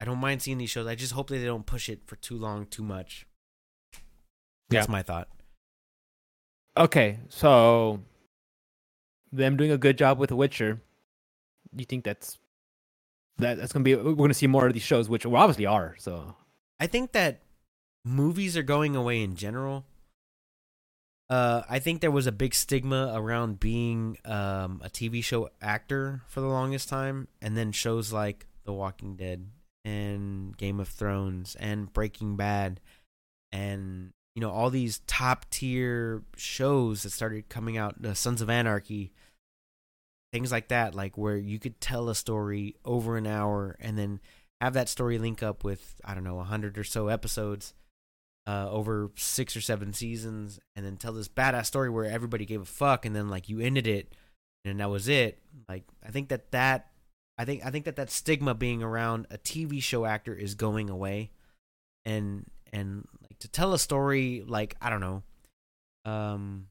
[0.01, 0.87] I don't mind seeing these shows.
[0.87, 3.25] I just hope that they don't push it for too long, too much.
[4.69, 4.91] That's Yeah.
[4.91, 5.29] my thought.
[6.77, 8.01] Okay, so
[9.31, 10.79] them doing a good job with Witcher.
[11.75, 12.37] You think that's
[13.37, 13.95] that that's gonna be?
[13.95, 15.95] We're gonna see more of these shows, which we obviously are.
[15.97, 16.35] So
[16.79, 17.41] I think that
[18.05, 19.85] movies are going away in general.
[21.29, 26.21] Uh, I think there was a big stigma around being um, a TV show actor
[26.27, 29.47] for the longest time, and then shows like The Walking Dead
[29.83, 32.79] and Game of Thrones and Breaking Bad,
[33.51, 38.51] and you know all these top tier shows that started coming out, the Sons of
[38.51, 39.11] Anarchy,
[40.31, 44.19] things like that, like where you could tell a story over an hour and then
[44.61, 47.73] have that story link up with I don't know a hundred or so episodes
[48.45, 52.61] uh, over six or seven seasons, and then tell this badass story where everybody gave
[52.61, 54.13] a fuck, and then like you ended it,
[54.63, 55.39] and that was it.
[55.67, 56.91] Like I think that that
[57.39, 60.91] I think I think that that stigma being around a TV show actor is going
[60.91, 61.31] away,
[62.05, 63.07] and and
[63.39, 65.23] to tell a story like I don't know,
[66.05, 66.67] um.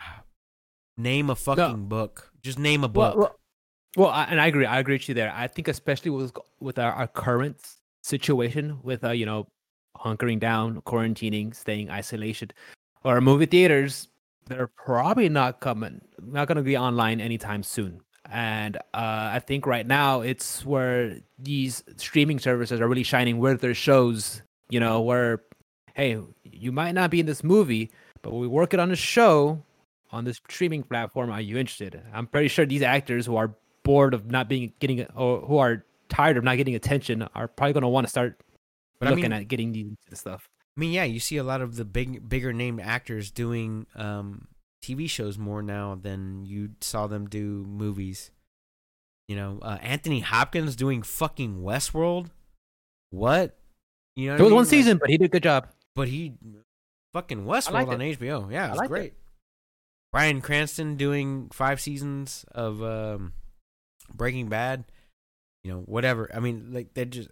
[0.96, 2.30] Name a fucking book.
[2.42, 3.16] Just name a book.
[3.16, 3.36] Well, well,
[3.96, 4.66] well I, and I agree.
[4.66, 5.32] I agree with you there.
[5.34, 7.56] I think especially with with our, our current
[8.02, 9.46] situation with uh, you know,
[9.96, 12.50] hunkering down, quarantining, staying isolation,
[13.04, 14.08] or movie theaters,
[14.46, 18.00] they're probably not coming, not going to be online anytime soon.
[18.30, 18.80] And uh,
[19.34, 24.42] I think right now it's where these streaming services are really shining with their shows.
[24.68, 25.42] You know, where
[25.94, 27.90] hey, you might not be in this movie,
[28.22, 29.62] but we work it on a show
[30.12, 31.30] on this streaming platform.
[31.30, 32.00] Are you interested?
[32.12, 35.84] I'm pretty sure these actors who are bored of not being getting or who are
[36.08, 38.40] tired of not getting attention are probably going to want to start
[38.98, 40.48] but looking I mean, at getting these stuff.
[40.76, 44.46] I mean, yeah, you see a lot of the big, bigger named actors doing um,
[44.82, 48.30] TV shows more now than you saw them do movies.
[49.28, 52.30] You know, uh, Anthony Hopkins doing fucking Westworld.
[53.10, 53.56] What?
[54.16, 54.54] You know, it was I mean?
[54.56, 55.68] one season, like, but he did a good job.
[55.94, 56.34] But he
[57.12, 57.98] fucking Westworld on.
[58.00, 58.50] HBO.
[58.50, 59.12] Yeah, it was great.
[59.12, 59.14] It.
[60.12, 63.32] Bryan Cranston doing five seasons of um,
[64.12, 64.84] Breaking Bad.
[65.62, 66.30] You know, whatever.
[66.34, 67.28] I mean, like they're just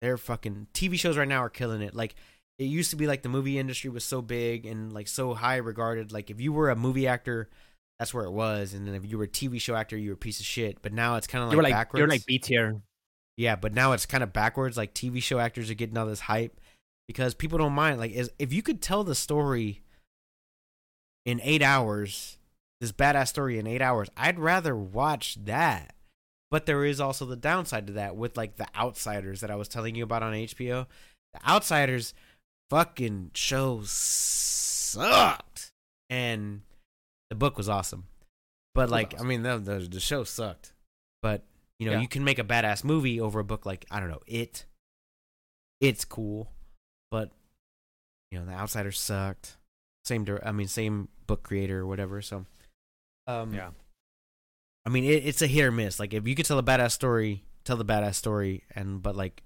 [0.00, 1.94] they're fucking TV shows right now are killing it.
[1.94, 2.14] Like
[2.58, 5.56] it used to be like the movie industry was so big and like so high
[5.56, 6.12] regarded.
[6.12, 7.48] Like if you were a movie actor,
[7.98, 10.14] that's where it was, and then if you were a TV show actor, you were
[10.14, 10.82] a piece of shit.
[10.82, 11.98] But now it's kind of like, like backwards.
[11.98, 12.80] You're like B tier.
[13.36, 14.76] Yeah, but now it's kind of backwards.
[14.76, 16.60] Like TV show actors are getting all this hype
[17.06, 17.98] because people don't mind.
[17.98, 19.82] Like, is, if you could tell the story
[21.24, 22.38] in eight hours,
[22.80, 25.94] this badass story in eight hours, I'd rather watch that.
[26.50, 29.68] But there is also the downside to that with like the Outsiders that I was
[29.68, 30.86] telling you about on HBO.
[31.34, 32.14] The Outsiders
[32.70, 35.72] fucking show sucked,
[36.10, 36.62] and
[37.30, 38.06] the book was awesome.
[38.74, 40.72] But like, I mean, the the, the show sucked.
[41.22, 41.44] But
[41.78, 42.00] you know, yeah.
[42.00, 44.66] you can make a badass movie over a book like I don't know it.
[45.80, 46.50] It's cool,
[47.10, 47.30] but
[48.30, 49.56] you know, the Outsiders sucked.
[50.04, 52.22] Same, I mean, same book creator or whatever.
[52.22, 52.46] So,
[53.26, 53.70] um, yeah.
[54.86, 56.00] I mean, it, it's a hit or miss.
[56.00, 59.42] Like, if you could tell a badass story, tell the badass story, and but like,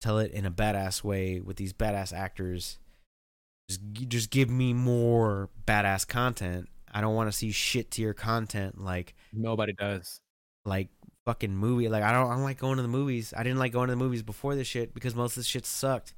[0.00, 2.78] tell it in a badass way with these badass actors.
[3.68, 6.68] Just, just give me more badass content.
[6.90, 10.20] I don't want to see shit tier content like nobody does.
[10.64, 10.88] Like
[11.26, 11.88] fucking movie.
[11.88, 13.34] Like I don't, I don't like going to the movies.
[13.36, 15.66] I didn't like going to the movies before this shit because most of this shit
[15.66, 16.14] sucked.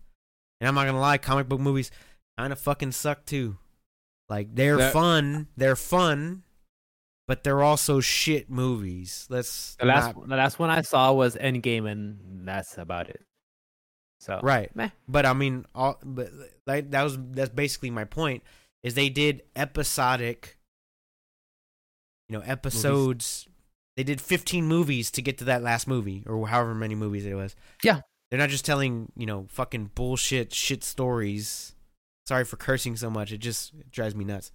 [0.61, 1.90] And I'm not gonna lie, comic book movies
[2.39, 3.57] kind of fucking suck too.
[4.28, 6.44] Like they're that, fun, they're fun,
[7.27, 9.27] but they're also shit movies.
[9.28, 10.28] Let's the last not...
[10.28, 13.23] the last one I saw was Endgame, and that's about it.
[14.20, 14.90] So right, meh.
[15.09, 16.30] but I mean, all but
[16.66, 18.42] like that was that's basically my point.
[18.82, 20.59] Is they did episodic,
[22.28, 23.47] you know, episodes.
[23.47, 23.56] Movies.
[23.97, 27.34] They did 15 movies to get to that last movie, or however many movies it
[27.34, 27.56] was.
[27.82, 31.74] Yeah, they're not just telling you know fucking bullshit shit stories.
[32.26, 33.32] Sorry for cursing so much.
[33.32, 34.52] It just it drives me nuts.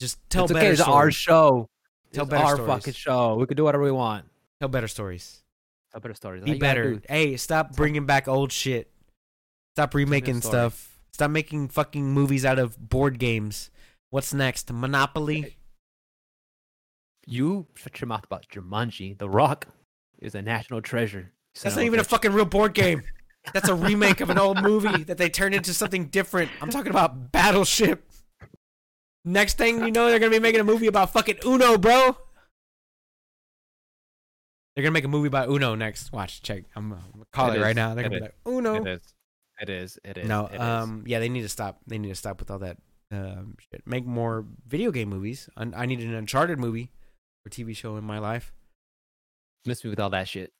[0.00, 0.64] Just tell it's better.
[0.64, 0.96] Okay, it's stories.
[0.96, 1.68] our show.
[2.12, 2.68] Tell it's better our stories.
[2.68, 3.34] fucking show.
[3.34, 4.26] We can do whatever we want.
[4.60, 5.42] Tell better stories.
[5.92, 6.42] Tell better stories.
[6.44, 7.00] Be better.
[7.08, 8.90] Hey, stop bringing back old shit.
[9.74, 10.98] Stop remaking stuff.
[11.12, 13.70] Stop making fucking movies out of board games.
[14.10, 14.72] What's next?
[14.72, 15.56] Monopoly.
[17.26, 19.16] You shut your mouth about Jumanji.
[19.18, 19.68] The Rock
[20.18, 21.32] is a national treasure.
[21.62, 23.02] That's not even a fucking real board game.
[23.52, 26.50] That's a remake of an old movie that they turned into something different.
[26.60, 28.04] I'm talking about Battleship.
[29.24, 32.16] Next thing you know, they're gonna be making a movie about fucking Uno, bro.
[34.74, 36.12] They're gonna make a movie about Uno next.
[36.12, 36.64] Watch, check.
[36.76, 37.94] I'm, I'm gonna call it, it right now.
[37.94, 38.74] They're gonna be like Uno.
[38.74, 39.14] It is.
[39.60, 39.98] It is.
[40.04, 40.28] It is.
[40.28, 40.46] No.
[40.46, 41.02] It um.
[41.04, 41.10] Is.
[41.10, 41.80] Yeah, they need to stop.
[41.86, 42.78] They need to stop with all that
[43.12, 43.82] um, shit.
[43.86, 45.48] Make more video game movies.
[45.56, 46.90] I, I need an Uncharted movie
[47.44, 48.52] or TV show in my life.
[49.66, 50.52] Miss me with all that shit.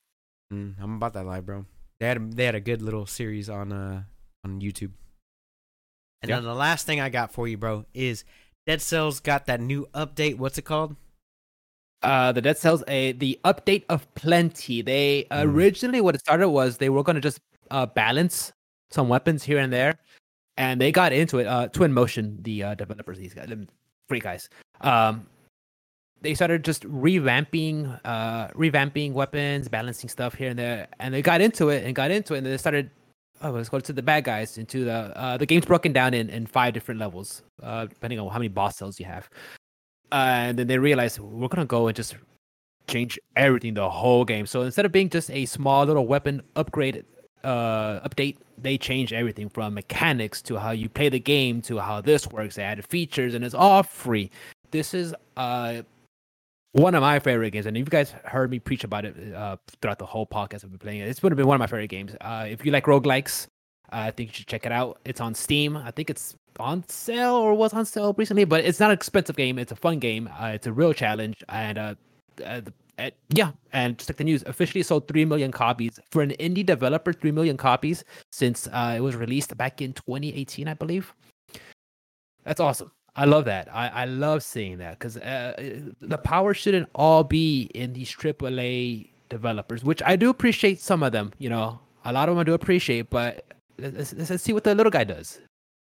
[0.52, 1.64] Mm, I'm about that life, bro.
[2.00, 4.02] They had a, they had a good little series on uh
[4.44, 4.92] on YouTube.
[6.22, 6.38] And yep.
[6.38, 8.24] then the last thing I got for you, bro, is
[8.66, 10.36] Dead Cells got that new update.
[10.36, 10.96] What's it called?
[12.02, 14.82] Uh, the Dead Cells, a the update of plenty.
[14.82, 15.44] They mm.
[15.44, 17.40] originally what it started was they were gonna just
[17.70, 18.52] uh balance
[18.90, 19.98] some weapons here and there,
[20.56, 21.46] and they got into it.
[21.46, 23.52] Uh, Twin Motion, the uh, developers, these guys,
[24.08, 24.48] three guys.
[24.80, 25.26] Um,
[26.22, 31.40] they started just revamping uh revamping weapons balancing stuff here and there and they got
[31.40, 32.90] into it and got into it and they started
[33.42, 36.28] oh let's go to the bad guys into the uh the game's broken down in
[36.30, 39.28] in five different levels uh depending on how many boss cells you have
[40.12, 42.14] and then they realized we're gonna go and just
[42.88, 47.04] change everything the whole game so instead of being just a small little weapon upgrade
[47.44, 52.00] uh update they changed everything from mechanics to how you play the game to how
[52.00, 54.30] this works they added features and it's all free
[54.72, 55.82] this is uh
[56.72, 59.56] one of my favorite games, and if you guys heard me preach about it uh,
[59.80, 61.08] throughout the whole podcast I've been playing it.
[61.08, 62.14] It's going to be one of my favorite games.
[62.20, 63.48] Uh, if you like roguelikes,
[63.92, 65.00] uh, I think you should check it out.
[65.04, 65.76] It's on Steam.
[65.76, 69.36] I think it's on sale or was on sale recently, but it's not an expensive
[69.36, 69.58] game.
[69.58, 70.28] It's a fun game.
[70.40, 71.94] Uh, it's a real challenge, and uh,
[72.44, 72.60] uh
[72.98, 76.64] And, yeah, and just like the news, officially sold three million copies for an indie
[76.64, 77.12] developer.
[77.12, 81.14] Three million copies since uh, it was released back in 2018, I believe.
[82.44, 82.92] That's awesome.
[83.16, 83.68] I love that.
[83.74, 85.54] I, I love seeing that because uh,
[86.00, 91.12] the power shouldn't all be in these AAA developers, which I do appreciate some of
[91.12, 91.32] them.
[91.38, 93.44] You know, a lot of them I do appreciate, but
[93.78, 95.40] let's, let's see what the little guy does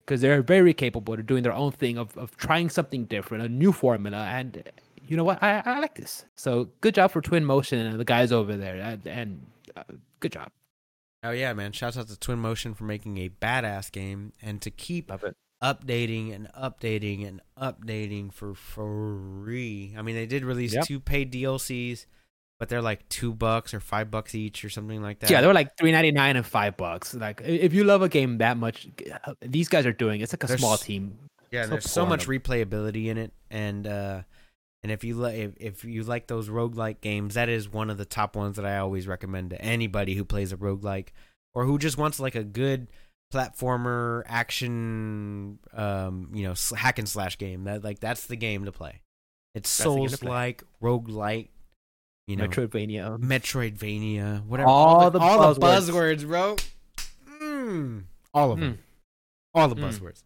[0.08, 3.48] because they're very capable of doing their own thing of, of trying something different, a
[3.48, 4.64] new formula, and
[5.06, 5.42] you know what?
[5.42, 6.24] I, I like this.
[6.34, 9.82] So good job for Twin Motion and the guys over there, and, and uh,
[10.20, 10.50] good job.
[11.22, 11.72] Oh yeah, man!
[11.72, 15.12] Shouts out to Twin Motion for making a badass game and to keep
[15.62, 19.94] updating and updating and updating for free.
[19.98, 20.86] I mean, they did release yep.
[20.86, 22.06] two paid DLCs,
[22.58, 25.30] but they're like two bucks or five bucks each or something like that.
[25.30, 27.14] Yeah, they were like three ninety nine and five bucks.
[27.14, 28.88] Like if you love a game that much,
[29.40, 30.20] these guys are doing.
[30.20, 31.18] It's like a there's, small team.
[31.50, 34.22] Yeah, so there's so much replayability in it, and uh,
[34.82, 37.98] and if you like if, if you like those roguelike games, that is one of
[37.98, 41.08] the top ones that I always recommend to anybody who plays a roguelike
[41.54, 42.88] or who just wants like a good
[43.32, 47.64] platformer action um you know hack and slash game.
[47.64, 49.00] That like that's the game to play.
[49.54, 51.48] It's Souls like roguelike
[52.28, 53.18] you know Metroidvania.
[53.18, 54.68] Metroidvania, whatever.
[54.68, 56.56] All, all the, all the buzzwords, bro.
[57.42, 58.74] Mm, all of them.
[58.74, 58.78] Mm.
[59.54, 59.82] All the mm.
[59.82, 60.22] buzzwords.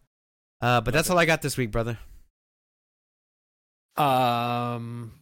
[0.61, 1.97] Uh, but that's all I got this week, brother.
[3.95, 5.13] Um,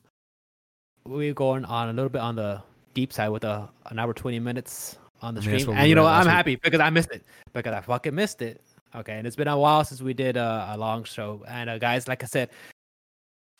[1.05, 2.63] we're going on a little bit on the
[2.95, 6.25] deep side with a an hour twenty minutes on the stream, and you know I'm
[6.25, 6.33] week.
[6.33, 8.59] happy because I missed it because I fucking missed it.
[8.95, 11.77] Okay, and it's been a while since we did a, a long show, and uh,
[11.77, 12.49] guys, like I said,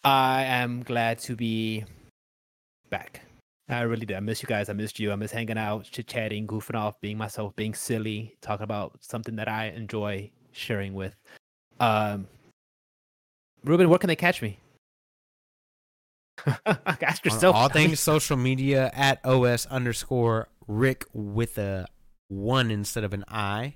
[0.04, 1.86] I am glad to be
[2.92, 3.22] back.
[3.68, 4.18] I really did.
[4.18, 4.70] I miss you guys.
[4.70, 5.12] I missed you.
[5.12, 9.38] I miss hanging out, chit chatting, goofing off, being myself, being silly, talking about something
[9.38, 11.16] that I enjoy sharing with.
[11.80, 12.28] Um,
[13.64, 14.60] Ruben, where can they catch me?
[16.66, 17.56] Ask yourself.
[17.56, 21.88] All things social media at os underscore Rick with a
[22.28, 23.76] one instead of an I.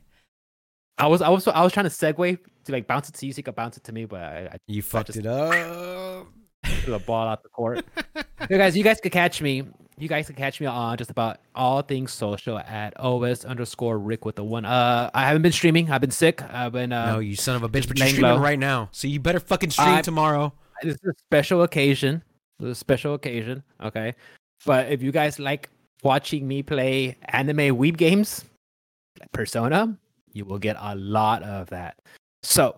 [0.97, 3.33] I was I was I was trying to segue to like bounce it to you
[3.33, 6.27] so you could bounce it to me, but I, I you fucked just, it up.
[6.65, 7.85] Threw a ball out the court.
[8.15, 9.63] hey guys, you guys could catch me.
[9.97, 14.25] You guys can catch me on just about all things social at os underscore Rick
[14.25, 14.65] with the one.
[14.65, 15.89] Uh, I haven't been streaming.
[15.89, 16.41] I've been sick.
[16.43, 16.91] I've been.
[16.91, 17.87] Uh, no, you son of a bitch!
[17.87, 18.39] But you're streaming low.
[18.39, 20.53] right now, so you better fucking stream tomorrow.
[20.83, 22.21] This is a special occasion
[22.59, 23.63] This is a special occasion.
[23.81, 24.13] Okay.
[24.65, 25.69] But if you guys like
[26.03, 28.45] watching me play anime weeb games,
[29.19, 29.97] like Persona,
[30.33, 31.97] you will get a lot of that.
[32.43, 32.77] So,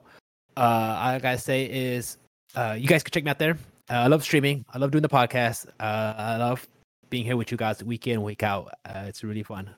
[0.55, 2.17] uh, all I gotta say is,
[2.55, 3.57] uh, you guys can check me out there.
[3.89, 4.65] Uh, I love streaming.
[4.73, 5.67] I love doing the podcast.
[5.79, 6.67] Uh, I love
[7.09, 8.71] being here with you guys week in, week out.
[8.85, 9.69] Uh, it's really fun.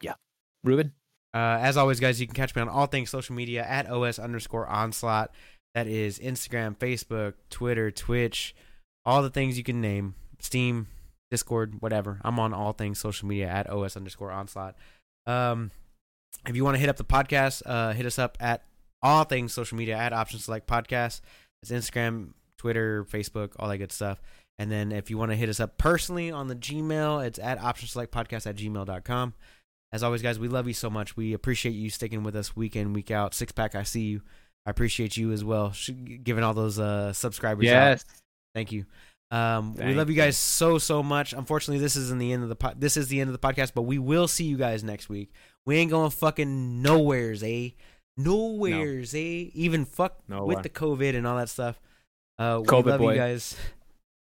[0.00, 0.14] Yeah.
[0.64, 0.92] Ruben?
[1.34, 4.66] As always, guys, you can catch me on all things social media at os underscore
[4.66, 5.32] onslaught.
[5.74, 8.54] That is Instagram, Facebook, Twitter, Twitch,
[9.04, 10.88] all the things you can name Steam,
[11.30, 12.20] Discord, whatever.
[12.24, 14.76] I'm on all things social media at OS underscore onslaught.
[15.26, 15.70] Um,
[16.46, 18.64] if you want to hit up the podcast, uh, hit us up at
[19.02, 21.20] all things social media at Option Select Podcast.
[21.62, 24.20] It's Instagram, Twitter, Facebook, all that good stuff.
[24.58, 27.60] And then if you want to hit us up personally on the Gmail, it's at
[27.62, 29.34] Option Select Podcast at gmail.com.
[29.92, 31.16] As always, guys, we love you so much.
[31.16, 33.34] We appreciate you sticking with us week in, week out.
[33.34, 34.22] Six pack, I see you.
[34.66, 35.72] I appreciate you as well,
[36.22, 37.64] giving all those uh, subscribers.
[37.64, 38.00] Yes.
[38.02, 38.20] Out.
[38.54, 38.84] Thank you.
[39.30, 41.32] Um, Thank we love you guys so so much.
[41.32, 43.72] Unfortunately, this isn't the end of the po- this is the end of the podcast,
[43.74, 45.32] but we will see you guys next week.
[45.64, 47.70] We ain't going fucking nowheres, eh?
[48.18, 49.20] Nowheres, no.
[49.20, 49.50] eh?
[49.54, 51.80] Even fuck with the COVID and all that stuff.
[52.38, 53.12] Uh, COVID we love boy.
[53.12, 53.56] you guys.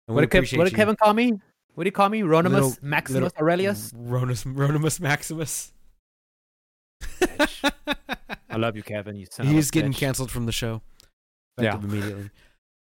[0.08, 1.32] What did, Kev- what did Kevin call me?
[1.76, 2.22] What did he call me?
[2.22, 3.92] Ronimus little, Maximus little, Aurelius?
[3.96, 5.72] Ronus, Ronimus Maximus.
[8.50, 9.16] I love you, Kevin.
[9.16, 9.98] You He's getting bitch.
[9.98, 10.82] canceled from the show.
[11.60, 11.76] Yeah.
[11.78, 12.30] Immediately.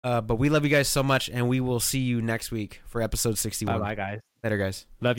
[0.04, 2.82] Uh, but we love you guys so much, and we will see you next week
[2.86, 3.80] for episode 61.
[3.80, 4.20] Bye, bye guys.
[4.44, 4.86] Later, guys.
[5.00, 5.12] Love you.